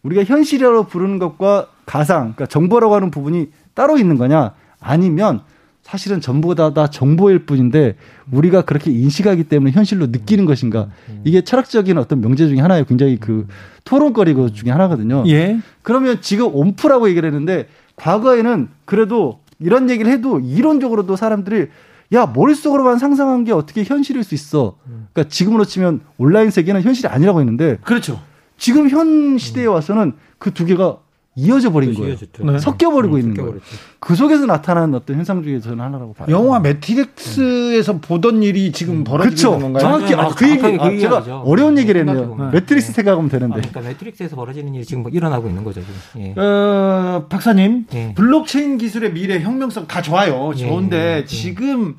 우리가 0.04 0.24
현실이라고 0.24 0.86
부르는 0.86 1.20
것과 1.20 1.68
가상, 1.86 2.20
그러니까 2.34 2.46
정보라고 2.46 2.96
하는 2.96 3.12
부분이 3.12 3.50
따로 3.74 3.98
있는 3.98 4.18
거냐? 4.18 4.54
아니면 4.80 5.42
사실은 5.88 6.20
전부 6.20 6.54
다, 6.54 6.74
다 6.74 6.88
정보일 6.88 7.46
뿐인데 7.46 7.96
우리가 8.30 8.64
그렇게 8.64 8.92
인식하기 8.92 9.46
때문에 9.46 9.72
현실로 9.72 10.08
느끼는 10.08 10.44
것인가? 10.44 10.90
이게 11.24 11.42
철학적인 11.42 11.98
어떤 11.98 12.20
명제 12.20 12.50
중에 12.50 12.60
하나예요. 12.60 12.84
굉장히 12.84 13.18
그 13.18 13.48
토론거리 13.86 14.36
중에 14.52 14.70
하나거든요. 14.70 15.24
예. 15.28 15.60
그러면 15.84 16.18
지금 16.20 16.54
온프라고 16.54 17.08
얘기를 17.08 17.26
했는데 17.30 17.70
과거에는 17.96 18.68
그래도 18.84 19.40
이런 19.60 19.90
얘기를 19.90 20.12
해도 20.12 20.42
이론적으로도 20.42 21.16
사람들이 21.16 21.68
야 22.14 22.26
머릿속으로만 22.26 23.00
상상한 23.00 23.46
게 23.46 23.54
어떻게 23.54 23.86
현실일 23.86 24.26
수 24.26 24.36
있어. 24.36 24.76
그러니까 25.14 25.24
지금으로 25.30 25.64
치면 25.64 26.02
온라인 26.18 26.52
세계는 26.52 26.82
현실이 26.82 27.08
아니라고 27.08 27.40
했는데 27.40 27.78
그렇죠. 27.84 28.20
지금 28.58 28.90
현 28.90 29.38
시대에 29.38 29.66
와서는 29.66 30.16
그 30.38 30.52
두 30.52 30.66
개가 30.66 30.98
이어져 31.40 31.72
버린 31.72 31.94
거예요. 31.94 32.16
네. 32.16 32.58
섞여 32.58 32.90
버리고 32.90 33.14
음, 33.16 33.20
있는 33.20 33.36
거예요. 33.36 33.54
그 34.00 34.16
속에서 34.16 34.48
나타나는 34.48 34.96
어떤 34.96 35.18
현상 35.18 35.44
중에 35.44 35.60
저는 35.60 35.80
하나라고 35.80 36.14
봐요. 36.14 36.28
영화 36.30 36.60
매트릭스에서 36.60 38.00
보던 38.00 38.42
일이 38.42 38.72
지금 38.72 39.04
벌어지고 39.04 39.30
그렇죠. 39.30 39.54
있는 39.54 39.74
건가요? 39.74 39.82
정확히 39.82 40.14
아, 40.16 40.18
맞아요. 40.18 40.34
그 40.36 40.50
얘기 40.50 40.60
정확하게 40.62 40.98
그 40.98 41.16
아, 41.16 41.22
제가. 41.24 41.42
어려운 41.42 41.78
얘기를 41.78 42.02
했네요. 42.02 42.50
매트릭스 42.52 42.88
네. 42.88 42.94
생각하면 42.94 43.28
아, 43.28 43.30
되는데. 43.30 43.56
그러니까 43.56 43.82
매트릭스에서 43.82 44.36
벌어지는 44.36 44.74
일이 44.74 44.84
지금 44.84 45.04
뭐 45.04 45.12
일어나고 45.12 45.48
있는 45.48 45.64
거죠 45.64 45.82
지금. 45.82 46.24
예. 46.24 46.34
어, 46.42 47.28
박사님, 47.30 47.86
예. 47.94 48.14
블록체인 48.16 48.80
기술의 48.80 49.14
미래 49.14 49.40
혁명성 49.40 49.86
다 49.86 50.02
좋아요. 50.02 50.52
예, 50.56 50.68
좋은데 50.68 51.20
예. 51.22 51.26
지금 51.26 51.96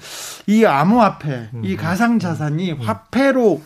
이 0.49 0.65
암호화폐, 0.65 1.51
이 1.63 1.77
가상 1.77 2.19
자산이 2.19 2.73
화폐로 2.73 3.61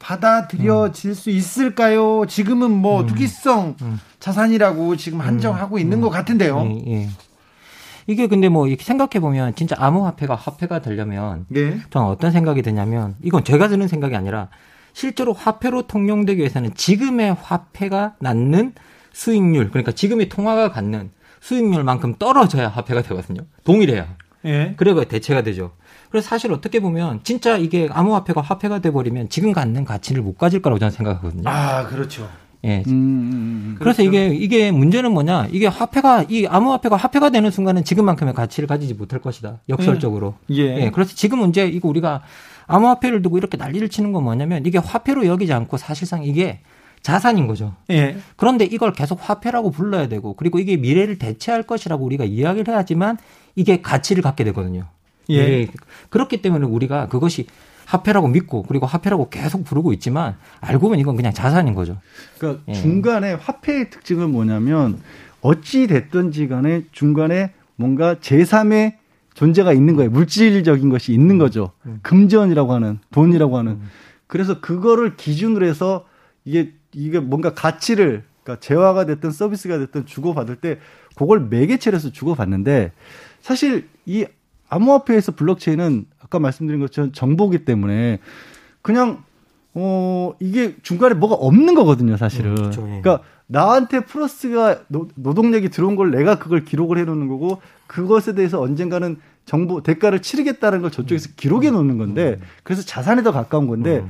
받아들여질 0.00 1.14
수 1.14 1.30
있을까요? 1.30 2.24
지금은 2.26 2.72
뭐 2.72 3.06
투기성 3.06 3.76
자산이라고 4.18 4.96
지금 4.96 5.20
한정하고 5.20 5.78
있는 5.78 6.00
것 6.00 6.10
같은데요. 6.10 6.66
예, 6.66 6.92
예. 6.92 7.08
이게 8.06 8.26
근데 8.26 8.48
뭐 8.48 8.66
이렇게 8.66 8.82
생각해 8.82 9.20
보면 9.20 9.54
진짜 9.54 9.76
암호화폐가 9.78 10.34
화폐가 10.34 10.80
되려면 10.80 11.46
네. 11.48 11.78
저는 11.90 12.08
어떤 12.08 12.32
생각이 12.32 12.62
드냐면 12.62 13.14
이건 13.22 13.44
제가 13.44 13.68
드는 13.68 13.86
생각이 13.86 14.16
아니라 14.16 14.48
실제로 14.92 15.32
화폐로 15.32 15.82
통용되기 15.86 16.40
위해서는 16.40 16.74
지금의 16.74 17.36
화폐가 17.40 18.14
낳는 18.18 18.72
수익률 19.12 19.70
그러니까 19.70 19.92
지금의 19.92 20.28
통화가 20.28 20.72
갖는 20.72 21.10
수익률만큼 21.40 22.16
떨어져야 22.18 22.68
화폐가 22.68 23.02
되거든요. 23.02 23.42
동일해야. 23.64 24.08
예. 24.46 24.74
그래야 24.76 25.04
대체가 25.04 25.42
되죠. 25.42 25.72
그래서 26.10 26.28
사실 26.28 26.52
어떻게 26.52 26.80
보면 26.80 27.20
진짜 27.22 27.56
이게 27.56 27.88
암호화폐가 27.90 28.40
화폐가 28.40 28.80
돼버리면 28.80 29.28
지금 29.28 29.52
갖는 29.52 29.84
가치를 29.84 30.22
못 30.22 30.36
가질 30.36 30.60
거라고 30.60 30.78
저는 30.78 30.90
생각하거든요. 30.90 31.48
아, 31.48 31.86
그렇죠. 31.86 32.28
예. 32.64 32.82
음, 32.86 32.92
음, 32.92 32.92
음. 32.92 33.76
그래서 33.78 34.02
이게 34.02 34.28
이게 34.28 34.70
문제는 34.70 35.12
뭐냐? 35.12 35.48
이게 35.50 35.66
화폐가 35.66 36.26
이 36.28 36.46
암호화폐가 36.46 36.96
화폐가 36.96 37.30
되는 37.30 37.50
순간은 37.50 37.84
지금만큼의 37.84 38.34
가치를 38.34 38.66
가지지 38.66 38.94
못할 38.94 39.20
것이다. 39.20 39.60
역설적으로. 39.68 40.34
예. 40.50 40.84
예. 40.84 40.90
그래서 40.90 41.14
지금 41.14 41.38
문제 41.38 41.66
이거 41.66 41.88
우리가 41.88 42.22
암호화폐를 42.66 43.22
두고 43.22 43.38
이렇게 43.38 43.56
난리를 43.56 43.88
치는 43.88 44.12
건 44.12 44.24
뭐냐면 44.24 44.66
이게 44.66 44.78
화폐로 44.78 45.26
여기지 45.26 45.52
않고 45.52 45.76
사실상 45.76 46.22
이게 46.24 46.60
자산인 47.02 47.46
거죠. 47.46 47.74
예. 47.90 48.16
그런데 48.36 48.64
이걸 48.66 48.92
계속 48.92 49.18
화폐라고 49.22 49.70
불러야 49.70 50.08
되고 50.08 50.34
그리고 50.34 50.58
이게 50.58 50.76
미래를 50.76 51.18
대체할 51.18 51.62
것이라고 51.62 52.04
우리가 52.04 52.24
이야기를 52.24 52.72
해야지만 52.74 53.16
이게 53.56 53.80
가치를 53.80 54.22
갖게 54.22 54.44
되거든요. 54.44 54.86
예. 55.30 55.44
미래. 55.44 55.68
그렇기 56.08 56.42
때문에 56.42 56.66
우리가 56.66 57.08
그것이 57.08 57.46
화폐라고 57.86 58.28
믿고 58.28 58.62
그리고 58.62 58.86
화폐라고 58.86 59.30
계속 59.30 59.64
부르고 59.64 59.92
있지만 59.94 60.36
알고 60.60 60.80
보면 60.80 61.00
이건 61.00 61.16
그냥 61.16 61.32
자산인 61.32 61.74
거죠. 61.74 61.98
그러니까 62.38 62.62
예. 62.68 62.72
중간에 62.74 63.32
화폐의 63.32 63.90
특징은 63.90 64.30
뭐냐면 64.30 65.00
어찌 65.40 65.86
됐든지 65.86 66.48
간에 66.48 66.84
중간에 66.92 67.52
뭔가 67.76 68.14
제3의 68.16 68.94
존재가 69.34 69.72
있는 69.72 69.96
거예요. 69.96 70.10
물질적인 70.10 70.88
것이 70.90 71.12
있는 71.12 71.38
거죠. 71.38 71.72
금전이라고 72.02 72.72
하는 72.72 72.98
돈이라고 73.10 73.56
하는. 73.56 73.80
그래서 74.26 74.60
그거를 74.60 75.16
기준으로 75.16 75.66
해서 75.66 76.06
이게 76.44 76.72
이게 76.92 77.20
뭔가 77.20 77.54
가치를 77.54 78.24
그러니까 78.42 78.60
재화가 78.60 79.06
됐든 79.06 79.30
서비스가 79.30 79.78
됐든 79.78 80.06
주고받을 80.06 80.56
때 80.56 80.78
그걸 81.14 81.40
매개체로 81.40 81.96
해서 81.96 82.10
주고받는데 82.10 82.92
사실 83.40 83.88
이 84.06 84.26
암호화폐에서 84.70 85.32
블록체인은 85.32 86.06
아까 86.22 86.38
말씀드린 86.38 86.80
것처럼 86.80 87.12
정보기 87.12 87.64
때문에 87.64 88.20
그냥 88.82 89.22
어 89.74 90.32
이게 90.40 90.76
중간에 90.82 91.14
뭐가 91.14 91.34
없는 91.34 91.74
거거든요, 91.74 92.16
사실은. 92.16 92.54
그렇죠, 92.54 92.82
예. 92.82 93.00
그러니까 93.00 93.20
나한테 93.46 94.00
플러스가 94.00 94.80
노, 94.88 95.08
노동력이 95.16 95.68
들어온 95.68 95.96
걸 95.96 96.10
내가 96.10 96.38
그걸 96.38 96.64
기록을 96.64 96.98
해 96.98 97.04
놓는 97.04 97.28
거고 97.28 97.60
그것에 97.86 98.34
대해서 98.34 98.60
언젠가는 98.60 99.16
정보 99.44 99.82
대가를 99.82 100.22
치르겠다는 100.22 100.80
걸 100.82 100.92
저쪽에서 100.92 101.30
기록해 101.36 101.70
놓는 101.70 101.98
건데 101.98 102.38
그래서 102.62 102.82
자산에 102.82 103.22
더 103.24 103.32
가까운 103.32 103.66
건데 103.66 104.04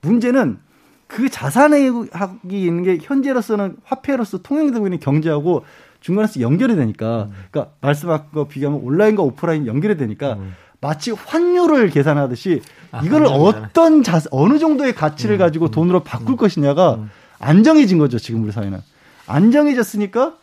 문제는 0.00 0.58
그 1.06 1.28
자산에 1.28 1.88
하기 2.12 2.64
있는 2.64 2.82
게 2.82 2.98
현재로서는 3.00 3.76
화폐로서 3.84 4.38
통용되고 4.38 4.86
있는 4.86 4.98
경제하고 4.98 5.64
중간에서 6.00 6.40
연결이 6.40 6.76
되니까 6.76 7.28
그러니까 7.50 7.74
말씀하신 7.80 8.26
거 8.32 8.48
비교하면 8.48 8.80
온라인과 8.82 9.22
오프라인 9.22 9.66
연결이 9.66 9.96
되니까 9.96 10.38
마치 10.80 11.10
환율을 11.10 11.90
계산하듯이 11.90 12.62
아, 12.90 13.02
이거를. 13.04 13.26
어떤 13.26 14.02
자 14.02 14.20
어느 14.30 14.58
정도의 14.58 14.94
가치를 14.94 15.36
가지고 15.38 15.70
돈으로 15.70 16.00
바꿀 16.00 16.36
것이냐가 16.36 16.98
안정해진 17.38 17.98
거죠 17.98 18.18
지금 18.18 18.44
우리 18.44 18.52
사회는. 18.52 18.80
안정해졌으니까 19.26 20.34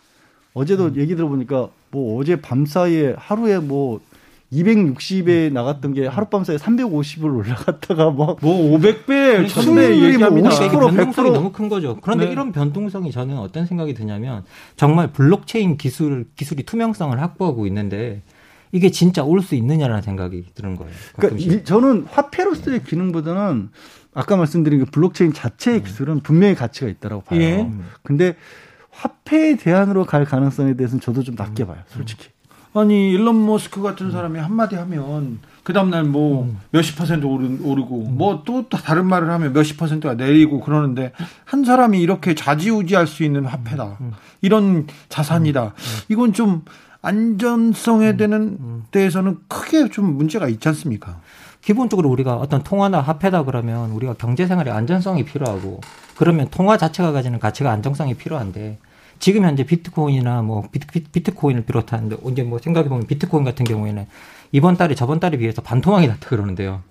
어제도 0.53 0.95
얘기 0.95 1.15
들어보니까 1.15 1.69
뭐 1.91 2.19
어제 2.19 2.39
밤 2.41 2.65
사이에 2.65 3.15
하루에 3.17 3.59
뭐 3.59 3.99
260에 4.51 5.51
나갔던 5.51 5.93
게 5.93 6.07
하룻밤 6.07 6.43
사이에 6.43 6.57
350을 6.57 7.35
올라갔다가 7.35 8.09
뭐 8.11 8.37
뭐 8.41 8.77
500배, 8.79 9.47
수익률이 9.49 9.99
1000배 9.99 10.13
얘기합니다. 10.13 10.29
뭐 10.29 10.57
그러니까 10.57 10.87
50%, 10.87 10.95
변동성이 10.95 11.29
100%. 11.29 11.33
너무 11.33 11.51
큰 11.51 11.69
거죠. 11.69 11.97
그런데 12.01 12.25
네. 12.25 12.31
이런 12.31 12.51
변동성이 12.51 13.11
저는 13.11 13.37
어떤 13.37 13.65
생각이 13.65 13.93
드냐면 13.93 14.43
정말 14.75 15.11
블록체인 15.11 15.77
기술 15.77 16.25
기술이 16.35 16.63
투명성을 16.63 17.19
확보하고 17.21 17.67
있는데 17.67 18.21
이게 18.71 18.89
진짜 18.91 19.23
올 19.23 19.41
수 19.41 19.55
있느냐라는 19.55 20.01
생각이 20.01 20.45
드는 20.55 20.75
거예요. 20.75 20.91
그러니까 21.15 21.35
가끔씩. 21.37 21.51
이- 21.51 21.63
저는 21.63 22.05
화폐로서의 22.09 22.83
기능보다는 22.83 23.69
아까 24.13 24.35
말씀드린 24.35 24.79
그 24.79 24.85
블록체인 24.85 25.31
자체의 25.33 25.83
기술은 25.83 26.21
분명히 26.21 26.55
가치가 26.55 26.87
있다고 26.87 27.21
봐요. 27.21 27.39
예. 27.39 27.69
근데 28.03 28.35
화폐 28.89 29.55
대안으로 29.57 30.05
갈 30.05 30.25
가능성에 30.25 30.73
대해서는 30.75 31.01
저도 31.01 31.21
좀 31.23 31.35
낮게 31.35 31.65
봐요, 31.65 31.77
솔직히. 31.87 32.29
아니 32.79 33.11
일론 33.11 33.45
머스크 33.45 33.81
같은 33.81 34.11
사람이 34.11 34.39
한마디 34.39 34.75
하면 34.75 35.39
그 35.63 35.73
다음날 35.73 36.03
뭐 36.03 36.55
몇십 36.71 36.97
퍼센트 36.97 37.25
오르, 37.25 37.57
오르고 37.61 38.03
뭐또 38.03 38.69
다른 38.69 39.05
말을 39.05 39.29
하면 39.29 39.53
몇십 39.53 39.77
퍼센트가 39.77 40.13
내리고 40.13 40.61
그러는데 40.61 41.11
한 41.43 41.65
사람이 41.65 41.99
이렇게 41.99 42.35
좌지우지할 42.35 43.07
수 43.07 43.23
있는 43.23 43.45
화폐다. 43.45 43.97
이런 44.41 44.87
자산이다. 45.09 45.73
이건 46.09 46.33
좀 46.33 46.63
안전성에 47.01 48.17
대는 48.17 48.83
대해서는 48.91 49.39
크게 49.47 49.89
좀 49.89 50.15
문제가 50.17 50.47
있지 50.47 50.67
않습니까? 50.69 51.19
기본적으로 51.61 52.09
우리가 52.09 52.35
어떤 52.35 52.63
통화나 52.63 53.01
화폐다 53.01 53.43
그러면 53.43 53.91
우리가 53.91 54.13
경제생활에 54.13 54.71
안전성이 54.71 55.25
필요하고 55.25 55.81
그러면 56.15 56.47
통화 56.49 56.77
자체가 56.77 57.11
가지는 57.11 57.39
가치가 57.39 57.71
안정성이 57.71 58.13
필요한데 58.13 58.79
지금 59.19 59.43
현재 59.43 59.63
비트코인이나 59.63 60.41
뭐 60.41 60.67
비트, 60.71 61.33
코인을 61.33 61.65
비롯한 61.65 62.11
이제 62.31 62.43
뭐 62.43 62.59
생각해 62.59 62.89
보면 62.89 63.07
비트코인 63.07 63.43
같은 63.43 63.65
경우에는 63.65 64.05
이번 64.51 64.77
달에 64.77 64.95
저번 64.95 65.19
달에 65.19 65.37
비해서 65.37 65.61
반토막이 65.61 66.07
났다 66.07 66.27
그러는데요. 66.29 66.83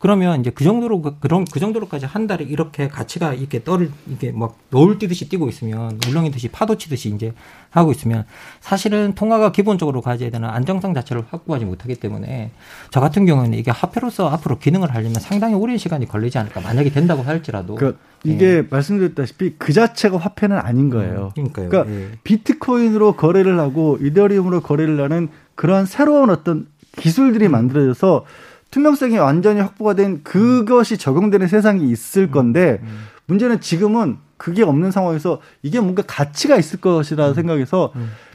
그러면 0.00 0.40
이제 0.40 0.50
그 0.50 0.64
정도로 0.64 1.02
그, 1.02 1.18
그런 1.20 1.44
그 1.44 1.60
정도로까지 1.60 2.06
한 2.06 2.26
달에 2.26 2.42
이렇게 2.42 2.88
가치가 2.88 3.34
이렇게 3.34 3.62
떨을 3.62 3.90
이게 4.08 4.32
막 4.32 4.56
노을 4.70 4.98
뛰듯이 4.98 5.28
뛰고 5.28 5.46
있으면 5.50 6.00
물렁이듯이 6.06 6.48
파도 6.48 6.78
치듯이 6.78 7.10
이제 7.10 7.34
하고 7.68 7.92
있으면 7.92 8.24
사실은 8.60 9.14
통화가 9.14 9.52
기본적으로 9.52 10.00
가져야 10.00 10.30
되는 10.30 10.48
안정성 10.48 10.94
자체를 10.94 11.24
확보하지 11.28 11.66
못하기 11.66 11.96
때문에 11.96 12.50
저 12.90 13.00
같은 13.00 13.26
경우는 13.26 13.52
이게 13.52 13.70
화폐로서 13.70 14.30
앞으로 14.30 14.58
기능을 14.58 14.94
하려면 14.94 15.16
상당히 15.20 15.54
오랜 15.54 15.76
시간이 15.76 16.08
걸리지 16.08 16.38
않을까 16.38 16.62
만약에 16.62 16.88
된다고 16.88 17.22
할지라도 17.22 17.74
그 17.74 17.98
이게 18.24 18.46
예. 18.46 18.66
말씀드렸다시피 18.70 19.56
그 19.58 19.74
자체가 19.74 20.16
화폐는 20.16 20.56
아닌 20.56 20.88
거예요. 20.88 21.32
음, 21.36 21.50
그러니까요. 21.50 21.68
그러니까 21.68 21.94
예. 21.94 22.08
비트코인으로 22.24 23.16
거래를 23.16 23.60
하고 23.60 23.98
이더리움으로 24.00 24.62
거래를 24.62 24.98
하는 25.02 25.28
그러한 25.56 25.84
새로운 25.84 26.30
어떤 26.30 26.68
기술들이 26.96 27.46
음. 27.46 27.52
만들어져서 27.52 28.24
투명성이 28.70 29.18
완전히 29.18 29.60
확보가 29.60 29.94
된 29.94 30.22
그것이 30.22 30.96
적용되는 30.96 31.48
세상이 31.48 31.90
있을 31.90 32.24
음. 32.24 32.30
건데 32.30 32.80
음. 32.82 33.06
문제는 33.26 33.60
지금은 33.60 34.18
그게 34.36 34.62
없는 34.62 34.90
상황에서 34.90 35.40
이게 35.62 35.80
뭔가 35.80 36.02
가치가 36.06 36.56
있을 36.56 36.80
것이라 36.80 37.28
음. 37.28 37.34
생각해서 37.34 37.92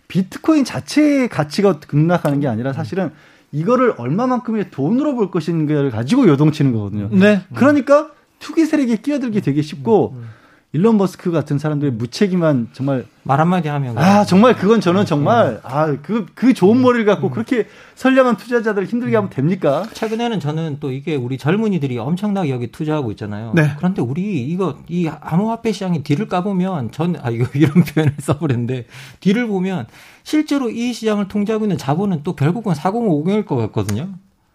비트코인 0.08 0.64
자체의 0.64 1.30
가치가 1.30 1.80
급락하는 1.80 2.40
게 2.40 2.48
아니라 2.48 2.74
사실은 2.74 3.12
이거를 3.52 3.96
얼마만큼의 3.98 4.70
돈으로 4.72 5.16
볼 5.16 5.32
것인가를 5.32 5.90
가지고 5.90 6.28
요동치는 6.28 6.74
거거든요. 6.74 7.10
네. 7.12 7.42
그러니까 7.56 8.12
투기 8.40 8.66
세력에 8.66 8.98
끼어들기 8.98 9.42
되게 9.42 9.62
쉽고 9.62 10.16
일론 10.76 10.98
머스크 10.98 11.32
같은 11.32 11.58
사람들의 11.58 11.94
무책임한 11.94 12.68
정말 12.74 13.06
말 13.24 13.40
한마디 13.40 13.70
하면 13.70 13.98
아 13.98 14.26
정말 14.26 14.58
그건 14.58 14.82
저는 14.82 15.06
정말 15.06 15.62
아그그 15.64 16.26
그 16.36 16.54
좋은 16.54 16.82
머리를 16.82 17.06
갖고 17.06 17.30
그렇게 17.30 17.68
선량한 17.96 18.36
투자자들을 18.36 18.86
힘들게 18.86 19.16
하면 19.16 19.30
됩니까? 19.30 19.86
최근에는 19.94 20.42
저는 20.42 20.78
또 20.82 20.92
이게 20.92 21.16
우리 21.16 21.38
젊은이들이 21.38 21.98
엄청나게 21.98 22.50
여기 22.50 22.74
투자하고 22.74 23.12
있잖아요. 23.12 23.54
네. 23.56 23.72
그런데 23.78 24.02
우리 24.02 24.42
이거 24.44 24.78
이 24.90 25.08
암호화폐 25.08 25.72
시장이 25.72 26.04
뒤를 26.04 26.28
까보면 26.28 26.92
전 26.92 27.16
아 27.22 27.30
이거 27.30 27.46
이런 27.58 27.72
표현을 27.86 28.14
써버렸는데 28.20 28.86
뒤를 29.22 29.48
보면 29.48 29.88
실제로 30.24 30.70
이 30.70 30.92
시장을 30.92 31.30
통제하고 31.30 31.64
있는 31.64 31.78
자본은 31.78 32.22
또 32.26 32.36
결국은 32.36 32.74
4050일 32.74 33.46
것 33.46 33.56
같거든요. 33.56 34.10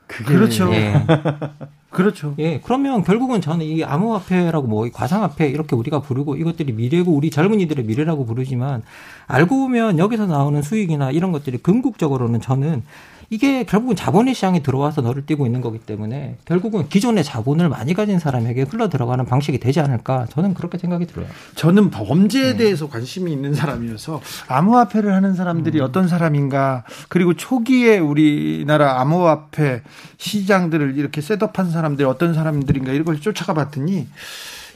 그게 0.06 0.34
그렇죠. 0.34 0.70
예. 0.74 0.92
그렇죠. 1.90 2.34
예, 2.38 2.60
그러면 2.60 3.02
결국은 3.02 3.40
저는 3.40 3.66
이 3.66 3.82
암호화폐라고 3.82 4.68
뭐 4.68 4.88
과상화폐 4.92 5.48
이렇게 5.48 5.74
우리가 5.74 6.00
부르고 6.00 6.36
이것들이 6.36 6.72
미래고 6.72 7.12
우리 7.12 7.30
젊은이들의 7.30 7.84
미래라고 7.84 8.26
부르지만 8.26 8.82
알고 9.26 9.56
보면 9.56 9.98
여기서 9.98 10.26
나오는 10.26 10.62
수익이나 10.62 11.10
이런 11.10 11.32
것들이 11.32 11.58
궁극적으로는 11.58 12.40
저는 12.40 12.84
이게 13.32 13.62
결국은 13.62 13.94
자본의 13.94 14.34
시장에 14.34 14.60
들어와서 14.60 15.02
너를 15.02 15.24
띄고 15.24 15.46
있는 15.46 15.60
거기 15.60 15.78
때문에 15.78 16.36
결국은 16.44 16.88
기존의 16.88 17.22
자본을 17.22 17.68
많이 17.68 17.94
가진 17.94 18.18
사람에게 18.18 18.62
흘러 18.62 18.88
들어가는 18.88 19.24
방식이 19.24 19.60
되지 19.60 19.78
않을까 19.78 20.26
저는 20.30 20.52
그렇게 20.54 20.78
생각이 20.78 21.06
들어요. 21.06 21.26
저는 21.54 21.90
범죄에 21.90 22.52
네. 22.52 22.56
대해서 22.56 22.88
관심이 22.88 23.32
있는 23.32 23.54
사람이어서 23.54 24.20
암호화폐를 24.48 25.14
하는 25.14 25.34
사람들이 25.34 25.78
음. 25.78 25.84
어떤 25.84 26.08
사람인가 26.08 26.84
그리고 27.08 27.34
초기에 27.34 27.98
우리나라 27.98 29.00
암호화폐 29.00 29.82
시장들을 30.16 30.98
이렇게 30.98 31.20
셋업한 31.20 31.70
사람들이 31.70 32.06
어떤 32.08 32.34
사람들인가 32.34 32.92
이걸 32.92 33.20
쫓아가 33.20 33.54
봤더니 33.54 34.08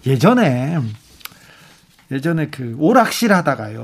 예전에 0.07 0.79
예전에 2.11 2.49
그 2.51 2.75
오락실 2.79 3.33
하다가요. 3.33 3.83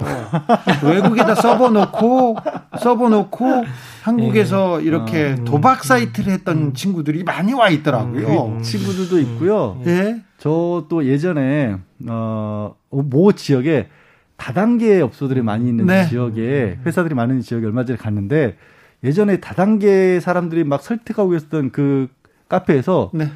외국에다 0.85 1.35
써버놓고, 1.35 2.37
써버놓고 2.79 3.65
한국에서 4.03 4.81
예. 4.83 4.87
이렇게 4.87 5.37
어. 5.39 5.45
도박 5.45 5.85
사이트를 5.85 6.33
했던 6.33 6.57
음. 6.59 6.73
친구들이 6.75 7.25
많이 7.25 7.53
와 7.53 7.69
있더라고요. 7.71 8.57
그 8.59 8.63
친구들도 8.63 9.19
있고요. 9.21 9.81
예. 9.87 10.23
저 10.39 10.87
또 10.89 11.05
예전에, 11.07 11.77
어, 12.09 12.75
모 12.91 13.33
지역에 13.33 13.89
다단계 14.37 15.01
업소들이 15.01 15.43
많이 15.43 15.69
있는 15.69 15.87
네. 15.87 16.07
지역에 16.09 16.79
회사들이 16.87 17.15
많은 17.15 17.43
지역에 17.43 17.67
얼마 17.67 17.85
전에 17.85 17.99
갔는데 17.99 18.57
예전에 19.05 19.39
다단계 19.39 20.19
사람들이 20.21 20.65
막 20.65 20.83
설득하고 20.83 21.35
있었던 21.35 21.71
그 21.73 22.09
카페에서 22.49 23.11
네. 23.13 23.31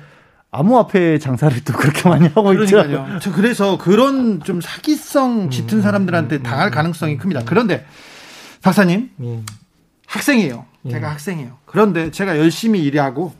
암호화폐 0.54 1.18
장사를 1.18 1.64
또 1.64 1.72
그렇게 1.72 2.08
많이 2.08 2.28
하고 2.28 2.44
그러니까요. 2.44 3.18
저 3.20 3.32
그래서 3.32 3.76
그런 3.76 4.40
좀 4.42 4.60
사기성 4.60 5.50
짙은 5.50 5.78
음, 5.78 5.82
사람들한테 5.82 6.36
음, 6.36 6.42
당할 6.42 6.68
음, 6.68 6.70
가능성이 6.70 7.16
큽니다. 7.18 7.42
그런데 7.44 7.84
박사님 8.62 9.10
학생이에요. 10.06 10.64
제가 10.90 11.10
학생이에요. 11.10 11.58
그런데 11.66 12.10
제가 12.10 12.38
열심히 12.38 12.82
일하고 12.84 13.34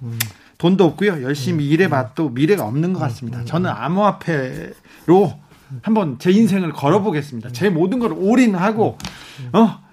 돈도 0.59 0.85
없고요. 0.85 1.23
열심히 1.23 1.69
일해봐도 1.69 2.31
미래가 2.31 2.65
없는 2.65 2.93
것 2.93 3.01
같습니다. 3.01 3.45
저는 3.45 3.71
암호화폐로 3.71 5.39
한번 5.83 6.19
제 6.19 6.31
인생을 6.31 6.73
걸어보겠습니다. 6.73 7.51
제 7.53 7.71
모든 7.71 7.99
걸 7.99 8.13
올인하고 8.13 8.99
어. 9.53 9.85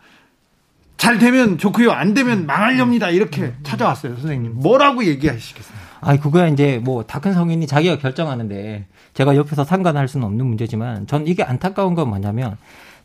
잘 0.97 1.17
되면 1.17 1.57
좋고요. 1.57 1.91
안 1.91 2.13
되면 2.13 2.45
망하렵니다. 2.45 3.09
이렇게 3.09 3.53
찾아왔어요, 3.63 4.17
선생님. 4.17 4.53
뭐라고 4.55 5.03
얘기하시겠어요? 5.03 5.90
아니 6.01 6.19
그거야 6.19 6.47
이제 6.47 6.79
뭐 6.83 7.03
다 7.03 7.19
큰 7.19 7.33
성인이 7.33 7.67
자기가 7.67 7.97
결정하는데 7.99 8.85
제가 9.13 9.35
옆에서 9.35 9.63
상관할 9.63 10.07
수는 10.07 10.25
없는 10.25 10.45
문제지만 10.45 11.05
전 11.07 11.27
이게 11.27 11.43
안타까운 11.43 11.93
건 11.95 12.09
뭐냐면 12.09 12.57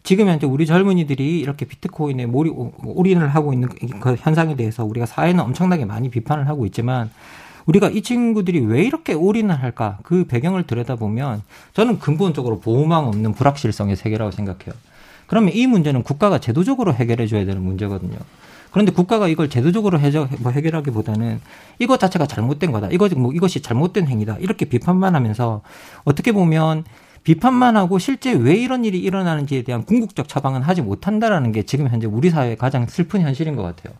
지금 0.02 0.28
현재 0.28 0.46
우리 0.46 0.66
젊은이들이 0.66 1.40
이렇게 1.40 1.66
비트코인에 1.66 2.26
몰이, 2.26 2.50
올인을 2.84 3.28
하고 3.28 3.52
있는 3.52 3.68
그 4.00 4.14
현상에 4.18 4.54
대해서 4.54 4.84
우리가 4.84 5.04
사회는 5.04 5.40
엄청나게 5.40 5.84
많이 5.84 6.08
비판을 6.10 6.48
하고 6.48 6.64
있지만 6.66 7.10
우리가 7.66 7.88
이 7.90 8.02
친구들이 8.02 8.60
왜 8.60 8.84
이렇게 8.84 9.12
올인을 9.12 9.60
할까 9.60 9.98
그 10.04 10.24
배경을 10.24 10.62
들여다보면 10.68 11.42
저는 11.74 11.98
근본적으로 11.98 12.60
보호망 12.60 13.08
없는 13.08 13.32
불확실성의 13.32 13.96
세계라고 13.96 14.30
생각해요. 14.30 14.72
그러면 15.26 15.52
이 15.52 15.66
문제는 15.66 16.04
국가가 16.04 16.38
제도적으로 16.38 16.94
해결해 16.94 17.26
줘야 17.26 17.44
되는 17.44 17.60
문제거든요. 17.60 18.16
그런데 18.76 18.92
국가가 18.92 19.26
이걸 19.26 19.48
제도적으로 19.48 19.98
해저, 19.98 20.28
뭐 20.40 20.52
해결하기보다는 20.52 21.40
이것 21.78 21.98
자체가 21.98 22.26
잘못된 22.26 22.72
거다. 22.72 22.88
이것, 22.90 23.10
뭐 23.14 23.32
이것이 23.32 23.62
잘못된 23.62 24.06
행위다. 24.06 24.36
이렇게 24.38 24.66
비판만 24.66 25.14
하면서 25.14 25.62
어떻게 26.04 26.30
보면 26.30 26.84
비판만 27.24 27.78
하고 27.78 27.98
실제 27.98 28.34
왜 28.34 28.54
이런 28.54 28.84
일이 28.84 28.98
일어나는지에 28.98 29.62
대한 29.62 29.82
궁극적 29.82 30.28
처방은 30.28 30.60
하지 30.60 30.82
못한다라는 30.82 31.52
게 31.52 31.62
지금 31.62 31.88
현재 31.88 32.06
우리 32.06 32.28
사회의 32.28 32.54
가장 32.54 32.86
슬픈 32.86 33.22
현실인 33.22 33.56
것 33.56 33.62
같아요. 33.62 33.94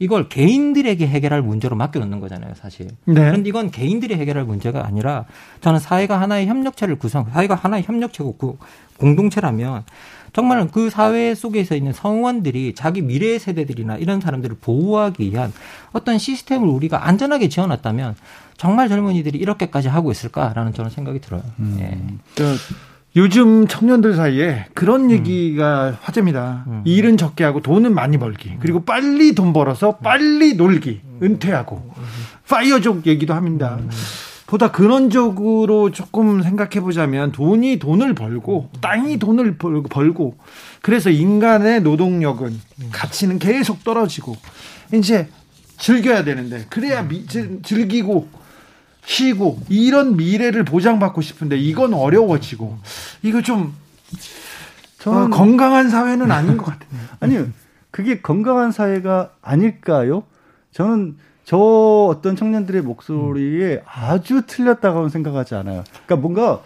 이걸 0.00 0.28
개인들에게 0.28 1.06
해결할 1.06 1.40
문제로 1.40 1.76
맡겨놓는 1.76 2.18
거잖아요, 2.18 2.54
사실. 2.56 2.88
네. 3.04 3.14
그런데 3.14 3.48
이건 3.48 3.70
개인들이 3.70 4.16
해결할 4.16 4.42
문제가 4.42 4.84
아니라 4.84 5.26
저는 5.60 5.78
사회가 5.78 6.20
하나의 6.20 6.48
협력체를 6.48 6.98
구성, 6.98 7.30
사회가 7.30 7.54
하나의 7.54 7.84
협력체고 7.84 8.58
공동체라면 8.98 9.84
정말 10.36 10.68
그 10.70 10.90
사회 10.90 11.34
속에서 11.34 11.74
있는 11.74 11.94
성원들이 11.94 12.74
자기 12.74 13.00
미래 13.00 13.38
세대들이나 13.38 13.96
이런 13.96 14.20
사람들을 14.20 14.58
보호하기 14.60 15.30
위한 15.30 15.50
어떤 15.94 16.18
시스템을 16.18 16.68
우리가 16.68 17.08
안전하게 17.08 17.48
지어놨다면 17.48 18.16
정말 18.58 18.90
젊은이들이 18.90 19.38
이렇게까지 19.38 19.88
하고 19.88 20.10
있을까라는 20.10 20.74
저는 20.74 20.90
생각이 20.90 21.22
들어요. 21.22 21.40
음. 21.58 21.78
예. 21.80 22.44
요즘 23.16 23.66
청년들 23.66 24.14
사이에 24.14 24.66
그런 24.74 25.04
음. 25.04 25.10
얘기가 25.12 25.88
음. 25.88 25.96
화제입니다. 26.02 26.64
음. 26.66 26.82
일은 26.84 27.16
적게 27.16 27.42
하고 27.42 27.62
돈은 27.62 27.94
많이 27.94 28.18
벌기. 28.18 28.50
음. 28.50 28.58
그리고 28.60 28.84
빨리 28.84 29.34
돈 29.34 29.54
벌어서 29.54 29.96
빨리 29.96 30.52
놀기. 30.52 31.00
음. 31.02 31.18
은퇴하고. 31.22 31.94
파이어족 32.46 33.06
얘기도 33.06 33.32
합니다. 33.32 33.78
보다 34.46 34.70
근원적으로 34.70 35.90
조금 35.90 36.42
생각해 36.42 36.80
보자면 36.80 37.32
돈이 37.32 37.78
돈을 37.78 38.14
벌고 38.14 38.70
땅이 38.80 39.18
돈을 39.18 39.58
벌고 39.58 40.38
그래서 40.82 41.10
인간의 41.10 41.82
노동력은 41.82 42.60
가치는 42.92 43.38
계속 43.38 43.82
떨어지고 43.82 44.36
이제 44.94 45.28
즐겨야 45.78 46.24
되는데 46.24 46.66
그래야 46.70 47.02
미, 47.02 47.26
즐기고 47.26 48.28
쉬고 49.04 49.60
이런 49.68 50.16
미래를 50.16 50.64
보장받고 50.64 51.22
싶은데 51.22 51.56
이건 51.56 51.94
어려워지고 51.94 52.78
이거 53.22 53.42
좀 53.42 53.74
저는 54.98 55.22
어, 55.24 55.28
건강한 55.28 55.88
사회는 55.90 56.30
아닌 56.32 56.56
것 56.56 56.66
같아요. 56.66 56.88
아니요. 57.20 57.46
그게 57.90 58.20
건강한 58.20 58.72
사회가 58.72 59.30
아닐까요? 59.40 60.24
저는 60.72 61.16
저 61.46 61.56
어떤 62.10 62.34
청년들의 62.34 62.82
목소리에 62.82 63.80
아주 63.86 64.42
틀렸다고 64.48 65.08
생각하지 65.08 65.54
않아요. 65.54 65.84
그러니까 66.04 66.16
뭔가 66.16 66.60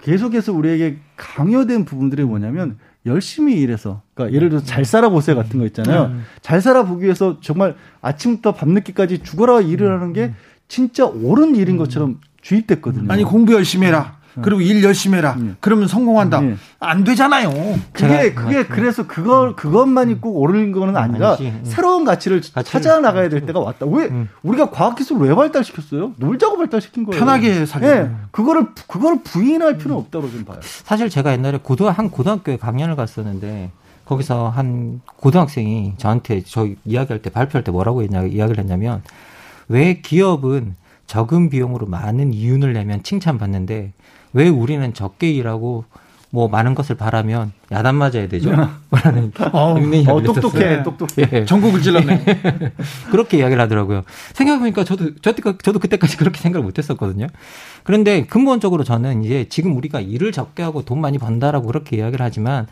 계속해서 0.00 0.52
우리에게 0.52 0.98
강요된 1.16 1.84
부분들이 1.84 2.22
뭐냐면 2.22 2.78
열심히 3.04 3.54
일해서 3.54 4.02
그러니까 4.14 4.36
예를 4.36 4.48
들어서 4.48 4.64
잘 4.64 4.84
살아보세요 4.84 5.34
같은 5.34 5.58
거 5.58 5.66
있잖아요. 5.66 6.04
음. 6.04 6.24
잘 6.40 6.60
살아보기 6.60 7.02
위해서 7.02 7.38
정말 7.40 7.74
아침부터 8.00 8.54
밤늦게까지 8.54 9.24
죽어라 9.24 9.60
일을 9.60 9.90
하는 9.90 10.12
게 10.12 10.34
진짜 10.68 11.04
옳은 11.04 11.56
일인 11.56 11.76
것처럼 11.76 12.20
주입됐거든요. 12.42 13.10
아니 13.12 13.24
공부 13.24 13.54
열심히 13.54 13.88
해라. 13.88 14.15
네. 14.36 14.42
그리고 14.42 14.60
일 14.60 14.84
열심히 14.84 15.18
해라. 15.18 15.34
네. 15.38 15.52
그러면 15.60 15.88
성공한다. 15.88 16.40
네. 16.40 16.56
안 16.78 17.04
되잖아요. 17.04 17.50
그게 17.92 18.34
그게 18.34 18.64
그래서 18.66 19.06
그걸 19.06 19.56
그것만이 19.56 20.20
꼭 20.20 20.36
옳은 20.40 20.72
거는 20.72 20.96
아니라 20.96 21.30
아니지. 21.30 21.60
새로운 21.64 22.04
가치를 22.04 22.42
가치. 22.54 22.70
찾아 22.70 23.00
나가야 23.00 23.28
될 23.28 23.46
때가 23.46 23.60
왔다. 23.60 23.86
왜 23.86 24.04
음. 24.06 24.28
우리가 24.42 24.70
과학 24.70 24.96
기술을 24.96 25.28
왜 25.28 25.34
발달시켰어요? 25.34 26.12
놀자고 26.16 26.56
발달시킨 26.58 27.04
거예요. 27.04 27.18
편하게 27.18 27.66
살려. 27.66 28.04
네. 28.04 28.10
그거를 28.30 28.66
그거를 28.86 29.20
부인할 29.22 29.78
필요는 29.78 29.96
없다고 30.02 30.30
좀 30.30 30.44
봐요. 30.44 30.58
사실 30.62 31.08
제가 31.08 31.32
옛날에 31.32 31.58
고등 31.62 31.88
한 31.88 32.10
고등학교에 32.10 32.58
강연을 32.58 32.96
갔었는데 32.96 33.70
거기서 34.04 34.50
한 34.50 35.00
고등학생이 35.16 35.94
저한테 35.98 36.42
저 36.46 36.68
이야기할 36.84 37.22
때 37.22 37.30
발표할 37.30 37.64
때 37.64 37.72
뭐라고 37.72 38.02
했냐 38.02 38.22
이야기를 38.22 38.62
했냐면 38.62 39.02
왜 39.68 40.00
기업은 40.00 40.76
적은 41.06 41.50
비용으로 41.50 41.86
많은 41.86 42.32
이윤을 42.32 42.72
내면 42.72 43.02
칭찬받는데 43.02 43.92
왜 44.32 44.48
우리는 44.48 44.92
적게 44.94 45.30
일하고 45.30 45.84
뭐 46.30 46.48
많은 46.48 46.74
것을 46.74 46.96
바라면 46.96 47.52
야단 47.72 47.94
맞아야 47.94 48.28
되죠? 48.28 48.50
라는 48.90 49.32
어, 49.52 49.74
어, 49.74 50.22
똑똑해, 50.22 50.82
똑똑해. 50.82 51.28
예. 51.32 51.44
전국을 51.44 51.80
찔렀네. 51.80 52.24
그렇게 53.10 53.38
이야기를 53.38 53.62
하더라고요. 53.62 54.02
생각해보니까 54.34 54.84
저도, 54.84 55.14
저도, 55.22 55.56
저도 55.58 55.78
그때까지 55.78 56.16
그렇게 56.16 56.40
생각을 56.40 56.64
못 56.64 56.76
했었거든요. 56.76 57.28
그런데 57.84 58.26
근본적으로 58.26 58.84
저는 58.84 59.24
이제 59.24 59.46
지금 59.48 59.76
우리가 59.76 60.00
일을 60.00 60.32
적게 60.32 60.62
하고 60.62 60.84
돈 60.84 61.00
많이 61.00 61.16
번다라고 61.16 61.68
그렇게 61.68 61.96
이야기를 61.96 62.24
하지만 62.24 62.66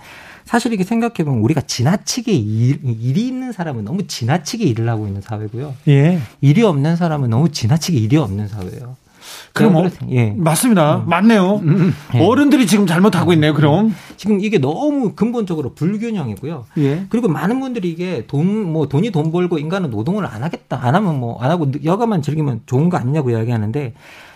사실 0.45 0.73
이렇게 0.73 0.85
생각해보면 0.85 1.41
우리가 1.41 1.63
지나치게 1.63 2.33
일, 2.33 2.81
일이 2.85 3.27
있는 3.27 3.53
사람은 3.53 3.85
너무 3.85 4.07
지나치게 4.07 4.65
일을 4.65 4.89
하고 4.89 5.07
있는 5.07 5.23
사회고요. 5.23 5.75
예. 5.89 6.21
일이 6.41 6.63
없는 6.63 6.97
사람은 6.97 7.31
너무 7.31 7.51
지나치게 7.51 7.99
일이 7.99 8.17
없는 8.17 8.49
사회예요. 8.49 8.97
그럼 9.55 9.77
어, 9.77 9.89
예. 10.11 10.35
맞습니다. 10.37 10.97
음. 11.05 11.09
맞네요. 11.09 11.61
음. 11.63 11.95
예. 12.15 12.21
어른들이 12.21 12.67
지금 12.67 12.87
잘못하고 12.89 13.33
있네요. 13.35 13.55
그럼 13.55 13.95
지금 14.17 14.41
이게 14.41 14.59
너무 14.59 15.13
근본적으로 15.15 15.75
불균형이고요. 15.75 16.65
예. 16.79 17.07
그리고 17.09 17.29
많은 17.29 17.61
분들이 17.61 17.89
이게 17.91 18.27
돈 18.27 18.65
뭐 18.65 18.89
돈이 18.89 19.11
돈 19.13 19.31
벌고 19.31 19.59
인간은 19.59 19.91
노동을 19.91 20.27
안 20.27 20.43
하겠다. 20.43 20.81
안 20.83 20.95
하면 20.97 21.21
뭐 21.21 21.39
안 21.41 21.51
하고 21.53 21.71
여가만 21.85 22.21
즐기면 22.23 22.63
좋은 22.67 22.89
거 22.89 22.97
아니냐고 22.97 23.31
이야기하는데 23.31 23.95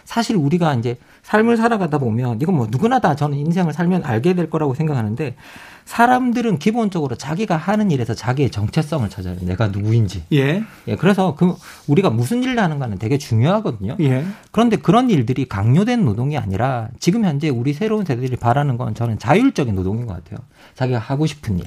사실 0.09 0.37
우리가 0.37 0.73
이제 0.73 0.97
삶을 1.23 1.59
살아가다 1.59 1.99
보면 1.99 2.41
이건 2.41 2.57
뭐 2.57 2.67
누구나 2.71 2.99
다 2.99 3.15
저는 3.15 3.37
인생을 3.37 3.75
살면 3.75 4.07
알게 4.07 4.33
될 4.33 4.49
거라고 4.49 4.75
생각하는데 4.75 5.37
사람들은 5.85 6.59
기본적으로 6.59 7.15
자기가 7.15 7.59
하는 7.59 7.91
일에서 7.91 8.15
자기의 8.15 8.51
정체성을 8.51 9.07
찾아요. 9.11 9.37
내가 9.43 9.69
누구인지. 9.69 10.25
예. 10.33 10.65
예. 10.87 10.97
그래서 10.97 11.35
그 11.35 11.55
우리가 11.89 12.09
무슨 12.09 12.43
일을 12.43 12.59
하는가는 12.59 12.99
되게 12.99 13.19
중요하거든요. 13.19 13.97
예. 14.01 14.25
그런데 14.51 14.77
그런 14.77 15.11
일들이 15.11 15.47
강요된 15.47 16.07
노동이 16.07 16.39
아니라 16.39 16.89
지금 16.99 17.27
현재 17.27 17.51
우리 17.51 17.75
새로운 17.75 18.07
세대들이 18.07 18.37
바라는 18.37 18.79
건 18.79 18.95
저는 18.95 19.19
자율적인 19.19 19.75
노동인 19.75 20.07
것 20.07 20.15
같아요. 20.15 20.39
자기가 20.75 20.99
하고 20.99 21.27
싶은 21.27 21.59
일. 21.59 21.67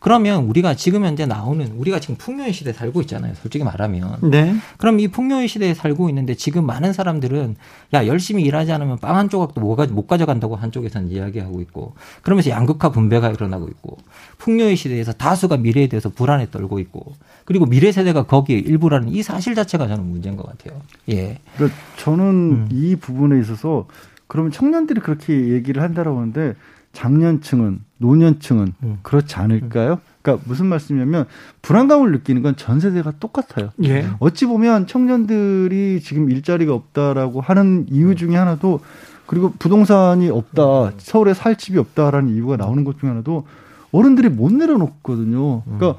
그러면 0.00 0.44
우리가 0.44 0.74
지금 0.74 1.04
현재 1.04 1.26
나오는 1.26 1.66
우리가 1.76 1.98
지금 2.00 2.16
풍요의 2.16 2.52
시대에 2.52 2.72
살고 2.72 3.00
있잖아요. 3.02 3.34
솔직히 3.34 3.64
말하면. 3.64 4.30
네. 4.30 4.54
그럼 4.78 5.00
이 5.00 5.08
풍요의 5.08 5.48
시대에 5.48 5.74
살고 5.74 6.08
있는데 6.10 6.34
지금 6.34 6.64
많은 6.66 6.92
사람들은 6.92 7.56
야 7.94 8.06
열심히 8.06 8.42
일하지 8.44 8.72
않으면 8.72 8.98
빵 8.98 9.16
한 9.16 9.30
조각도 9.30 9.60
못 9.60 10.06
가져간다고 10.06 10.56
한쪽에서는 10.56 11.10
이야기하고 11.10 11.62
있고 11.62 11.94
그러면서 12.22 12.50
양극화 12.50 12.90
분배가 12.90 13.30
일어나고 13.30 13.66
있고 13.68 13.96
풍요의 14.38 14.76
시대에서 14.76 15.12
다수가 15.12 15.56
미래에 15.56 15.86
대해서 15.86 16.10
불안에 16.10 16.50
떨고 16.50 16.78
있고 16.80 17.14
그리고 17.46 17.64
미래 17.64 17.92
세대가 17.92 18.24
거기에 18.24 18.58
일부라는 18.58 19.08
이 19.08 19.22
사실 19.22 19.54
자체가 19.54 19.88
저는 19.88 20.04
문제인 20.04 20.36
것 20.36 20.46
같아요. 20.46 20.80
예. 21.08 21.38
그러니까 21.54 21.78
저는 21.96 22.24
음. 22.24 22.68
이 22.70 22.96
부분에 22.96 23.40
있어서 23.40 23.86
그러면 24.26 24.52
청년들이 24.52 25.00
그렇게 25.00 25.32
얘기를 25.48 25.82
한다라고 25.82 26.18
하는데 26.18 26.54
장년층은 26.92 27.80
노년층은 27.98 28.74
음. 28.82 28.98
그렇지 29.02 29.36
않을까요? 29.36 30.00
그러니까 30.22 30.44
무슨 30.48 30.66
말씀이냐면 30.66 31.26
불안감을 31.62 32.12
느끼는 32.12 32.42
건 32.42 32.54
전 32.56 32.80
세대가 32.80 33.12
똑같아요. 33.20 33.70
예. 33.84 34.08
어찌 34.18 34.46
보면 34.46 34.86
청년들이 34.86 36.00
지금 36.02 36.30
일자리가 36.30 36.74
없다라고 36.74 37.40
하는 37.40 37.86
이유 37.90 38.14
중에 38.14 38.34
하나도 38.36 38.80
그리고 39.26 39.52
부동산이 39.58 40.30
없다, 40.30 40.92
서울에 40.98 41.34
살 41.34 41.56
집이 41.56 41.78
없다라는 41.78 42.34
이유가 42.34 42.56
나오는 42.56 42.84
것 42.84 42.98
중에 43.00 43.10
하나도 43.10 43.44
어른들이 43.92 44.28
못 44.28 44.52
내려놓거든요. 44.52 45.62
그러니까 45.62 45.90
음. 45.90 45.94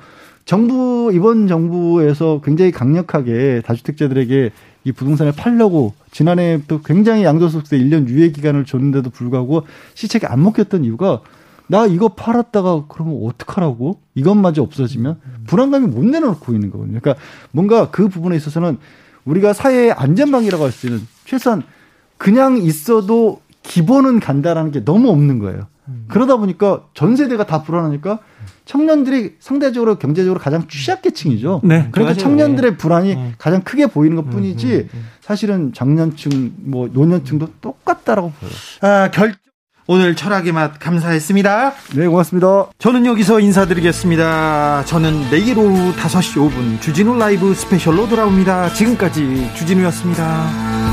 정부 0.45 1.11
이번 1.13 1.47
정부에서 1.47 2.41
굉장히 2.43 2.71
강력하게 2.71 3.61
다주택자들에게 3.65 4.51
이 4.85 4.91
부동산을 4.93 5.33
팔려고 5.33 5.93
지난해 6.11 6.61
또 6.69 6.81
굉장히 6.81 7.23
양도소득세 7.25 7.77
1년 7.77 8.07
유예 8.07 8.31
기간을 8.31 8.63
줬는데도 8.63 9.09
불구하고 9.09 9.63
시책이 9.93 10.25
안 10.25 10.41
먹혔던 10.43 10.85
이유가 10.85 11.19
나 11.67 11.85
이거 11.85 12.09
팔았다가 12.09 12.85
그러면 12.87 13.19
어떡하라고? 13.25 13.99
이것마저 14.15 14.61
없어지면 14.61 15.19
불안감이 15.47 15.87
못 15.87 16.05
내려놓고 16.05 16.53
있는 16.53 16.71
거거든요. 16.71 16.99
그러니까 17.01 17.21
뭔가 17.51 17.89
그 17.91 18.07
부분에 18.07 18.35
있어서는 18.35 18.77
우리가 19.25 19.53
사회의 19.53 19.91
안전망이라고 19.91 20.63
할 20.63 20.71
수 20.71 20.87
있는 20.87 21.01
최소한 21.25 21.63
그냥 22.17 22.57
있어도 22.57 23.41
기본은 23.63 24.19
간다라는 24.21 24.71
게 24.71 24.83
너무 24.85 25.09
없는 25.09 25.39
거예요. 25.39 25.67
그러다 26.09 26.35
보니까 26.37 26.83
전 26.93 27.15
세대가 27.15 27.45
다 27.45 27.63
불안하니까 27.63 28.19
청년들이 28.65 29.35
상대적으로 29.39 29.97
경제적으로 29.97 30.39
가장 30.39 30.67
취약계층이죠. 30.67 31.61
네, 31.63 31.87
그러니까 31.91 32.17
청년들의 32.19 32.71
네. 32.71 32.77
불안이 32.77 33.15
네. 33.15 33.33
가장 33.37 33.61
크게 33.61 33.87
보이는 33.87 34.17
것 34.17 34.29
뿐이지 34.29 34.67
음, 34.67 34.79
음, 34.81 34.89
음. 34.93 35.05
사실은 35.21 35.71
장년층, 35.73 36.53
뭐 36.57 36.89
노년층도 36.91 37.49
똑같다라고 37.61 38.31
보여요. 38.31 38.53
아, 38.81 39.11
결 39.11 39.33
오늘 39.87 40.15
철학의 40.15 40.51
맛 40.51 40.79
감사했습니다. 40.79 41.73
네, 41.95 42.07
고맙습니다. 42.07 42.67
저는 42.77 43.05
여기서 43.05 43.39
인사드리겠습니다. 43.39 44.83
저는 44.85 45.29
내일 45.29 45.57
오후 45.57 45.93
5시 45.95 46.51
5분 46.51 46.81
주진우 46.81 47.17
라이브 47.17 47.53
스페셜로 47.53 48.09
돌아옵니다. 48.09 48.73
지금까지 48.73 49.49
주진우였습니다. 49.55 50.86